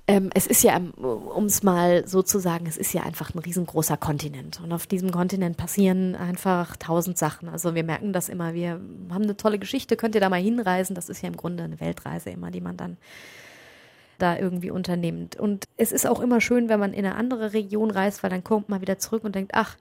Ähm, 0.06 0.28
es 0.34 0.46
ist 0.46 0.62
ja, 0.62 0.76
um 0.76 1.46
es 1.46 1.62
mal 1.62 2.06
so 2.06 2.22
zu 2.22 2.38
sagen, 2.38 2.66
es 2.66 2.76
ist 2.76 2.92
ja 2.92 3.04
einfach 3.04 3.34
ein 3.34 3.38
riesengroßer 3.38 3.96
Kontinent. 3.96 4.60
Und 4.60 4.70
auf 4.72 4.86
diesem 4.86 5.10
Kontinent 5.10 5.56
passieren 5.56 6.14
einfach 6.14 6.76
tausend 6.76 7.16
Sachen. 7.16 7.48
Also 7.48 7.74
wir 7.74 7.84
merken 7.84 8.12
das 8.12 8.28
immer. 8.28 8.52
Wir 8.52 8.72
haben 8.72 9.22
eine 9.22 9.36
tolle 9.38 9.58
Geschichte, 9.58 9.96
könnt 9.96 10.14
ihr 10.14 10.20
da 10.20 10.28
mal 10.28 10.42
hinreisen. 10.42 10.94
Das 10.94 11.08
ist 11.08 11.22
ja 11.22 11.28
im 11.28 11.38
Grunde 11.38 11.64
eine 11.64 11.80
Weltreise 11.80 12.28
immer, 12.28 12.50
die 12.50 12.60
man 12.60 12.76
dann 12.76 12.98
da 14.18 14.36
irgendwie 14.36 14.70
unternimmt. 14.70 15.36
Und 15.36 15.64
es 15.78 15.90
ist 15.90 16.06
auch 16.06 16.20
immer 16.20 16.42
schön, 16.42 16.68
wenn 16.68 16.80
man 16.80 16.92
in 16.92 17.06
eine 17.06 17.14
andere 17.14 17.54
Region 17.54 17.90
reist, 17.90 18.22
weil 18.22 18.30
dann 18.30 18.44
kommt 18.44 18.68
man 18.68 18.82
wieder 18.82 18.98
zurück 18.98 19.24
und 19.24 19.34
denkt, 19.34 19.52
ach, 19.54 19.76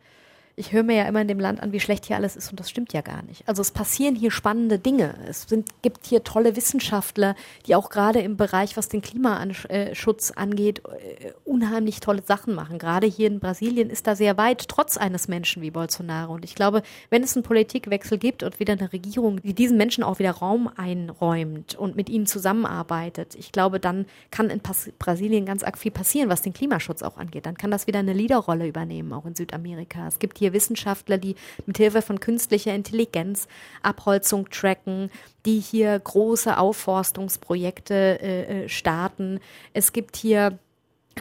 ich 0.55 0.71
höre 0.71 0.83
mir 0.83 0.95
ja 0.95 1.03
immer 1.05 1.21
in 1.21 1.27
dem 1.27 1.39
Land 1.39 1.61
an, 1.61 1.71
wie 1.71 1.79
schlecht 1.79 2.05
hier 2.05 2.15
alles 2.15 2.35
ist 2.35 2.51
und 2.51 2.59
das 2.59 2.69
stimmt 2.69 2.93
ja 2.93 3.01
gar 3.01 3.23
nicht. 3.23 3.47
Also 3.47 3.61
es 3.61 3.71
passieren 3.71 4.15
hier 4.15 4.29
spannende 4.29 4.77
Dinge. 4.77 5.15
Es 5.27 5.43
sind, 5.43 5.69
gibt 5.81 6.05
hier 6.05 6.23
tolle 6.23 6.55
Wissenschaftler, 6.55 7.35
die 7.65 7.75
auch 7.75 7.89
gerade 7.89 8.19
im 8.19 8.37
Bereich, 8.37 8.77
was 8.77 8.87
den 8.87 9.01
Klimaschutz 9.01 10.31
angeht, 10.31 10.83
äh, 10.85 11.31
unheimlich 11.43 12.01
tolle 12.01 12.21
Sachen 12.23 12.53
machen. 12.53 12.77
Gerade 12.77 13.07
hier 13.07 13.27
in 13.27 13.39
Brasilien 13.39 13.89
ist 13.89 14.05
da 14.05 14.15
sehr 14.15 14.37
weit, 14.37 14.67
trotz 14.67 14.97
eines 14.97 15.27
Menschen 15.27 15.63
wie 15.63 15.71
Bolsonaro. 15.71 16.33
Und 16.33 16.45
ich 16.45 16.53
glaube, 16.53 16.83
wenn 17.09 17.23
es 17.23 17.35
einen 17.35 17.43
Politikwechsel 17.43 18.19
gibt 18.19 18.43
und 18.43 18.59
wieder 18.59 18.73
eine 18.73 18.93
Regierung, 18.93 19.41
die 19.41 19.55
diesen 19.55 19.77
Menschen 19.77 20.03
auch 20.03 20.19
wieder 20.19 20.31
Raum 20.31 20.69
einräumt 20.75 21.73
und 21.75 21.95
mit 21.95 22.09
ihnen 22.09 22.27
zusammenarbeitet, 22.27 23.33
ich 23.35 23.51
glaube, 23.51 23.79
dann 23.79 24.05
kann 24.29 24.51
in 24.51 24.61
Brasilien 24.99 25.47
ganz 25.47 25.63
arg 25.63 25.79
viel 25.79 25.91
passieren, 25.91 26.29
was 26.29 26.43
den 26.43 26.53
Klimaschutz 26.53 27.01
auch 27.01 27.17
angeht. 27.17 27.47
Dann 27.47 27.57
kann 27.57 27.71
das 27.71 27.87
wieder 27.87 27.99
eine 27.99 28.13
Leaderrolle 28.13 28.67
übernehmen, 28.67 29.13
auch 29.13 29.25
in 29.25 29.33
Südamerika. 29.33 30.07
Es 30.07 30.19
gibt 30.19 30.37
hier 30.37 30.42
Wissenschaftler, 30.51 31.17
die 31.17 31.35
mit 31.65 31.77
Hilfe 31.77 32.01
von 32.01 32.19
künstlicher 32.19 32.75
Intelligenz 32.75 33.47
Abholzung 33.81 34.49
tracken, 34.49 35.09
die 35.45 35.59
hier 35.59 35.97
große 35.97 36.57
Aufforstungsprojekte 36.57 37.93
äh, 37.93 38.63
äh 38.63 38.69
starten. 38.69 39.39
Es 39.73 39.93
gibt 39.93 40.17
hier 40.17 40.59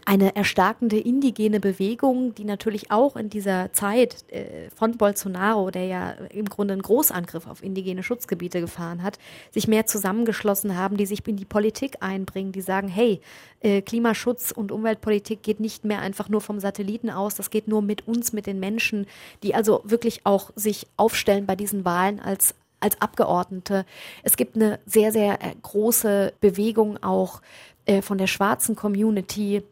eine 0.06 0.34
erstarkende 0.34 0.98
indigene 0.98 1.60
Bewegung, 1.60 2.34
die 2.34 2.44
natürlich 2.44 2.90
auch 2.90 3.16
in 3.16 3.28
dieser 3.28 3.72
Zeit 3.72 4.24
äh, 4.30 4.70
von 4.74 4.96
Bolsonaro, 4.96 5.70
der 5.70 5.84
ja 5.84 6.10
im 6.30 6.46
Grunde 6.46 6.72
einen 6.72 6.82
Großangriff 6.82 7.46
auf 7.46 7.62
indigene 7.62 8.02
Schutzgebiete 8.02 8.60
gefahren 8.60 9.02
hat, 9.02 9.18
sich 9.50 9.68
mehr 9.68 9.86
zusammengeschlossen 9.86 10.76
haben, 10.76 10.96
die 10.96 11.06
sich 11.06 11.26
in 11.26 11.36
die 11.36 11.44
Politik 11.44 11.96
einbringen, 12.00 12.52
die 12.52 12.62
sagen, 12.62 12.88
hey, 12.88 13.20
äh, 13.60 13.82
Klimaschutz 13.82 14.50
und 14.50 14.72
Umweltpolitik 14.72 15.42
geht 15.42 15.60
nicht 15.60 15.84
mehr 15.84 16.00
einfach 16.00 16.28
nur 16.28 16.40
vom 16.40 16.58
Satelliten 16.58 17.10
aus, 17.10 17.34
das 17.34 17.50
geht 17.50 17.68
nur 17.68 17.82
mit 17.82 18.08
uns, 18.08 18.32
mit 18.32 18.46
den 18.46 18.60
Menschen, 18.60 19.06
die 19.42 19.54
also 19.54 19.82
wirklich 19.84 20.22
auch 20.24 20.50
sich 20.56 20.86
aufstellen 20.96 21.46
bei 21.46 21.56
diesen 21.56 21.84
Wahlen 21.84 22.18
als 22.18 22.54
als 22.80 23.00
Abgeordnete. 23.00 23.86
Es 24.24 24.36
gibt 24.36 24.56
eine 24.56 24.80
sehr, 24.86 25.12
sehr 25.12 25.34
äh, 25.34 25.54
große 25.62 26.32
Bewegung 26.40 27.00
auch 27.00 27.40
äh, 27.86 28.02
von 28.02 28.18
der 28.18 28.26
schwarzen 28.26 28.74
Community, 28.74 29.62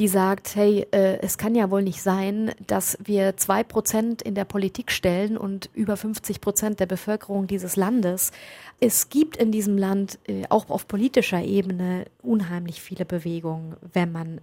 die 0.00 0.08
sagt, 0.08 0.56
hey, 0.56 0.86
äh, 0.92 1.18
es 1.20 1.36
kann 1.36 1.54
ja 1.54 1.70
wohl 1.70 1.82
nicht 1.82 2.00
sein, 2.00 2.52
dass 2.66 2.96
wir 3.04 3.36
zwei 3.36 3.62
Prozent 3.62 4.22
in 4.22 4.34
der 4.34 4.46
Politik 4.46 4.92
stellen 4.92 5.36
und 5.36 5.68
über 5.74 5.94
50 5.94 6.40
Prozent 6.40 6.80
der 6.80 6.86
Bevölkerung 6.86 7.46
dieses 7.46 7.76
Landes. 7.76 8.32
Es 8.80 9.10
gibt 9.10 9.36
in 9.36 9.52
diesem 9.52 9.76
Land 9.76 10.18
äh, 10.26 10.44
auch 10.48 10.70
auf 10.70 10.88
politischer 10.88 11.42
Ebene 11.42 12.06
unheimlich 12.22 12.80
viele 12.80 13.04
Bewegungen, 13.04 13.76
wenn 13.92 14.10
man, 14.10 14.40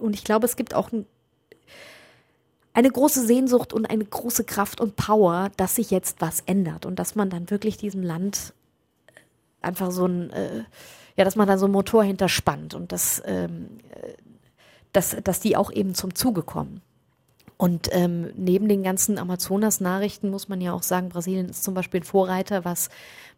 und 0.00 0.14
ich 0.14 0.24
glaube, 0.24 0.46
es 0.46 0.56
gibt 0.56 0.74
auch 0.74 0.90
ein, 0.90 1.04
eine 2.72 2.90
große 2.90 3.26
Sehnsucht 3.26 3.74
und 3.74 3.84
eine 3.84 4.06
große 4.06 4.44
Kraft 4.44 4.80
und 4.80 4.96
Power, 4.96 5.50
dass 5.58 5.74
sich 5.74 5.90
jetzt 5.90 6.22
was 6.22 6.40
ändert 6.46 6.86
und 6.86 6.98
dass 6.98 7.14
man 7.14 7.28
dann 7.28 7.50
wirklich 7.50 7.76
diesem 7.76 8.02
Land 8.02 8.54
einfach 9.60 9.90
so 9.90 10.06
ein, 10.06 10.30
äh, 10.30 10.64
ja, 11.14 11.24
dass 11.24 11.36
man 11.36 11.46
da 11.46 11.58
so 11.58 11.66
einen 11.66 11.74
Motor 11.74 12.04
hinterspannt 12.04 12.72
und 12.72 12.90
das, 12.90 13.22
ähm, 13.26 13.68
dass, 14.94 15.16
dass 15.22 15.40
die 15.40 15.56
auch 15.56 15.70
eben 15.70 15.94
zum 15.94 16.14
Zuge 16.14 16.42
kommen. 16.42 16.80
Und 17.56 17.88
ähm, 17.92 18.30
neben 18.36 18.68
den 18.68 18.82
ganzen 18.82 19.16
Amazonas-Nachrichten 19.16 20.28
muss 20.28 20.48
man 20.48 20.60
ja 20.60 20.72
auch 20.72 20.82
sagen, 20.82 21.08
Brasilien 21.08 21.48
ist 21.48 21.62
zum 21.62 21.74
Beispiel 21.74 22.00
ein 22.00 22.04
Vorreiter, 22.04 22.64
was, 22.64 22.88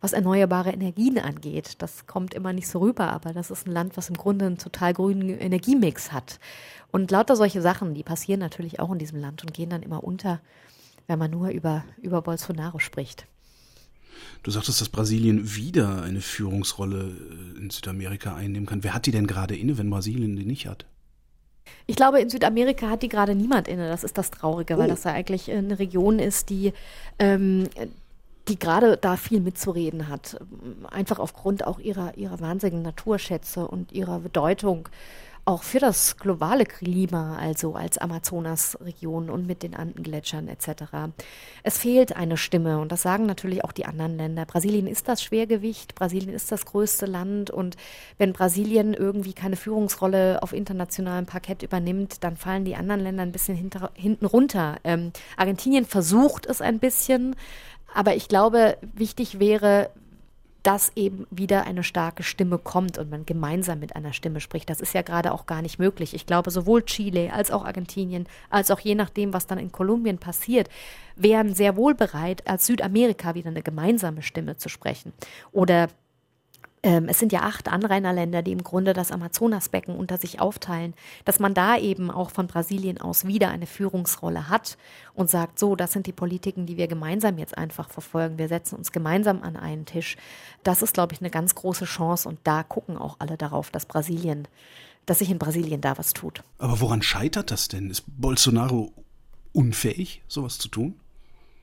was 0.01 0.15
erneuerbare 0.15 0.71
Energien 0.71 1.19
angeht. 1.19 1.75
Das 1.79 2.07
kommt 2.07 2.33
immer 2.33 2.53
nicht 2.53 2.69
so 2.69 2.79
rüber, 2.79 3.13
aber 3.13 3.35
das 3.35 3.51
ist 3.51 3.67
ein 3.67 3.73
Land, 3.73 3.97
was 3.97 4.09
im 4.09 4.17
Grunde 4.17 4.47
einen 4.47 4.59
total 4.59 4.95
grünen 4.95 5.29
Energiemix 5.29 6.13
hat. 6.13 6.41
Und 6.93 7.11
lauter 7.11 7.37
solche 7.37 7.61
Sachen, 7.61 7.95
die 7.95 8.03
passieren 8.03 8.41
natürlich 8.41 8.81
auch 8.81 8.91
in 8.91 8.99
diesem 8.99 9.21
Land 9.21 9.43
und 9.43 9.53
gehen 9.53 9.69
dann 9.69 9.83
immer 9.83 10.03
unter, 10.03 10.41
wenn 11.07 11.19
man 11.19 11.31
nur 11.31 11.49
über, 11.51 11.85
über 12.01 12.23
Bolsonaro 12.23 12.79
spricht. 12.79 13.27
Du 14.43 14.51
sagtest, 14.51 14.81
dass 14.81 14.89
Brasilien 14.89 15.55
wieder 15.55 16.03
eine 16.03 16.23
Führungsrolle 16.23 17.13
äh, 17.57 17.59
in 17.59 17.69
Südamerika 17.69 18.35
einnehmen 18.35 18.67
kann. 18.67 18.83
Wer 18.83 18.95
hat 18.95 19.05
die 19.05 19.11
denn 19.11 19.27
gerade 19.27 19.55
inne, 19.55 19.77
wenn 19.77 19.91
Brasilien 19.91 20.37
die 20.37 20.47
nicht 20.47 20.67
hat? 20.67 20.87
Ich 21.87 21.97
glaube, 21.97 22.21
in 22.21 22.31
Südamerika 22.31 22.89
hat 22.89 23.03
die 23.03 23.09
gerade 23.09 23.35
niemand 23.35 23.69
inne. 23.69 23.89
Das 23.89 24.05
ist 24.05 24.19
das 24.19 24.31
Traurige, 24.31 24.75
oh. 24.75 24.79
weil 24.79 24.89
das 24.89 25.05
ja 25.05 25.13
eigentlich 25.13 25.51
eine 25.51 25.79
Region 25.79 26.19
ist, 26.19 26.51
die, 26.51 26.73
ähm, 27.19 27.69
die 28.49 28.59
gerade 28.59 28.97
da 28.97 29.17
viel 29.17 29.41
mitzureden 29.41 30.09
hat. 30.09 30.39
Einfach 30.91 31.19
aufgrund 31.19 31.67
auch 31.67 31.79
ihrer, 31.79 32.17
ihrer 32.17 32.41
wahnsinnigen 32.41 32.83
Naturschätze 32.83 33.67
und 33.67 33.93
ihrer 33.93 34.21
Bedeutung 34.21 34.89
auch 35.47 35.63
für 35.63 35.79
das 35.79 36.17
globale 36.17 36.67
Klima, 36.67 37.39
also 37.39 37.77
als 37.77 37.99
Amazonas-Region 37.99 39.31
und 39.31 39.47
mit 39.47 39.63
den 39.63 39.77
Andengletschern 39.77 40.49
etc. 40.49 41.13
Es 41.63 41.79
fehlt 41.79 42.17
eine 42.17 42.37
Stimme 42.37 42.81
und 42.81 42.91
das 42.91 43.03
sagen 43.03 43.27
natürlich 43.27 43.63
auch 43.63 43.71
die 43.71 43.87
anderen 43.87 44.17
Länder. 44.17 44.45
Brasilien 44.45 44.89
ist 44.89 45.07
das 45.07 45.23
Schwergewicht, 45.23 45.95
Brasilien 45.95 46.35
ist 46.35 46.51
das 46.51 46.67
größte 46.67 47.07
Land 47.07 47.51
und 47.51 47.77
wenn 48.19 48.33
Brasilien 48.33 48.93
irgendwie 48.93 49.35
keine 49.35 49.55
Führungsrolle 49.55 50.43
auf 50.43 50.53
internationalem 50.53 51.27
Parkett 51.27 51.63
übernimmt, 51.63 52.25
dann 52.25 52.37
fallen 52.37 52.65
die 52.65 52.75
anderen 52.75 53.03
Länder 53.03 53.23
ein 53.23 53.33
bisschen 53.33 53.57
hinter, 53.57 53.93
hinten 53.95 54.27
runter. 54.27 54.79
Ähm, 54.83 55.13
Argentinien 55.37 55.85
versucht 55.85 56.47
es 56.47 56.61
ein 56.61 56.81
bisschen, 56.81 57.37
aber 57.95 58.17
ich 58.17 58.27
glaube, 58.27 58.79
wichtig 58.95 59.39
wäre, 59.39 59.91
dass 60.67 60.91
eben 60.97 61.29
wieder 61.31 61.65
eine 61.65 61.85
starke 61.85 62.25
Stimme 62.25 62.59
kommt 62.59 62.99
und 62.99 63.09
man 63.09 63.25
gemeinsam 63.25 63.79
mit 63.79 63.95
einer 63.95 64.13
Stimme 64.13 64.41
spricht. 64.41 64.69
Das 64.69 64.81
ist 64.81 64.95
ja 64.95 65.03
gerade 65.03 65.31
auch 65.33 65.47
gar 65.47 65.63
nicht 65.63 65.79
möglich. 65.79 66.13
Ich 66.13 66.27
glaube, 66.27 66.51
sowohl 66.51 66.85
Chile 66.85 67.33
als 67.33 67.53
auch 67.53 67.65
Argentinien, 67.65 68.27
als 68.51 68.73
auch 68.73 68.81
je 68.81 68.97
nachdem, 68.97 69.33
was 69.33 69.47
dann 69.47 69.61
in 69.61 69.71
Kolumbien 69.71 70.19
passiert, 70.19 70.69
wären 71.15 71.55
sehr 71.55 71.77
wohl 71.77 71.95
bereit, 71.95 72.49
als 72.49 72.67
Südamerika 72.67 73.37
wieder 73.37 73.51
eine 73.51 73.63
gemeinsame 73.63 74.23
Stimme 74.23 74.57
zu 74.57 74.69
sprechen. 74.69 75.13
Oder 75.53 75.87
ähm, 76.87 77.09
es 77.09 77.19
sind 77.19 77.33
ja 77.33 77.41
acht 77.41 77.67
Anrainerländer, 77.67 78.43
die 78.43 78.53
im 78.53 78.63
Grunde 78.63 78.93
das 78.93 79.11
Amazonasbecken 79.11 79.97
unter 79.97 80.19
sich 80.19 80.41
aufteilen, 80.41 80.95
dass 81.25 81.41
man 81.41 81.53
da 81.53 81.77
eben 81.77 82.13
auch 82.13 82.31
von 82.31 82.47
Brasilien 82.47 83.01
aus 83.01 83.27
wieder 83.27 83.49
eine 83.49 83.67
Führungsrolle 83.67 84.49
hat 84.49 84.79
und 85.13 85.29
sagt, 85.29 85.59
so, 85.59 85.75
das 85.75 85.91
sind 85.91 86.07
die 86.07 86.13
Politiken, 86.13 86.65
die 86.65 86.77
wir 86.77 86.87
gemeinsam 86.87 87.39
jetzt 87.39 87.59
einfach 87.59 87.91
verfolgen. 87.91 88.39
Wir 88.39 88.47
setzen 88.47 88.77
uns 88.77 88.93
gemeinsam 88.93 89.43
an 89.43 89.57
einen 89.57 89.85
Tisch. 89.85 90.17
Das 90.63 90.81
ist, 90.81 90.95
glaube 90.95 91.13
ich, 91.13 91.21
eine 91.21 91.31
ganz 91.31 91.57
große 91.57 91.87
Chance 91.87 92.29
und 92.29 92.39
da 92.45 92.63
gucken 92.63 92.97
auch 92.97 93.17
alle 93.19 93.37
darauf, 93.37 93.71
dass 93.71 93.85
Brasilien, 93.85 94.47
dass 95.07 95.19
sich 95.19 95.31
in 95.31 95.41
Brasilien 95.41 95.81
da 95.81 95.99
was 95.99 96.13
tut. 96.13 96.45
Aber 96.59 96.81
woran 96.81 97.03
scheitert 97.03 97.51
das 97.51 97.67
denn? 97.67 97.91
Ist 97.91 98.05
Bolsonaro 98.07 98.93
unfähig, 99.53 100.23
sowas 100.29 100.59
zu 100.59 100.69
tun? 100.69 100.95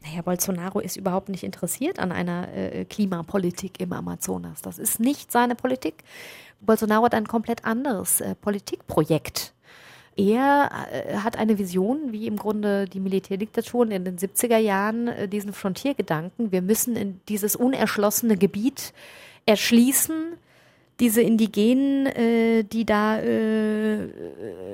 Naja, 0.04 0.22
Bolsonaro 0.22 0.80
ist 0.80 0.98
überhaupt 0.98 1.30
nicht 1.30 1.44
interessiert 1.44 2.00
an 2.00 2.12
einer 2.12 2.54
äh, 2.54 2.86
Klimapolitik 2.86 3.80
im 3.80 3.94
Amazonas. 3.94 4.62
Das 4.62 4.78
ist 4.78 5.00
nicht 5.00 5.32
seine 5.32 5.56
Politik. 5.56 6.04
Bolsonaro 6.62 7.06
hat 7.06 7.14
ein 7.14 7.28
komplett 7.28 7.66
anderes 7.66 8.22
äh, 8.22 8.36
Politikprojekt. 8.36 9.54
Er 10.16 10.70
äh, 10.92 11.18
hat 11.18 11.38
eine 11.38 11.58
Vision, 11.58 12.12
wie 12.12 12.28
im 12.28 12.36
Grunde 12.36 12.86
die 12.86 13.00
Militärdiktaturen 13.00 13.92
in 13.92 14.06
den 14.06 14.18
70er 14.18 14.58
Jahren, 14.58 15.08
äh, 15.08 15.28
diesen 15.28 15.54
Frontiergedanken. 15.54 16.52
Wir 16.52 16.62
müssen 16.62 16.96
in 16.96 17.20
dieses 17.30 17.56
unerschlossene 17.56 18.38
Gebiet 18.38 18.94
erschließen, 19.46 20.34
diese 21.04 21.22
Indigenen, 21.22 22.06
äh, 22.06 22.64
die 22.64 22.86
da 22.86 23.20
äh, 23.20 24.06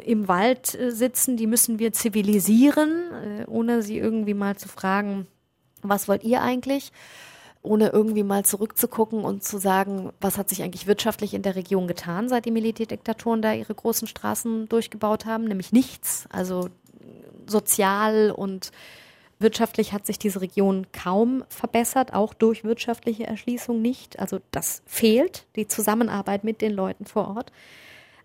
im 0.02 0.28
Wald 0.28 0.80
äh, 0.80 0.92
sitzen, 0.92 1.38
die 1.38 1.48
müssen 1.48 1.80
wir 1.80 1.92
zivilisieren, 1.92 2.92
äh, 3.12 3.46
ohne 3.48 3.82
sie 3.82 3.98
irgendwie 3.98 4.36
mal 4.36 4.56
zu 4.56 4.68
fragen, 4.68 5.26
was 5.82 6.08
wollt 6.08 6.24
ihr 6.24 6.44
eigentlich? 6.44 6.92
Ohne 7.64 7.90
irgendwie 7.90 8.22
mal 8.22 8.46
zurückzugucken 8.46 9.24
und 9.24 9.44
zu 9.44 9.58
sagen, 9.58 10.12
was 10.22 10.38
hat 10.38 10.50
sich 10.50 10.62
eigentlich 10.62 10.86
wirtschaftlich 10.86 11.34
in 11.34 11.42
der 11.42 11.56
Region 11.56 11.88
getan, 11.88 12.30
seit 12.30 12.46
die 12.46 12.52
Militärdiktaturen 12.52 13.42
da 13.42 13.54
ihre 13.54 13.74
großen 13.74 14.08
Straßen 14.08 14.70
durchgebaut 14.70 15.26
haben, 15.26 15.46
nämlich 15.46 15.72
nichts. 15.72 16.26
Also 16.30 16.70
sozial 17.48 18.30
und 18.30 18.70
Wirtschaftlich 19.42 19.94
hat 19.94 20.06
sich 20.06 20.20
diese 20.20 20.42
Region 20.42 20.88
kaum 20.92 21.46
verbessert, 21.48 22.14
auch 22.14 22.34
durch 22.34 22.66
wirtschaftliche 22.66 23.26
Erschließung 23.26 23.82
nicht. 23.82 24.20
Also 24.20 24.40
das 24.52 24.82
fehlt, 24.86 25.46
die 25.56 25.68
Zusammenarbeit 25.68 26.44
mit 26.44 26.62
den 26.62 26.74
Leuten 26.74 27.06
vor 27.06 27.36
Ort. 27.36 27.54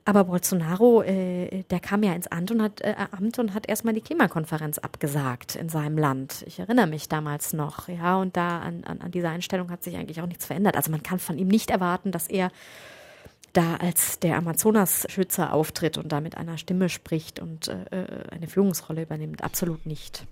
Aber 0.07 0.25
Bolsonaro, 0.25 1.03
äh, 1.03 1.63
der 1.71 1.81
kam 1.81 2.03
ja 2.03 2.13
ins 2.13 2.27
Amt 2.27 2.51
und, 2.51 2.61
hat, 2.61 2.81
äh, 2.83 2.95
Amt 3.13 3.39
und 3.39 3.55
hat 3.55 3.69
erstmal 3.69 3.95
die 3.95 4.03
Klimakonferenz 4.03 4.79
abgesagt 4.79 5.55
in 5.57 5.69
seinem 5.69 5.97
Land. 5.97 6.45
Ich 6.47 6.59
erinnere 6.59 6.89
mich 6.89 7.09
damals 7.09 7.55
noch, 7.55 7.89
ja, 7.89 8.17
und 8.17 8.37
da 8.37 8.59
an, 8.59 8.85
an, 8.85 9.01
an 9.01 9.11
dieser 9.13 9.31
Einstellung 9.31 9.71
hat 9.71 9.83
sich 9.83 9.97
eigentlich 9.97 10.21
auch 10.21 10.27
nichts 10.27 10.45
verändert. 10.45 10.77
Also 10.77 10.91
man 10.91 11.03
kann 11.03 11.21
von 11.21 11.39
ihm 11.39 11.49
nicht 11.49 11.71
erwarten, 11.71 12.13
dass 12.13 12.27
er 12.27 12.51
da 13.55 13.77
als 13.77 14.19
der 14.19 14.37
Amazonas-Schützer 14.37 15.53
auftritt 15.53 15.97
und 15.97 16.11
da 16.11 16.21
mit 16.21 16.37
einer 16.37 16.59
Stimme 16.59 16.89
spricht 16.89 17.39
und 17.39 17.69
äh, 17.69 17.85
äh 17.91 18.29
eine 18.31 18.49
Führungsrolle 18.49 19.03
übernimmt. 19.03 19.43
Absolut 19.43 19.87
nicht. 19.87 20.27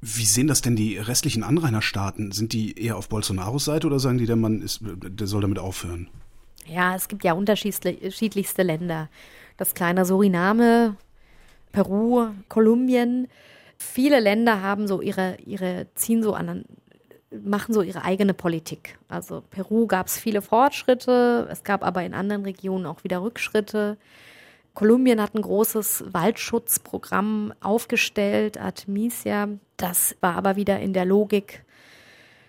Wie 0.00 0.24
sehen 0.24 0.46
das 0.46 0.60
denn 0.60 0.76
die 0.76 0.98
restlichen 0.98 1.42
Anrainerstaaten? 1.42 2.32
Sind 2.32 2.52
die 2.52 2.78
eher 2.78 2.96
auf 2.96 3.08
Bolsonaros 3.08 3.64
Seite 3.64 3.86
oder 3.86 3.98
sagen 3.98 4.18
die, 4.18 4.26
der 4.26 4.36
Mann 4.36 4.60
ist, 4.60 4.80
der 4.82 5.26
soll 5.26 5.40
damit 5.40 5.58
aufhören? 5.58 6.08
Ja, 6.66 6.94
es 6.94 7.08
gibt 7.08 7.24
ja 7.24 7.32
unterschiedlichste 7.32 8.62
Länder. 8.62 9.08
Das 9.56 9.74
kleine 9.74 10.04
Suriname, 10.04 10.96
Peru, 11.72 12.28
Kolumbien. 12.48 13.28
Viele 13.78 14.20
Länder 14.20 14.62
haben 14.62 14.86
so 14.86 15.00
ihre, 15.00 15.36
ihre, 15.44 15.86
ziehen 15.94 16.22
so 16.22 16.34
an, 16.34 16.64
machen 17.30 17.74
so 17.74 17.82
ihre 17.82 18.02
eigene 18.02 18.34
Politik. 18.34 18.98
Also 19.08 19.42
Peru 19.50 19.86
gab 19.86 20.06
es 20.06 20.18
viele 20.18 20.42
Fortschritte, 20.42 21.48
es 21.50 21.64
gab 21.64 21.84
aber 21.84 22.02
in 22.02 22.14
anderen 22.14 22.44
Regionen 22.44 22.86
auch 22.86 23.04
wieder 23.04 23.22
Rückschritte. 23.22 23.96
Kolumbien 24.76 25.22
hat 25.22 25.34
ein 25.34 25.40
großes 25.40 26.04
Waldschutzprogramm 26.12 27.54
aufgestellt, 27.62 28.60
Artemisia. 28.60 29.48
Das 29.78 30.14
war 30.20 30.36
aber 30.36 30.56
wieder 30.56 30.78
in 30.80 30.92
der 30.92 31.06
Logik 31.06 31.64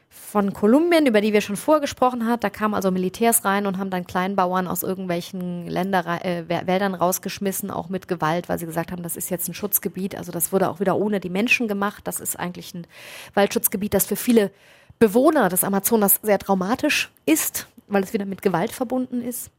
von 0.10 0.52
Kolumbien, 0.52 1.06
über 1.06 1.22
die 1.22 1.32
wir 1.32 1.40
schon 1.40 1.56
vorgesprochen 1.56 2.28
haben. 2.28 2.42
Da 2.42 2.50
kamen 2.50 2.74
also 2.74 2.92
Militärs 2.92 3.46
rein 3.46 3.66
und 3.66 3.78
haben 3.78 3.90
dann 3.90 4.06
Kleinbauern 4.06 4.68
aus 4.68 4.84
irgendwelchen 4.84 5.68
Länder, 5.68 6.26
äh, 6.26 6.44
Wäldern 6.50 6.96
rausgeschmissen, 6.96 7.72
auch 7.72 7.88
mit 7.88 8.10
Gewalt, 8.10 8.50
weil 8.50 8.60
sie 8.60 8.66
gesagt 8.66 8.92
haben, 8.92 9.04
das 9.04 9.16
ist 9.16 9.30
jetzt 9.30 9.48
ein 9.48 9.54
Schutzgebiet. 9.54 10.18
Also 10.18 10.34
das 10.34 10.52
wurde 10.52 10.70
auch 10.70 10.82
wieder 10.82 10.98
ohne 10.98 11.22
die 11.22 11.30
Menschen 11.30 11.70
gemacht. 11.70 12.06
Das 12.08 12.20
ist 12.20 12.38
eigentlich 12.38 12.74
ein 12.74 12.88
Waldschutzgebiet, 13.36 13.94
das 13.94 14.06
für 14.06 14.18
viele 14.18 14.52
Bewohner 15.00 15.48
des 15.48 15.64
Amazonas 15.64 16.20
sehr 16.22 16.40
traumatisch 16.40 17.10
ist, 17.26 17.68
weil 17.88 18.04
es 18.04 18.12
wieder 18.12 18.26
mit 18.26 18.42
Gewalt 18.42 18.74
verbunden 18.74 19.22
ist. 19.22 19.50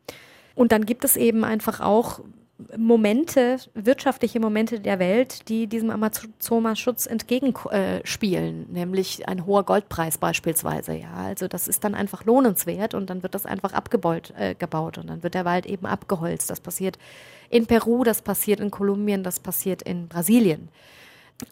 Und 0.55 0.71
dann 0.71 0.85
gibt 0.85 1.05
es 1.05 1.17
eben 1.17 1.45
einfach 1.45 1.81
auch 1.81 2.21
Momente, 2.77 3.59
wirtschaftliche 3.75 4.41
Momente 4.41 4.81
der 4.81 4.99
Welt, 4.99 5.49
die 5.49 5.69
diesem 5.69 5.91
Amazonas-Schutz 5.91 7.07
entgegenspielen, 7.07 8.67
nämlich 8.73 9.29
ein 9.29 9.47
hoher 9.47 9.63
Goldpreis 9.63 10.19
beispielsweise. 10.19 10.95
Ja, 10.95 11.13
also 11.15 11.47
das 11.47 11.69
ist 11.69 11.85
dann 11.85 11.95
einfach 11.95 12.25
lohnenswert 12.25 12.95
und 12.95 13.11
dann 13.11 13.23
wird 13.23 13.37
das 13.37 13.47
einfach 13.47 13.73
abgebaut 13.73 14.35
äh, 14.37 14.57
gebaut 14.57 14.99
und 14.99 15.09
dann 15.09 15.23
wird 15.23 15.35
der 15.35 15.45
Wald 15.45 15.67
eben 15.67 15.87
abgeholzt. 15.87 16.51
Das 16.51 16.61
passiert 16.61 16.99
in 17.49 17.67
Peru, 17.67 18.03
das 18.03 18.23
passiert 18.23 18.59
in 18.59 18.73
Kolumbien, 18.73 19.23
das 19.23 19.39
passiert 19.39 19.83
in 19.83 20.09
Brasilien. 20.09 20.69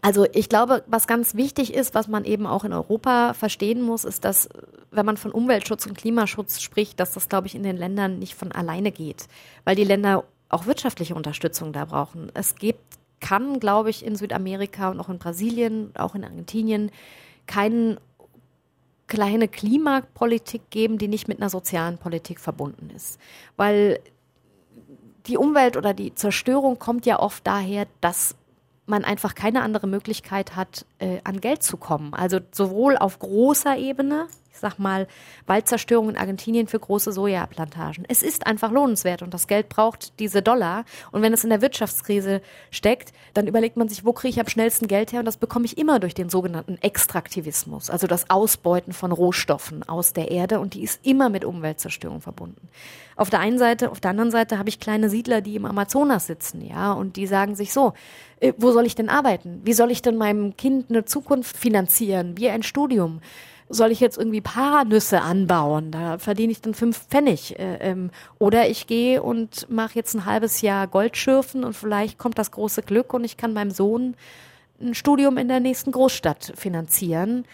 Also 0.01 0.25
ich 0.33 0.49
glaube, 0.49 0.83
was 0.87 1.07
ganz 1.07 1.35
wichtig 1.35 1.73
ist, 1.73 1.95
was 1.95 2.09
man 2.09 2.25
eben 2.25 2.45
auch 2.45 2.65
in 2.65 2.73
Europa 2.73 3.33
verstehen 3.33 3.81
muss, 3.81 4.03
ist, 4.03 4.25
dass 4.25 4.49
wenn 4.91 5.05
man 5.05 5.15
von 5.15 5.31
Umweltschutz 5.31 5.85
und 5.85 5.97
Klimaschutz 5.97 6.59
spricht, 6.59 6.99
dass 6.99 7.13
das, 7.13 7.29
glaube 7.29 7.47
ich, 7.47 7.55
in 7.55 7.63
den 7.63 7.77
Ländern 7.77 8.19
nicht 8.19 8.35
von 8.35 8.51
alleine 8.51 8.91
geht, 8.91 9.27
weil 9.63 9.77
die 9.77 9.85
Länder 9.85 10.25
auch 10.49 10.65
wirtschaftliche 10.65 11.15
Unterstützung 11.15 11.73
da 11.73 11.85
brauchen. 11.85 12.31
Es 12.33 12.55
gibt, 12.55 12.83
kann, 13.19 13.59
glaube 13.59 13.89
ich, 13.89 14.05
in 14.05 14.15
Südamerika 14.15 14.89
und 14.89 14.99
auch 14.99 15.09
in 15.09 15.17
Brasilien, 15.17 15.91
auch 15.97 16.15
in 16.15 16.23
Argentinien, 16.23 16.91
keine 17.47 17.97
kleine 19.07 19.47
Klimapolitik 19.47 20.69
geben, 20.69 20.97
die 20.97 21.07
nicht 21.07 21.27
mit 21.27 21.39
einer 21.39 21.49
sozialen 21.49 21.97
Politik 21.97 22.39
verbunden 22.39 22.89
ist. 22.89 23.19
Weil 23.55 23.99
die 25.27 25.37
Umwelt 25.37 25.77
oder 25.77 25.93
die 25.93 26.13
Zerstörung 26.13 26.77
kommt 26.77 27.05
ja 27.05 27.19
oft 27.19 27.45
daher, 27.47 27.87
dass 28.01 28.35
man 28.85 29.03
einfach 29.03 29.35
keine 29.35 29.63
andere 29.63 29.87
Möglichkeit 29.87 30.55
hat, 30.55 30.85
äh, 30.99 31.19
an 31.23 31.41
Geld 31.41 31.63
zu 31.63 31.77
kommen. 31.77 32.13
Also 32.13 32.39
sowohl 32.51 32.97
auf 32.97 33.19
großer 33.19 33.77
Ebene, 33.77 34.27
ich 34.57 34.61
sag 34.61 34.79
mal, 34.79 35.07
Waldzerstörung 35.45 36.09
in 36.09 36.17
Argentinien 36.17 36.67
für 36.67 36.79
große 36.79 37.11
Sojaplantagen. 37.11 38.05
Es 38.07 38.23
ist 38.23 38.47
einfach 38.47 38.71
lohnenswert 38.71 39.21
und 39.21 39.33
das 39.33 39.47
Geld 39.47 39.69
braucht 39.69 40.19
diese 40.19 40.41
Dollar. 40.41 40.83
Und 41.11 41.21
wenn 41.21 41.31
es 41.31 41.43
in 41.43 41.51
der 41.51 41.61
Wirtschaftskrise 41.61 42.41
steckt, 42.71 43.13
dann 43.35 43.45
überlegt 43.45 43.77
man 43.77 43.87
sich, 43.87 44.03
wo 44.03 44.13
kriege 44.13 44.29
ich 44.31 44.39
am 44.39 44.47
schnellsten 44.47 44.87
Geld 44.87 45.13
her? 45.13 45.19
Und 45.19 45.25
das 45.25 45.37
bekomme 45.37 45.65
ich 45.65 45.77
immer 45.77 45.99
durch 45.99 46.15
den 46.15 46.29
sogenannten 46.29 46.79
Extraktivismus, 46.81 47.91
also 47.91 48.07
das 48.07 48.29
Ausbeuten 48.31 48.93
von 48.93 49.11
Rohstoffen 49.11 49.87
aus 49.87 50.13
der 50.13 50.31
Erde. 50.31 50.59
Und 50.59 50.73
die 50.73 50.81
ist 50.83 51.05
immer 51.05 51.29
mit 51.29 51.45
Umweltzerstörung 51.45 52.21
verbunden. 52.21 52.67
Auf 53.15 53.29
der 53.29 53.39
einen 53.39 53.59
Seite, 53.59 53.91
auf 53.91 53.99
der 53.99 54.11
anderen 54.11 54.31
Seite 54.31 54.57
habe 54.57 54.69
ich 54.69 54.79
kleine 54.79 55.09
Siedler, 55.09 55.41
die 55.41 55.55
im 55.55 55.65
Amazonas 55.65 56.27
sitzen, 56.27 56.61
ja, 56.61 56.93
und 56.93 57.15
die 57.15 57.25
sagen 57.25 57.55
sich 57.55 57.73
so, 57.73 57.93
äh, 58.39 58.53
wo 58.57 58.71
soll 58.71 58.85
ich 58.85 58.95
denn 58.95 59.09
arbeiten? 59.09 59.61
Wie 59.63 59.73
soll 59.73 59.91
ich 59.91 60.01
denn 60.01 60.17
meinem 60.17 60.55
Kind 60.55 60.89
eine 60.89 61.05
Zukunft 61.05 61.57
finanzieren? 61.57 62.37
Wie 62.37 62.49
ein 62.49 62.63
Studium? 62.63 63.21
Soll 63.69 63.91
ich 63.91 63.99
jetzt 63.99 64.17
irgendwie 64.17 64.41
Paranüsse 64.41 65.21
anbauen? 65.21 65.91
Da 65.91 66.17
verdiene 66.17 66.51
ich 66.51 66.61
dann 66.61 66.73
fünf 66.73 67.07
Pfennig. 67.07 67.57
Äh, 67.59 67.77
ähm, 67.81 68.11
oder 68.39 68.69
ich 68.69 68.87
gehe 68.87 69.21
und 69.21 69.69
mache 69.69 69.95
jetzt 69.95 70.13
ein 70.13 70.25
halbes 70.25 70.61
Jahr 70.61 70.87
Goldschürfen 70.87 71.63
und 71.63 71.73
vielleicht 71.73 72.17
kommt 72.17 72.37
das 72.37 72.51
große 72.51 72.81
Glück 72.81 73.13
und 73.13 73.23
ich 73.23 73.37
kann 73.37 73.53
meinem 73.53 73.71
Sohn 73.71 74.15
ein 74.81 74.93
Studium 74.93 75.37
in 75.37 75.47
der 75.47 75.59
nächsten 75.59 75.91
Großstadt 75.91 76.53
finanzieren. 76.55 77.45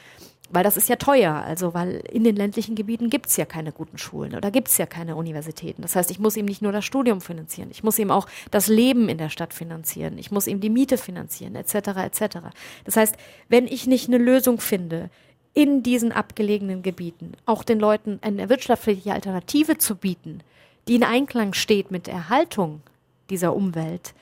Weil 0.50 0.64
das 0.64 0.78
ist 0.78 0.88
ja 0.88 0.98
teuer, 0.98 1.34
also 1.34 1.74
weil 1.74 2.04
in 2.12 2.24
den 2.24 2.36
ländlichen 2.36 2.76
Gebieten 2.76 3.10
gibt's 3.10 3.38
ja 3.38 3.46
keine 3.46 3.72
guten 3.72 3.98
Schulen 3.98 4.36
oder 4.36 4.52
gibt's 4.52 4.78
ja 4.78 4.86
keine 4.86 5.16
Universitäten. 5.16 5.82
Das 5.82 5.96
heißt, 5.96 6.12
ich 6.12 6.20
muss 6.20 6.38
ihm 6.38 6.46
nicht 6.46 6.62
nur 6.62 6.72
das 6.72 6.86
Studium 6.86 7.22
finanzieren, 7.22 7.70
ich 7.72 7.82
muss 7.82 7.98
ihm 7.98 8.12
auch 8.12 8.28
das 8.52 8.68
Leben 8.68 9.10
in 9.10 9.18
der 9.18 9.30
Stadt 9.30 9.52
finanzieren, 9.52 10.20
ich 10.20 10.30
muss 10.30 10.46
ihm 10.46 10.60
die 10.60 10.70
Miete 10.70 11.00
finanzieren, 11.00 11.56
etc. 11.56 11.74
etc. 12.06 12.38
Das 12.84 12.98
heißt, 12.98 13.16
wenn 13.50 13.66
ich 13.66 13.88
nicht 13.88 14.10
eine 14.10 14.20
Lösung 14.20 14.60
finde, 14.60 15.10
in 15.54 15.84
diesen 15.84 16.12
abgelegenen 16.12 16.82
Gebieten 16.82 17.34
auch 17.46 17.64
den 17.64 17.80
Leuten 17.80 18.20
eine 18.22 18.50
wirtschaftliche 18.50 19.14
Alternative 19.14 19.78
zu 19.78 19.96
bieten, 19.96 20.42
die 20.88 20.96
in 20.96 21.04
Einklang 21.04 21.54
steht 21.54 21.92
mit 21.92 22.08
der 22.08 22.16
Erhaltung 22.16 22.82
dieser 23.30 23.56
Umwelt, 23.56 24.14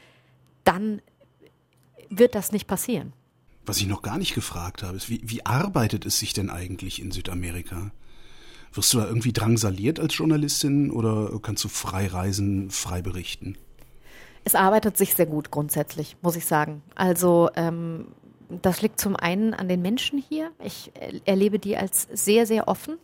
dann 0.63 1.01
wird 2.09 2.35
das 2.35 2.51
nicht 2.51 2.67
passieren. 2.67 3.13
Was 3.65 3.77
ich 3.77 3.87
noch 3.87 4.01
gar 4.01 4.17
nicht 4.17 4.35
gefragt 4.35 4.83
habe, 4.83 4.97
ist, 4.97 5.09
wie, 5.09 5.21
wie 5.23 5.45
arbeitet 5.45 6.05
es 6.05 6.19
sich 6.19 6.33
denn 6.33 6.49
eigentlich 6.49 7.01
in 7.01 7.11
Südamerika? 7.11 7.91
Wirst 8.73 8.93
du 8.93 8.99
da 8.99 9.07
irgendwie 9.07 9.33
drangsaliert 9.33 9.99
als 9.99 10.17
Journalistin 10.17 10.91
oder 10.91 11.39
kannst 11.41 11.63
du 11.63 11.69
frei 11.69 12.07
reisen, 12.07 12.69
frei 12.71 13.01
berichten? 13.01 13.57
Es 14.43 14.55
arbeitet 14.55 14.97
sich 14.97 15.13
sehr 15.13 15.25
gut 15.25 15.51
grundsätzlich, 15.51 16.17
muss 16.21 16.35
ich 16.35 16.45
sagen. 16.45 16.81
Also 16.95 17.49
ähm, 17.55 18.07
das 18.61 18.81
liegt 18.81 18.99
zum 18.99 19.15
einen 19.15 19.53
an 19.53 19.67
den 19.67 19.81
Menschen 19.81 20.23
hier. 20.27 20.51
Ich 20.63 20.91
erlebe 21.25 21.59
die 21.59 21.77
als 21.77 22.07
sehr, 22.11 22.45
sehr 22.45 22.67
offen. 22.67 22.97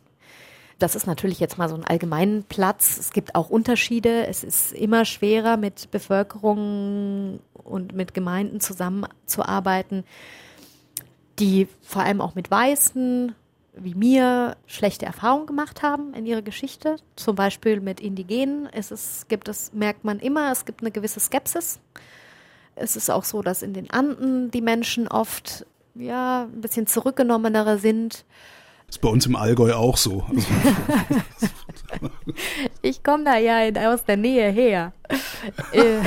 Das 0.79 0.95
ist 0.95 1.07
natürlich 1.07 1.39
jetzt 1.39 1.57
mal 1.57 1.69
so 1.69 1.75
ein 1.75 1.83
allgemeinen 1.83 2.43
Platz. 2.43 2.97
Es 2.97 3.11
gibt 3.11 3.33
auch 3.35 3.49
Unterschiede. 3.49 4.27
Es 4.27 4.43
ist 4.43 4.73
immer 4.73 5.05
schwerer, 5.05 5.57
mit 5.57 5.89
Bevölkerung 5.89 7.39
und 7.53 7.95
mit 7.95 8.13
Gemeinden 8.13 8.59
zusammenzuarbeiten, 8.59 10.03
die 11.39 11.67
vor 11.81 12.03
allem 12.03 12.21
auch 12.21 12.35
mit 12.35 12.51
Weißen 12.51 13.33
wie 13.79 13.95
mir 13.95 14.57
schlechte 14.65 15.05
Erfahrungen 15.05 15.45
gemacht 15.45 15.83
haben 15.83 16.13
in 16.13 16.25
ihrer 16.25 16.41
Geschichte. 16.41 16.97
Zum 17.15 17.35
Beispiel 17.35 17.79
mit 17.79 17.99
Indigenen. 17.99 18.67
Es 18.71 18.91
ist, 18.91 19.29
gibt 19.29 19.47
es, 19.47 19.73
merkt 19.73 20.03
man 20.03 20.19
immer, 20.19 20.51
es 20.51 20.65
gibt 20.65 20.81
eine 20.81 20.91
gewisse 20.91 21.19
Skepsis. 21.19 21.79
Es 22.79 22.95
ist 22.95 23.09
auch 23.09 23.23
so, 23.23 23.41
dass 23.41 23.61
in 23.61 23.73
den 23.73 23.89
Anden 23.89 24.51
die 24.51 24.61
Menschen 24.61 25.07
oft 25.07 25.65
ja 25.95 26.43
ein 26.43 26.61
bisschen 26.61 26.87
zurückgenommener 26.87 27.77
sind. 27.77 28.25
Das 28.85 28.95
ist 28.97 29.01
bei 29.01 29.09
uns 29.09 29.25
im 29.25 29.35
Allgäu 29.35 29.73
auch 29.73 29.97
so. 29.97 30.25
Ich 32.81 33.03
komme 33.03 33.23
da 33.23 33.37
ja 33.37 33.61
in, 33.61 33.77
aus 33.77 34.03
der 34.03 34.17
Nähe 34.17 34.49
her. 34.51 34.91
Äh. 35.71 35.99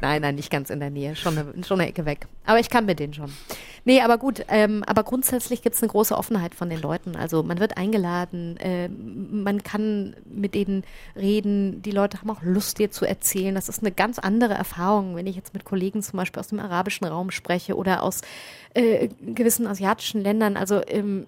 nein, 0.00 0.22
nein, 0.22 0.34
nicht 0.34 0.50
ganz 0.50 0.70
in 0.70 0.80
der 0.80 0.90
Nähe, 0.90 1.16
schon 1.16 1.36
eine, 1.38 1.64
schon 1.64 1.80
eine 1.80 1.88
Ecke 1.88 2.06
weg. 2.06 2.26
Aber 2.46 2.60
ich 2.60 2.70
kann 2.70 2.86
mit 2.86 2.98
denen 2.98 3.14
schon. 3.14 3.32
Nee, 3.84 4.00
aber 4.00 4.16
gut, 4.16 4.44
ähm, 4.48 4.84
aber 4.86 5.02
grundsätzlich 5.02 5.60
gibt 5.62 5.74
es 5.74 5.82
eine 5.82 5.90
große 5.90 6.16
Offenheit 6.16 6.54
von 6.54 6.70
den 6.70 6.80
Leuten. 6.80 7.16
Also 7.16 7.42
man 7.42 7.58
wird 7.58 7.76
eingeladen, 7.76 8.56
äh, 8.58 8.88
man 8.88 9.62
kann 9.64 10.14
mit 10.24 10.54
denen 10.54 10.84
reden, 11.16 11.82
die 11.82 11.90
Leute 11.90 12.20
haben 12.20 12.30
auch 12.30 12.42
Lust, 12.42 12.78
dir 12.78 12.92
zu 12.92 13.04
erzählen. 13.04 13.54
Das 13.54 13.68
ist 13.68 13.80
eine 13.80 13.90
ganz 13.90 14.20
andere 14.20 14.54
Erfahrung, 14.54 15.16
wenn 15.16 15.26
ich 15.26 15.34
jetzt 15.34 15.52
mit 15.52 15.64
Kollegen 15.64 16.00
zum 16.02 16.16
Beispiel 16.16 16.38
aus 16.38 16.48
dem 16.48 16.60
arabischen 16.60 17.06
Raum 17.06 17.32
spreche 17.32 17.76
oder 17.76 18.04
aus 18.04 18.20
äh, 18.74 19.08
gewissen 19.20 19.66
asiatischen 19.66 20.20
Ländern. 20.20 20.56
Also 20.56 20.80
ähm, 20.86 21.26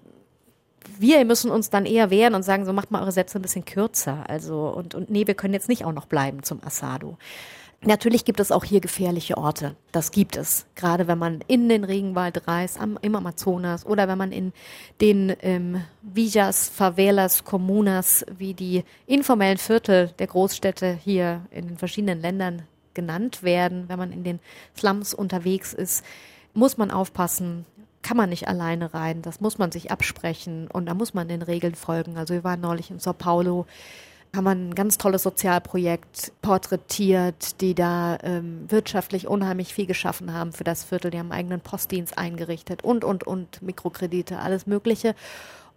wir 0.97 1.25
müssen 1.25 1.51
uns 1.51 1.69
dann 1.69 1.85
eher 1.85 2.09
wehren 2.09 2.35
und 2.35 2.43
sagen, 2.43 2.65
so 2.65 2.73
macht 2.73 2.91
mal 2.91 3.01
eure 3.01 3.11
Sätze 3.11 3.39
ein 3.39 3.41
bisschen 3.41 3.65
kürzer. 3.65 4.23
Also, 4.29 4.67
und, 4.69 4.95
und 4.95 5.09
nee, 5.09 5.27
wir 5.27 5.33
können 5.33 5.53
jetzt 5.53 5.69
nicht 5.69 5.83
auch 5.83 5.91
noch 5.91 6.05
bleiben 6.05 6.43
zum 6.43 6.63
Asado. 6.63 7.17
Natürlich 7.81 8.25
gibt 8.25 8.39
es 8.39 8.51
auch 8.51 8.63
hier 8.63 8.81
gefährliche 8.81 9.37
Orte. 9.37 9.75
Das 9.91 10.11
gibt 10.11 10.37
es. 10.37 10.65
Gerade 10.75 11.07
wenn 11.07 11.19
man 11.19 11.41
in 11.47 11.69
den 11.69 11.83
Regenwald 11.83 12.47
reist, 12.47 12.79
am, 12.79 12.97
im 13.01 13.15
Amazonas 13.15 13.85
oder 13.85 14.07
wenn 14.07 14.17
man 14.17 14.31
in 14.31 14.53
den 15.01 15.35
ähm, 15.41 15.81
Villas, 16.01 16.67
Favelas, 16.67 17.43
Comunas, 17.43 18.25
wie 18.37 18.53
die 18.53 18.83
informellen 19.05 19.57
Viertel 19.57 20.11
der 20.17 20.27
Großstädte 20.27 20.97
hier 21.03 21.41
in 21.51 21.67
den 21.67 21.77
verschiedenen 21.77 22.21
Ländern 22.21 22.63
genannt 22.95 23.43
werden, 23.43 23.87
wenn 23.87 23.99
man 23.99 24.11
in 24.11 24.23
den 24.23 24.39
Slums 24.75 25.13
unterwegs 25.13 25.73
ist, 25.73 26.03
muss 26.53 26.77
man 26.77 26.89
aufpassen, 26.89 27.65
kann 28.01 28.17
man 28.17 28.29
nicht 28.29 28.47
alleine 28.47 28.93
rein, 28.93 29.21
das 29.21 29.41
muss 29.41 29.57
man 29.57 29.71
sich 29.71 29.91
absprechen 29.91 30.67
und 30.71 30.85
da 30.85 30.93
muss 30.93 31.13
man 31.13 31.27
den 31.27 31.41
Regeln 31.41 31.75
folgen. 31.75 32.17
Also 32.17 32.33
wir 32.33 32.43
waren 32.43 32.61
neulich 32.61 32.89
in 32.89 32.99
Sao 32.99 33.13
Paulo, 33.13 33.65
haben 34.35 34.47
ein 34.47 34.75
ganz 34.75 34.97
tolles 34.97 35.23
Sozialprojekt 35.23 36.33
porträtiert, 36.41 37.61
die 37.61 37.73
da 37.73 38.17
ähm, 38.23 38.65
wirtschaftlich 38.69 39.27
unheimlich 39.27 39.73
viel 39.73 39.85
geschaffen 39.85 40.33
haben 40.33 40.51
für 40.51 40.63
das 40.63 40.83
Viertel. 40.83 41.11
Die 41.11 41.19
haben 41.19 41.31
einen 41.31 41.39
eigenen 41.39 41.61
Postdienst 41.61 42.17
eingerichtet 42.17 42.83
und, 42.83 43.03
und, 43.03 43.25
und, 43.25 43.61
Mikrokredite, 43.61 44.39
alles 44.39 44.67
Mögliche. 44.67 45.15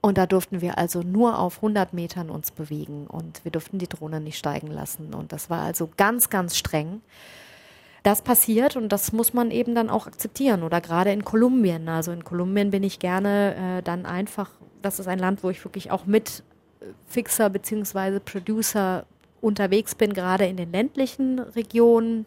Und 0.00 0.18
da 0.18 0.26
durften 0.26 0.61
wir 0.61 0.78
also 0.78 1.02
nur 1.02 1.38
auf 1.38 1.56
100 1.56 1.92
Metern 1.92 2.30
uns 2.30 2.50
bewegen 2.50 3.06
und 3.09 3.44
wir 3.44 3.50
durften 3.50 3.78
die 3.78 3.88
Drohne 3.88 4.20
nicht 4.20 4.38
steigen 4.38 4.68
lassen. 4.68 5.12
Und 5.12 5.32
das 5.32 5.50
war 5.50 5.62
also 5.62 5.90
ganz, 5.96 6.30
ganz 6.30 6.56
streng 6.56 7.00
das 8.02 8.22
passiert 8.22 8.76
und 8.76 8.90
das 8.90 9.12
muss 9.12 9.34
man 9.34 9.50
eben 9.50 9.74
dann 9.74 9.90
auch 9.90 10.06
akzeptieren. 10.06 10.62
Oder 10.62 10.80
gerade 10.80 11.12
in 11.12 11.24
Kolumbien. 11.24 11.88
Also 11.88 12.12
in 12.12 12.24
Kolumbien 12.24 12.70
bin 12.70 12.82
ich 12.82 12.98
gerne 12.98 13.78
äh, 13.78 13.82
dann 13.82 14.06
einfach, 14.06 14.50
das 14.82 14.98
ist 14.98 15.09
ein 15.09 15.18
Land, 15.18 15.42
wo 15.42 15.50
ich 15.50 15.64
wirklich 15.64 15.90
auch 15.90 16.06
mit 16.06 16.42
Fixer 17.06 17.50
bzw. 17.50 18.20
Producer 18.20 19.06
unterwegs 19.40 19.94
bin, 19.94 20.12
gerade 20.12 20.46
in 20.46 20.56
den 20.56 20.72
ländlichen 20.72 21.38
Regionen, 21.38 22.26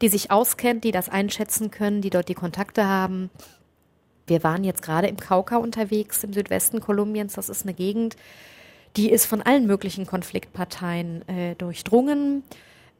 die 0.00 0.08
sich 0.08 0.30
auskennt, 0.30 0.84
die 0.84 0.92
das 0.92 1.08
einschätzen 1.08 1.70
können, 1.70 2.02
die 2.02 2.10
dort 2.10 2.28
die 2.28 2.34
Kontakte 2.34 2.86
haben. 2.86 3.30
Wir 4.26 4.42
waren 4.42 4.64
jetzt 4.64 4.82
gerade 4.82 5.08
im 5.08 5.16
Kauka 5.16 5.56
unterwegs, 5.56 6.24
im 6.24 6.32
Südwesten 6.32 6.80
Kolumbiens. 6.80 7.34
Das 7.34 7.48
ist 7.48 7.62
eine 7.62 7.74
Gegend, 7.74 8.16
die 8.96 9.10
ist 9.10 9.26
von 9.26 9.42
allen 9.42 9.66
möglichen 9.66 10.06
Konfliktparteien 10.06 11.28
äh, 11.28 11.54
durchdrungen. 11.54 12.42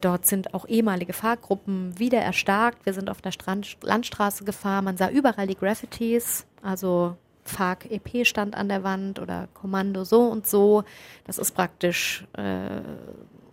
Dort 0.01 0.27
sind 0.27 0.55
auch 0.55 0.67
ehemalige 0.67 1.13
Fahrgruppen 1.13 1.99
wieder 1.99 2.19
erstarkt. 2.19 2.87
Wir 2.87 2.95
sind 2.95 3.11
auf 3.11 3.21
der 3.21 3.33
Strand 3.33 3.77
Landstraße 3.83 4.45
gefahren. 4.45 4.85
Man 4.85 4.97
sah 4.97 5.11
überall 5.11 5.47
die 5.47 5.57
Graffitis, 5.57 6.47
also 6.63 7.17
FARC 7.51 7.91
EP 7.91 8.27
stand 8.27 8.57
an 8.57 8.69
der 8.69 8.83
Wand 8.85 9.19
oder 9.19 9.49
Kommando 9.55 10.05
so 10.05 10.23
und 10.23 10.47
so. 10.47 10.85
Das 11.25 11.39
ist 11.39 11.53
praktisch 11.53 12.25
äh, 12.35 12.81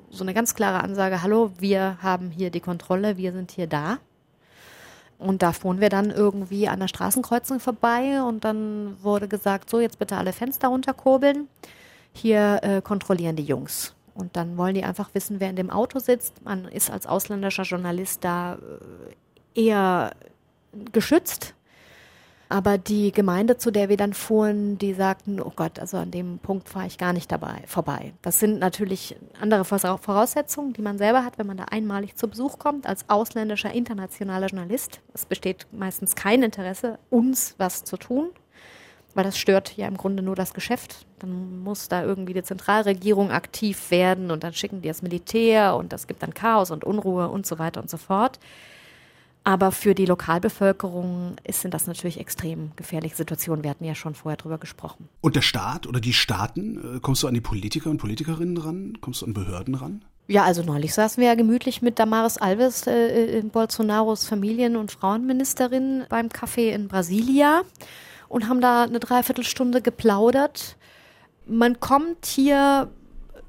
so 0.09 0.23
eine 0.23 0.33
ganz 0.33 0.55
klare 0.55 0.83
Ansage, 0.83 1.21
hallo, 1.21 1.51
wir 1.59 1.97
haben 2.01 2.31
hier 2.31 2.49
die 2.49 2.59
Kontrolle, 2.59 3.17
wir 3.17 3.33
sind 3.33 3.51
hier 3.51 3.67
da. 3.67 3.99
Und 5.19 5.41
da 5.41 5.51
fuhren 5.51 5.81
wir 5.81 5.89
dann 5.89 6.11
irgendwie 6.11 6.67
an 6.67 6.79
der 6.79 6.87
Straßenkreuzung 6.87 7.59
vorbei 7.59 8.21
und 8.21 8.45
dann 8.45 8.97
wurde 9.01 9.27
gesagt, 9.27 9.69
so 9.69 9.79
jetzt 9.79 9.97
bitte 9.97 10.15
alle 10.15 10.31
Fenster 10.31 10.67
runterkurbeln. 10.67 11.47
Hier 12.13 12.59
äh, 12.61 12.81
kontrollieren 12.81 13.35
die 13.35 13.43
Jungs. 13.43 13.95
Und 14.13 14.35
dann 14.35 14.57
wollen 14.57 14.75
die 14.75 14.83
einfach 14.83 15.09
wissen, 15.13 15.39
wer 15.39 15.49
in 15.49 15.55
dem 15.55 15.69
Auto 15.69 15.99
sitzt. 15.99 16.43
Man 16.43 16.65
ist 16.65 16.89
als 16.89 17.05
ausländischer 17.05 17.63
Journalist 17.63 18.23
da 18.23 18.57
eher 19.53 20.11
geschützt. 20.91 21.53
Aber 22.49 22.77
die 22.77 23.11
Gemeinde, 23.11 23.57
zu 23.57 23.71
der 23.71 23.89
wir 23.89 23.97
dann 23.97 24.13
fuhren, 24.13 24.77
die 24.77 24.93
sagten, 24.93 25.41
oh 25.41 25.51
Gott, 25.55 25.79
also 25.79 25.97
an 25.97 26.11
dem 26.11 26.39
Punkt 26.39 26.69
fahre 26.69 26.87
ich 26.87 26.97
gar 26.97 27.11
nicht 27.11 27.31
dabei 27.31 27.63
vorbei. 27.65 28.13
Das 28.21 28.39
sind 28.39 28.59
natürlich 28.59 29.17
andere 29.41 29.65
Voraussetzungen, 29.65 30.73
die 30.73 30.81
man 30.81 30.97
selber 30.97 31.25
hat, 31.25 31.37
wenn 31.37 31.47
man 31.47 31.57
da 31.57 31.65
einmalig 31.65 32.15
zu 32.15 32.27
Besuch 32.27 32.57
kommt, 32.57 32.87
als 32.87 33.09
ausländischer 33.09 33.73
internationaler 33.73 34.47
Journalist. 34.47 35.01
Es 35.13 35.25
besteht 35.25 35.67
meistens 35.71 36.15
kein 36.15 36.41
Interesse, 36.41 36.99
uns 37.09 37.55
was 37.57 37.83
zu 37.83 37.97
tun 37.97 38.29
weil 39.17 39.23
das 39.23 39.39
stört 39.39 39.75
ja 39.75 39.87
im 39.87 39.97
Grunde 39.97 40.21
nur 40.21 40.35
das 40.35 40.53
Geschäft. 40.53 41.07
Dann 41.17 41.63
muss 41.63 41.87
da 41.87 42.03
irgendwie 42.03 42.35
die 42.35 42.43
Zentralregierung 42.43 43.31
aktiv 43.31 43.89
werden 43.89 44.29
und 44.29 44.43
dann 44.43 44.53
schicken 44.53 44.83
die 44.83 44.89
das 44.89 45.01
Militär 45.01 45.75
und 45.75 45.91
das 45.91 46.05
gibt 46.05 46.21
dann 46.21 46.35
Chaos 46.35 46.69
und 46.69 46.83
Unruhe 46.83 47.27
und 47.27 47.47
so 47.47 47.57
weiter 47.57 47.81
und 47.81 47.89
so 47.89 47.97
fort. 47.97 48.39
Aber 49.47 49.71
für 49.71 49.95
die 49.95 50.05
Lokalbevölkerung 50.05 51.37
sind 51.49 51.73
das 51.73 51.87
natürlich 51.87 52.19
extrem 52.19 52.71
gefährliche 52.75 53.15
Situationen. 53.15 53.63
Wir 53.63 53.69
hatten 53.69 53.85
ja 53.85 53.95
schon 53.95 54.13
vorher 54.13 54.35
drüber 54.35 54.57
gesprochen. 54.57 55.07
Und 55.21 55.37
der 55.37 55.41
Staat 55.41 55.87
oder 55.87 56.01
die 56.01 56.11
Staaten, 56.11 56.97
äh, 56.97 56.99
kommst 56.99 57.23
du 57.23 57.29
an 57.29 57.33
die 57.33 57.39
Politiker 57.39 57.89
und 57.89 57.97
Politikerinnen 57.97 58.57
ran? 58.57 58.97
Kommst 58.99 59.21
du 59.21 59.25
an 59.25 59.33
Behörden 59.33 59.75
ran? 59.75 60.03
Ja, 60.27 60.43
also 60.43 60.63
neulich 60.63 60.93
saßen 60.93 61.21
wir 61.21 61.29
ja 61.29 61.35
gemütlich 61.35 61.81
mit 61.81 61.97
Damaris 61.97 62.37
Alves, 62.37 62.87
äh, 62.87 63.37
äh 63.37 63.41
Bolsonaros 63.41 64.25
Familien- 64.25 64.75
und 64.75 64.91
Frauenministerin 64.91 66.03
beim 66.09 66.27
Café 66.27 66.71
in 66.73 66.89
Brasilia 66.89 67.61
und 68.27 68.49
haben 68.49 68.59
da 68.59 68.83
eine 68.83 68.99
Dreiviertelstunde 68.99 69.81
geplaudert. 69.81 70.75
Man 71.45 71.79
kommt 71.79 72.25
hier 72.25 72.89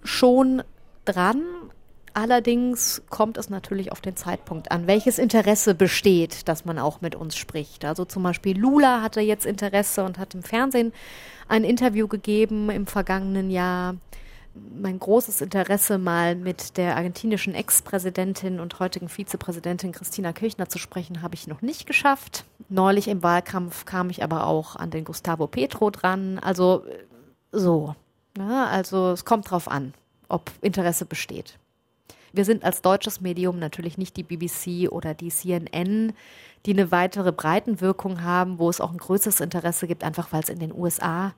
schon 0.04 0.62
dran. 1.04 1.42
Allerdings 2.18 3.00
kommt 3.10 3.38
es 3.38 3.48
natürlich 3.48 3.92
auf 3.92 4.00
den 4.00 4.16
Zeitpunkt 4.16 4.72
an, 4.72 4.88
welches 4.88 5.20
Interesse 5.20 5.76
besteht, 5.76 6.48
dass 6.48 6.64
man 6.64 6.76
auch 6.80 7.00
mit 7.00 7.14
uns 7.14 7.36
spricht. 7.36 7.84
Also 7.84 8.04
zum 8.04 8.24
Beispiel 8.24 8.58
Lula 8.58 9.02
hatte 9.02 9.20
jetzt 9.20 9.46
Interesse 9.46 10.02
und 10.02 10.18
hat 10.18 10.34
im 10.34 10.42
Fernsehen 10.42 10.92
ein 11.46 11.62
Interview 11.62 12.08
gegeben 12.08 12.70
im 12.70 12.88
vergangenen 12.88 13.52
Jahr 13.52 13.94
mein 14.52 14.98
großes 14.98 15.42
Interesse, 15.42 15.98
mal 15.98 16.34
mit 16.34 16.76
der 16.76 16.96
argentinischen 16.96 17.54
Ex-Präsidentin 17.54 18.58
und 18.58 18.80
heutigen 18.80 19.08
Vizepräsidentin 19.08 19.92
Christina 19.92 20.32
Kirchner 20.32 20.68
zu 20.68 20.80
sprechen, 20.80 21.22
habe 21.22 21.36
ich 21.36 21.46
noch 21.46 21.62
nicht 21.62 21.86
geschafft. 21.86 22.44
Neulich 22.68 23.06
im 23.06 23.22
Wahlkampf 23.22 23.84
kam 23.84 24.10
ich 24.10 24.24
aber 24.24 24.48
auch 24.48 24.74
an 24.74 24.90
den 24.90 25.04
Gustavo 25.04 25.46
Petro 25.46 25.90
dran. 25.90 26.40
Also 26.40 26.82
so. 27.52 27.94
Ne? 28.36 28.66
Also 28.66 29.12
es 29.12 29.24
kommt 29.24 29.48
drauf 29.48 29.68
an, 29.68 29.94
ob 30.28 30.50
Interesse 30.62 31.04
besteht. 31.04 31.60
Wir 32.32 32.44
sind 32.44 32.64
als 32.64 32.82
deutsches 32.82 33.20
Medium 33.20 33.58
natürlich 33.58 33.98
nicht 33.98 34.16
die 34.16 34.22
BBC 34.22 34.90
oder 34.90 35.14
die 35.14 35.30
CNN, 35.30 36.12
die 36.66 36.72
eine 36.72 36.90
weitere 36.90 37.32
Breitenwirkung 37.32 38.22
haben, 38.22 38.58
wo 38.58 38.68
es 38.68 38.80
auch 38.80 38.92
ein 38.92 38.98
größeres 38.98 39.40
Interesse 39.40 39.86
gibt, 39.86 40.04
einfach 40.04 40.32
weil 40.32 40.42
es 40.42 40.48
in 40.48 40.58
den 40.58 40.74
USA 40.74 41.34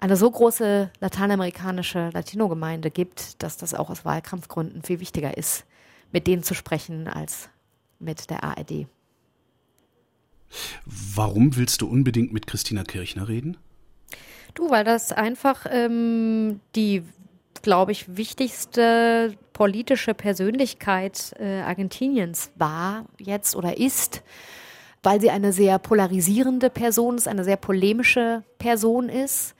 eine 0.00 0.16
so 0.16 0.30
große 0.30 0.90
lateinamerikanische 1.00 2.10
Latino-Gemeinde 2.12 2.90
gibt, 2.90 3.42
dass 3.42 3.56
das 3.56 3.74
auch 3.74 3.90
aus 3.90 4.04
Wahlkampfgründen 4.04 4.82
viel 4.82 5.00
wichtiger 5.00 5.36
ist, 5.36 5.64
mit 6.12 6.26
denen 6.26 6.42
zu 6.42 6.54
sprechen 6.54 7.08
als 7.08 7.48
mit 7.98 8.28
der 8.28 8.44
ARD. 8.44 8.86
Warum 10.84 11.56
willst 11.56 11.80
du 11.80 11.88
unbedingt 11.88 12.32
mit 12.32 12.46
Christina 12.46 12.84
Kirchner 12.84 13.28
reden? 13.28 13.56
Du, 14.54 14.70
weil 14.70 14.84
das 14.84 15.12
einfach 15.12 15.66
ähm, 15.68 16.60
die, 16.74 17.02
glaube 17.62 17.92
ich, 17.92 18.16
wichtigste 18.16 19.34
politische 19.52 20.14
Persönlichkeit 20.14 21.34
äh, 21.38 21.60
Argentiniens 21.60 22.50
war 22.56 23.06
jetzt 23.18 23.56
oder 23.56 23.76
ist 23.78 24.22
weil 25.06 25.20
sie 25.20 25.30
eine 25.30 25.52
sehr 25.52 25.78
polarisierende 25.78 26.68
Person 26.68 27.16
ist, 27.16 27.28
eine 27.28 27.44
sehr 27.44 27.56
polemische 27.56 28.42
Person 28.58 29.08
ist, 29.08 29.54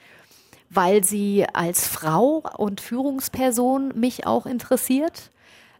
weil 0.70 1.04
sie 1.04 1.46
als 1.52 1.86
Frau 1.86 2.42
und 2.56 2.80
Führungsperson 2.80 3.92
mich 3.94 4.26
auch 4.26 4.46
interessiert 4.46 5.30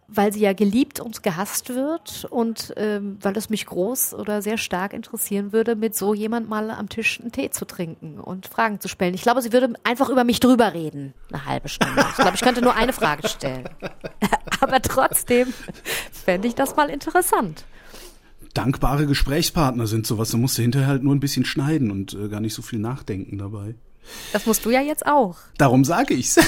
weil 0.08 0.32
sie 0.32 0.40
ja 0.40 0.52
geliebt 0.52 1.00
und 1.00 1.22
gehasst 1.22 1.70
wird 1.70 2.26
und 2.30 2.72
ähm, 2.76 3.18
weil 3.20 3.36
es 3.36 3.50
mich 3.50 3.66
groß 3.66 4.14
oder 4.14 4.40
sehr 4.40 4.56
stark 4.56 4.92
interessieren 4.92 5.52
würde, 5.52 5.74
mit 5.74 5.96
so 5.96 6.14
jemand 6.14 6.48
mal 6.48 6.70
am 6.70 6.88
Tisch 6.88 7.20
einen 7.20 7.32
Tee 7.32 7.50
zu 7.50 7.64
trinken 7.64 8.20
und 8.20 8.46
Fragen 8.46 8.80
zu 8.80 8.88
stellen. 8.88 9.14
Ich 9.14 9.22
glaube, 9.22 9.42
sie 9.42 9.52
würde 9.52 9.74
einfach 9.82 10.08
über 10.08 10.24
mich 10.24 10.40
drüber 10.40 10.74
reden, 10.74 11.12
eine 11.32 11.44
halbe 11.44 11.68
Stunde. 11.68 12.04
Ich 12.10 12.16
glaube, 12.16 12.36
ich 12.36 12.40
könnte 12.40 12.62
nur 12.62 12.74
eine 12.74 12.92
Frage 12.92 13.28
stellen. 13.28 13.68
Aber 14.60 14.80
trotzdem 14.80 15.52
fände 16.12 16.46
ich 16.48 16.54
das 16.54 16.76
mal 16.76 16.88
interessant. 16.88 17.64
Dankbare 18.54 19.06
Gesprächspartner 19.06 19.86
sind 19.86 20.06
sowas. 20.06 20.30
Da 20.30 20.38
musst 20.38 20.56
du 20.56 20.62
hinterher 20.62 20.88
halt 20.88 21.02
nur 21.02 21.14
ein 21.14 21.20
bisschen 21.20 21.44
schneiden 21.44 21.90
und 21.90 22.14
äh, 22.14 22.28
gar 22.28 22.40
nicht 22.40 22.54
so 22.54 22.62
viel 22.62 22.78
nachdenken 22.78 23.38
dabei. 23.38 23.74
Das 24.32 24.46
musst 24.46 24.64
du 24.64 24.70
ja 24.70 24.80
jetzt 24.80 25.04
auch. 25.04 25.36
Darum 25.58 25.84
sage 25.84 26.14
ich's. 26.14 26.36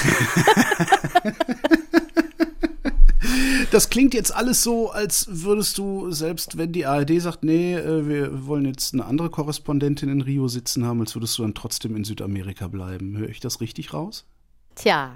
Das 3.71 3.91
klingt 3.91 4.15
jetzt 4.15 4.33
alles 4.33 4.63
so, 4.63 4.89
als 4.89 5.27
würdest 5.29 5.77
du, 5.77 6.09
selbst 6.09 6.57
wenn 6.57 6.71
die 6.71 6.87
ARD 6.87 7.21
sagt, 7.21 7.43
nee, 7.43 7.75
äh, 7.75 8.07
wir 8.07 8.47
wollen 8.47 8.65
jetzt 8.65 8.95
eine 8.95 9.05
andere 9.05 9.29
Korrespondentin 9.29 10.09
in 10.09 10.21
Rio 10.21 10.47
sitzen 10.47 10.85
haben, 10.85 11.01
als 11.01 11.15
würdest 11.15 11.37
du 11.37 11.43
dann 11.43 11.53
trotzdem 11.53 11.95
in 11.95 12.03
Südamerika 12.03 12.67
bleiben. 12.67 13.15
Höre 13.15 13.29
ich 13.29 13.39
das 13.39 13.61
richtig 13.61 13.93
raus? 13.93 14.25
Tja, 14.73 15.11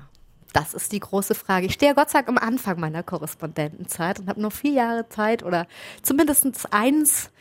das 0.54 0.76
ist 0.76 0.92
die 0.92 1.00
große 1.00 1.34
Frage. 1.34 1.66
Ich 1.66 1.74
stehe 1.74 1.96
Gott 1.96 2.12
sei 2.12 2.20
Dank 2.20 2.30
am 2.30 2.38
Anfang 2.38 2.80
meiner 2.80 3.02
Korrespondentenzeit 3.02 4.20
und 4.20 4.28
habe 4.30 4.40
nur 4.40 4.52
vier 4.52 4.74
Jahre 4.74 5.10
Zeit 5.10 5.42
oder 5.42 5.66
zumindest 6.04 6.72
eins, 6.72 7.32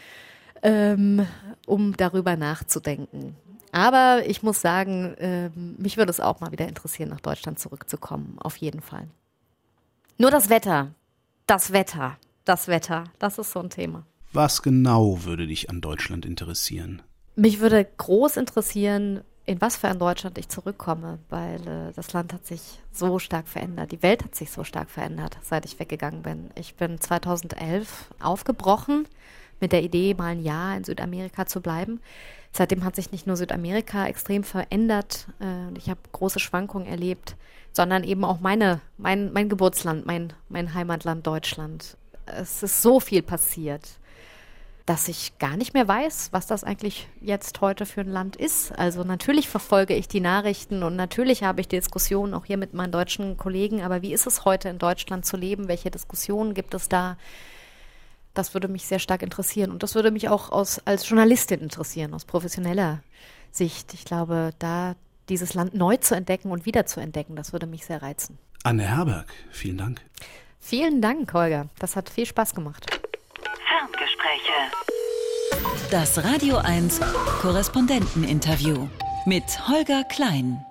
ähm, 0.62 1.26
um 1.66 1.94
darüber 1.94 2.36
nachzudenken. 2.36 3.36
Aber 3.70 4.22
ich 4.26 4.42
muss 4.42 4.62
sagen, 4.62 5.12
äh, 5.18 5.50
mich 5.50 5.98
würde 5.98 6.10
es 6.10 6.20
auch 6.20 6.40
mal 6.40 6.52
wieder 6.52 6.68
interessieren, 6.68 7.10
nach 7.10 7.20
Deutschland 7.20 7.58
zurückzukommen. 7.58 8.38
Auf 8.40 8.56
jeden 8.56 8.80
Fall. 8.80 9.08
Nur 10.16 10.30
das 10.30 10.48
Wetter. 10.48 10.94
Das 11.52 11.70
Wetter. 11.70 12.16
Das 12.46 12.66
Wetter. 12.66 13.04
Das 13.18 13.36
ist 13.36 13.52
so 13.52 13.60
ein 13.60 13.68
Thema. 13.68 14.06
Was 14.32 14.62
genau 14.62 15.24
würde 15.24 15.46
dich 15.46 15.68
an 15.68 15.82
Deutschland 15.82 16.24
interessieren? 16.24 17.02
Mich 17.36 17.60
würde 17.60 17.86
groß 17.98 18.38
interessieren, 18.38 19.20
in 19.44 19.60
was 19.60 19.76
für 19.76 19.88
ein 19.88 19.98
Deutschland 19.98 20.38
ich 20.38 20.48
zurückkomme, 20.48 21.18
weil 21.28 21.60
äh, 21.68 21.92
das 21.94 22.14
Land 22.14 22.32
hat 22.32 22.46
sich 22.46 22.80
so 22.90 23.18
stark 23.18 23.48
verändert. 23.48 23.92
Die 23.92 24.02
Welt 24.02 24.24
hat 24.24 24.34
sich 24.34 24.50
so 24.50 24.64
stark 24.64 24.88
verändert, 24.88 25.36
seit 25.42 25.66
ich 25.66 25.78
weggegangen 25.78 26.22
bin. 26.22 26.48
Ich 26.54 26.76
bin 26.76 26.98
2011 26.98 28.06
aufgebrochen 28.18 29.06
mit 29.60 29.72
der 29.72 29.82
Idee, 29.82 30.14
mal 30.14 30.28
ein 30.28 30.42
Jahr 30.42 30.74
in 30.74 30.84
Südamerika 30.84 31.44
zu 31.44 31.60
bleiben. 31.60 32.00
Seitdem 32.52 32.82
hat 32.82 32.96
sich 32.96 33.12
nicht 33.12 33.26
nur 33.26 33.36
Südamerika 33.36 34.06
extrem 34.06 34.42
verändert 34.42 35.26
äh, 35.38 35.68
und 35.68 35.76
ich 35.76 35.90
habe 35.90 36.00
große 36.12 36.40
Schwankungen 36.40 36.86
erlebt 36.86 37.36
sondern 37.72 38.04
eben 38.04 38.24
auch 38.24 38.40
meine, 38.40 38.80
mein, 38.98 39.32
mein 39.32 39.48
Geburtsland, 39.48 40.06
mein, 40.06 40.32
mein 40.48 40.74
Heimatland 40.74 41.26
Deutschland. 41.26 41.96
Es 42.26 42.62
ist 42.62 42.82
so 42.82 43.00
viel 43.00 43.22
passiert, 43.22 43.98
dass 44.86 45.08
ich 45.08 45.38
gar 45.38 45.56
nicht 45.56 45.74
mehr 45.74 45.88
weiß, 45.88 46.28
was 46.32 46.46
das 46.46 46.64
eigentlich 46.64 47.08
jetzt 47.20 47.60
heute 47.60 47.86
für 47.86 48.02
ein 48.02 48.08
Land 48.08 48.36
ist. 48.36 48.76
Also 48.78 49.04
natürlich 49.04 49.48
verfolge 49.48 49.94
ich 49.94 50.08
die 50.08 50.20
Nachrichten 50.20 50.82
und 50.82 50.96
natürlich 50.96 51.42
habe 51.42 51.60
ich 51.60 51.68
Diskussionen 51.68 52.34
auch 52.34 52.44
hier 52.44 52.58
mit 52.58 52.74
meinen 52.74 52.92
deutschen 52.92 53.36
Kollegen, 53.36 53.82
aber 53.82 54.02
wie 54.02 54.12
ist 54.12 54.26
es 54.26 54.44
heute 54.44 54.68
in 54.68 54.78
Deutschland 54.78 55.24
zu 55.24 55.36
leben? 55.36 55.68
Welche 55.68 55.90
Diskussionen 55.90 56.54
gibt 56.54 56.74
es 56.74 56.88
da? 56.88 57.16
Das 58.34 58.54
würde 58.54 58.68
mich 58.68 58.86
sehr 58.86 58.98
stark 58.98 59.22
interessieren 59.22 59.70
und 59.70 59.82
das 59.82 59.94
würde 59.94 60.10
mich 60.10 60.28
auch 60.28 60.50
aus, 60.50 60.80
als 60.84 61.08
Journalistin 61.08 61.60
interessieren, 61.60 62.14
aus 62.14 62.24
professioneller 62.24 63.02
Sicht. 63.50 63.94
Ich 63.94 64.04
glaube, 64.04 64.50
da 64.58 64.94
dieses 65.28 65.54
Land 65.54 65.74
neu 65.74 65.96
zu 65.96 66.14
entdecken 66.14 66.50
und 66.50 66.66
wieder 66.66 66.86
zu 66.86 67.00
entdecken. 67.00 67.36
Das 67.36 67.52
würde 67.52 67.66
mich 67.66 67.84
sehr 67.84 68.02
reizen. 68.02 68.38
Anne 68.64 68.82
Herberg, 68.84 69.26
vielen 69.50 69.78
Dank. 69.78 70.00
Vielen 70.60 71.02
Dank, 71.02 71.32
Holger. 71.32 71.68
Das 71.78 71.96
hat 71.96 72.08
viel 72.08 72.26
Spaß 72.26 72.54
gemacht. 72.54 72.86
Ferngespräche. 73.68 74.52
Das 75.90 76.24
Radio 76.24 76.56
1 76.58 77.00
Korrespondenteninterview 77.40 78.88
mit 79.26 79.44
Holger 79.68 80.04
Klein. 80.04 80.64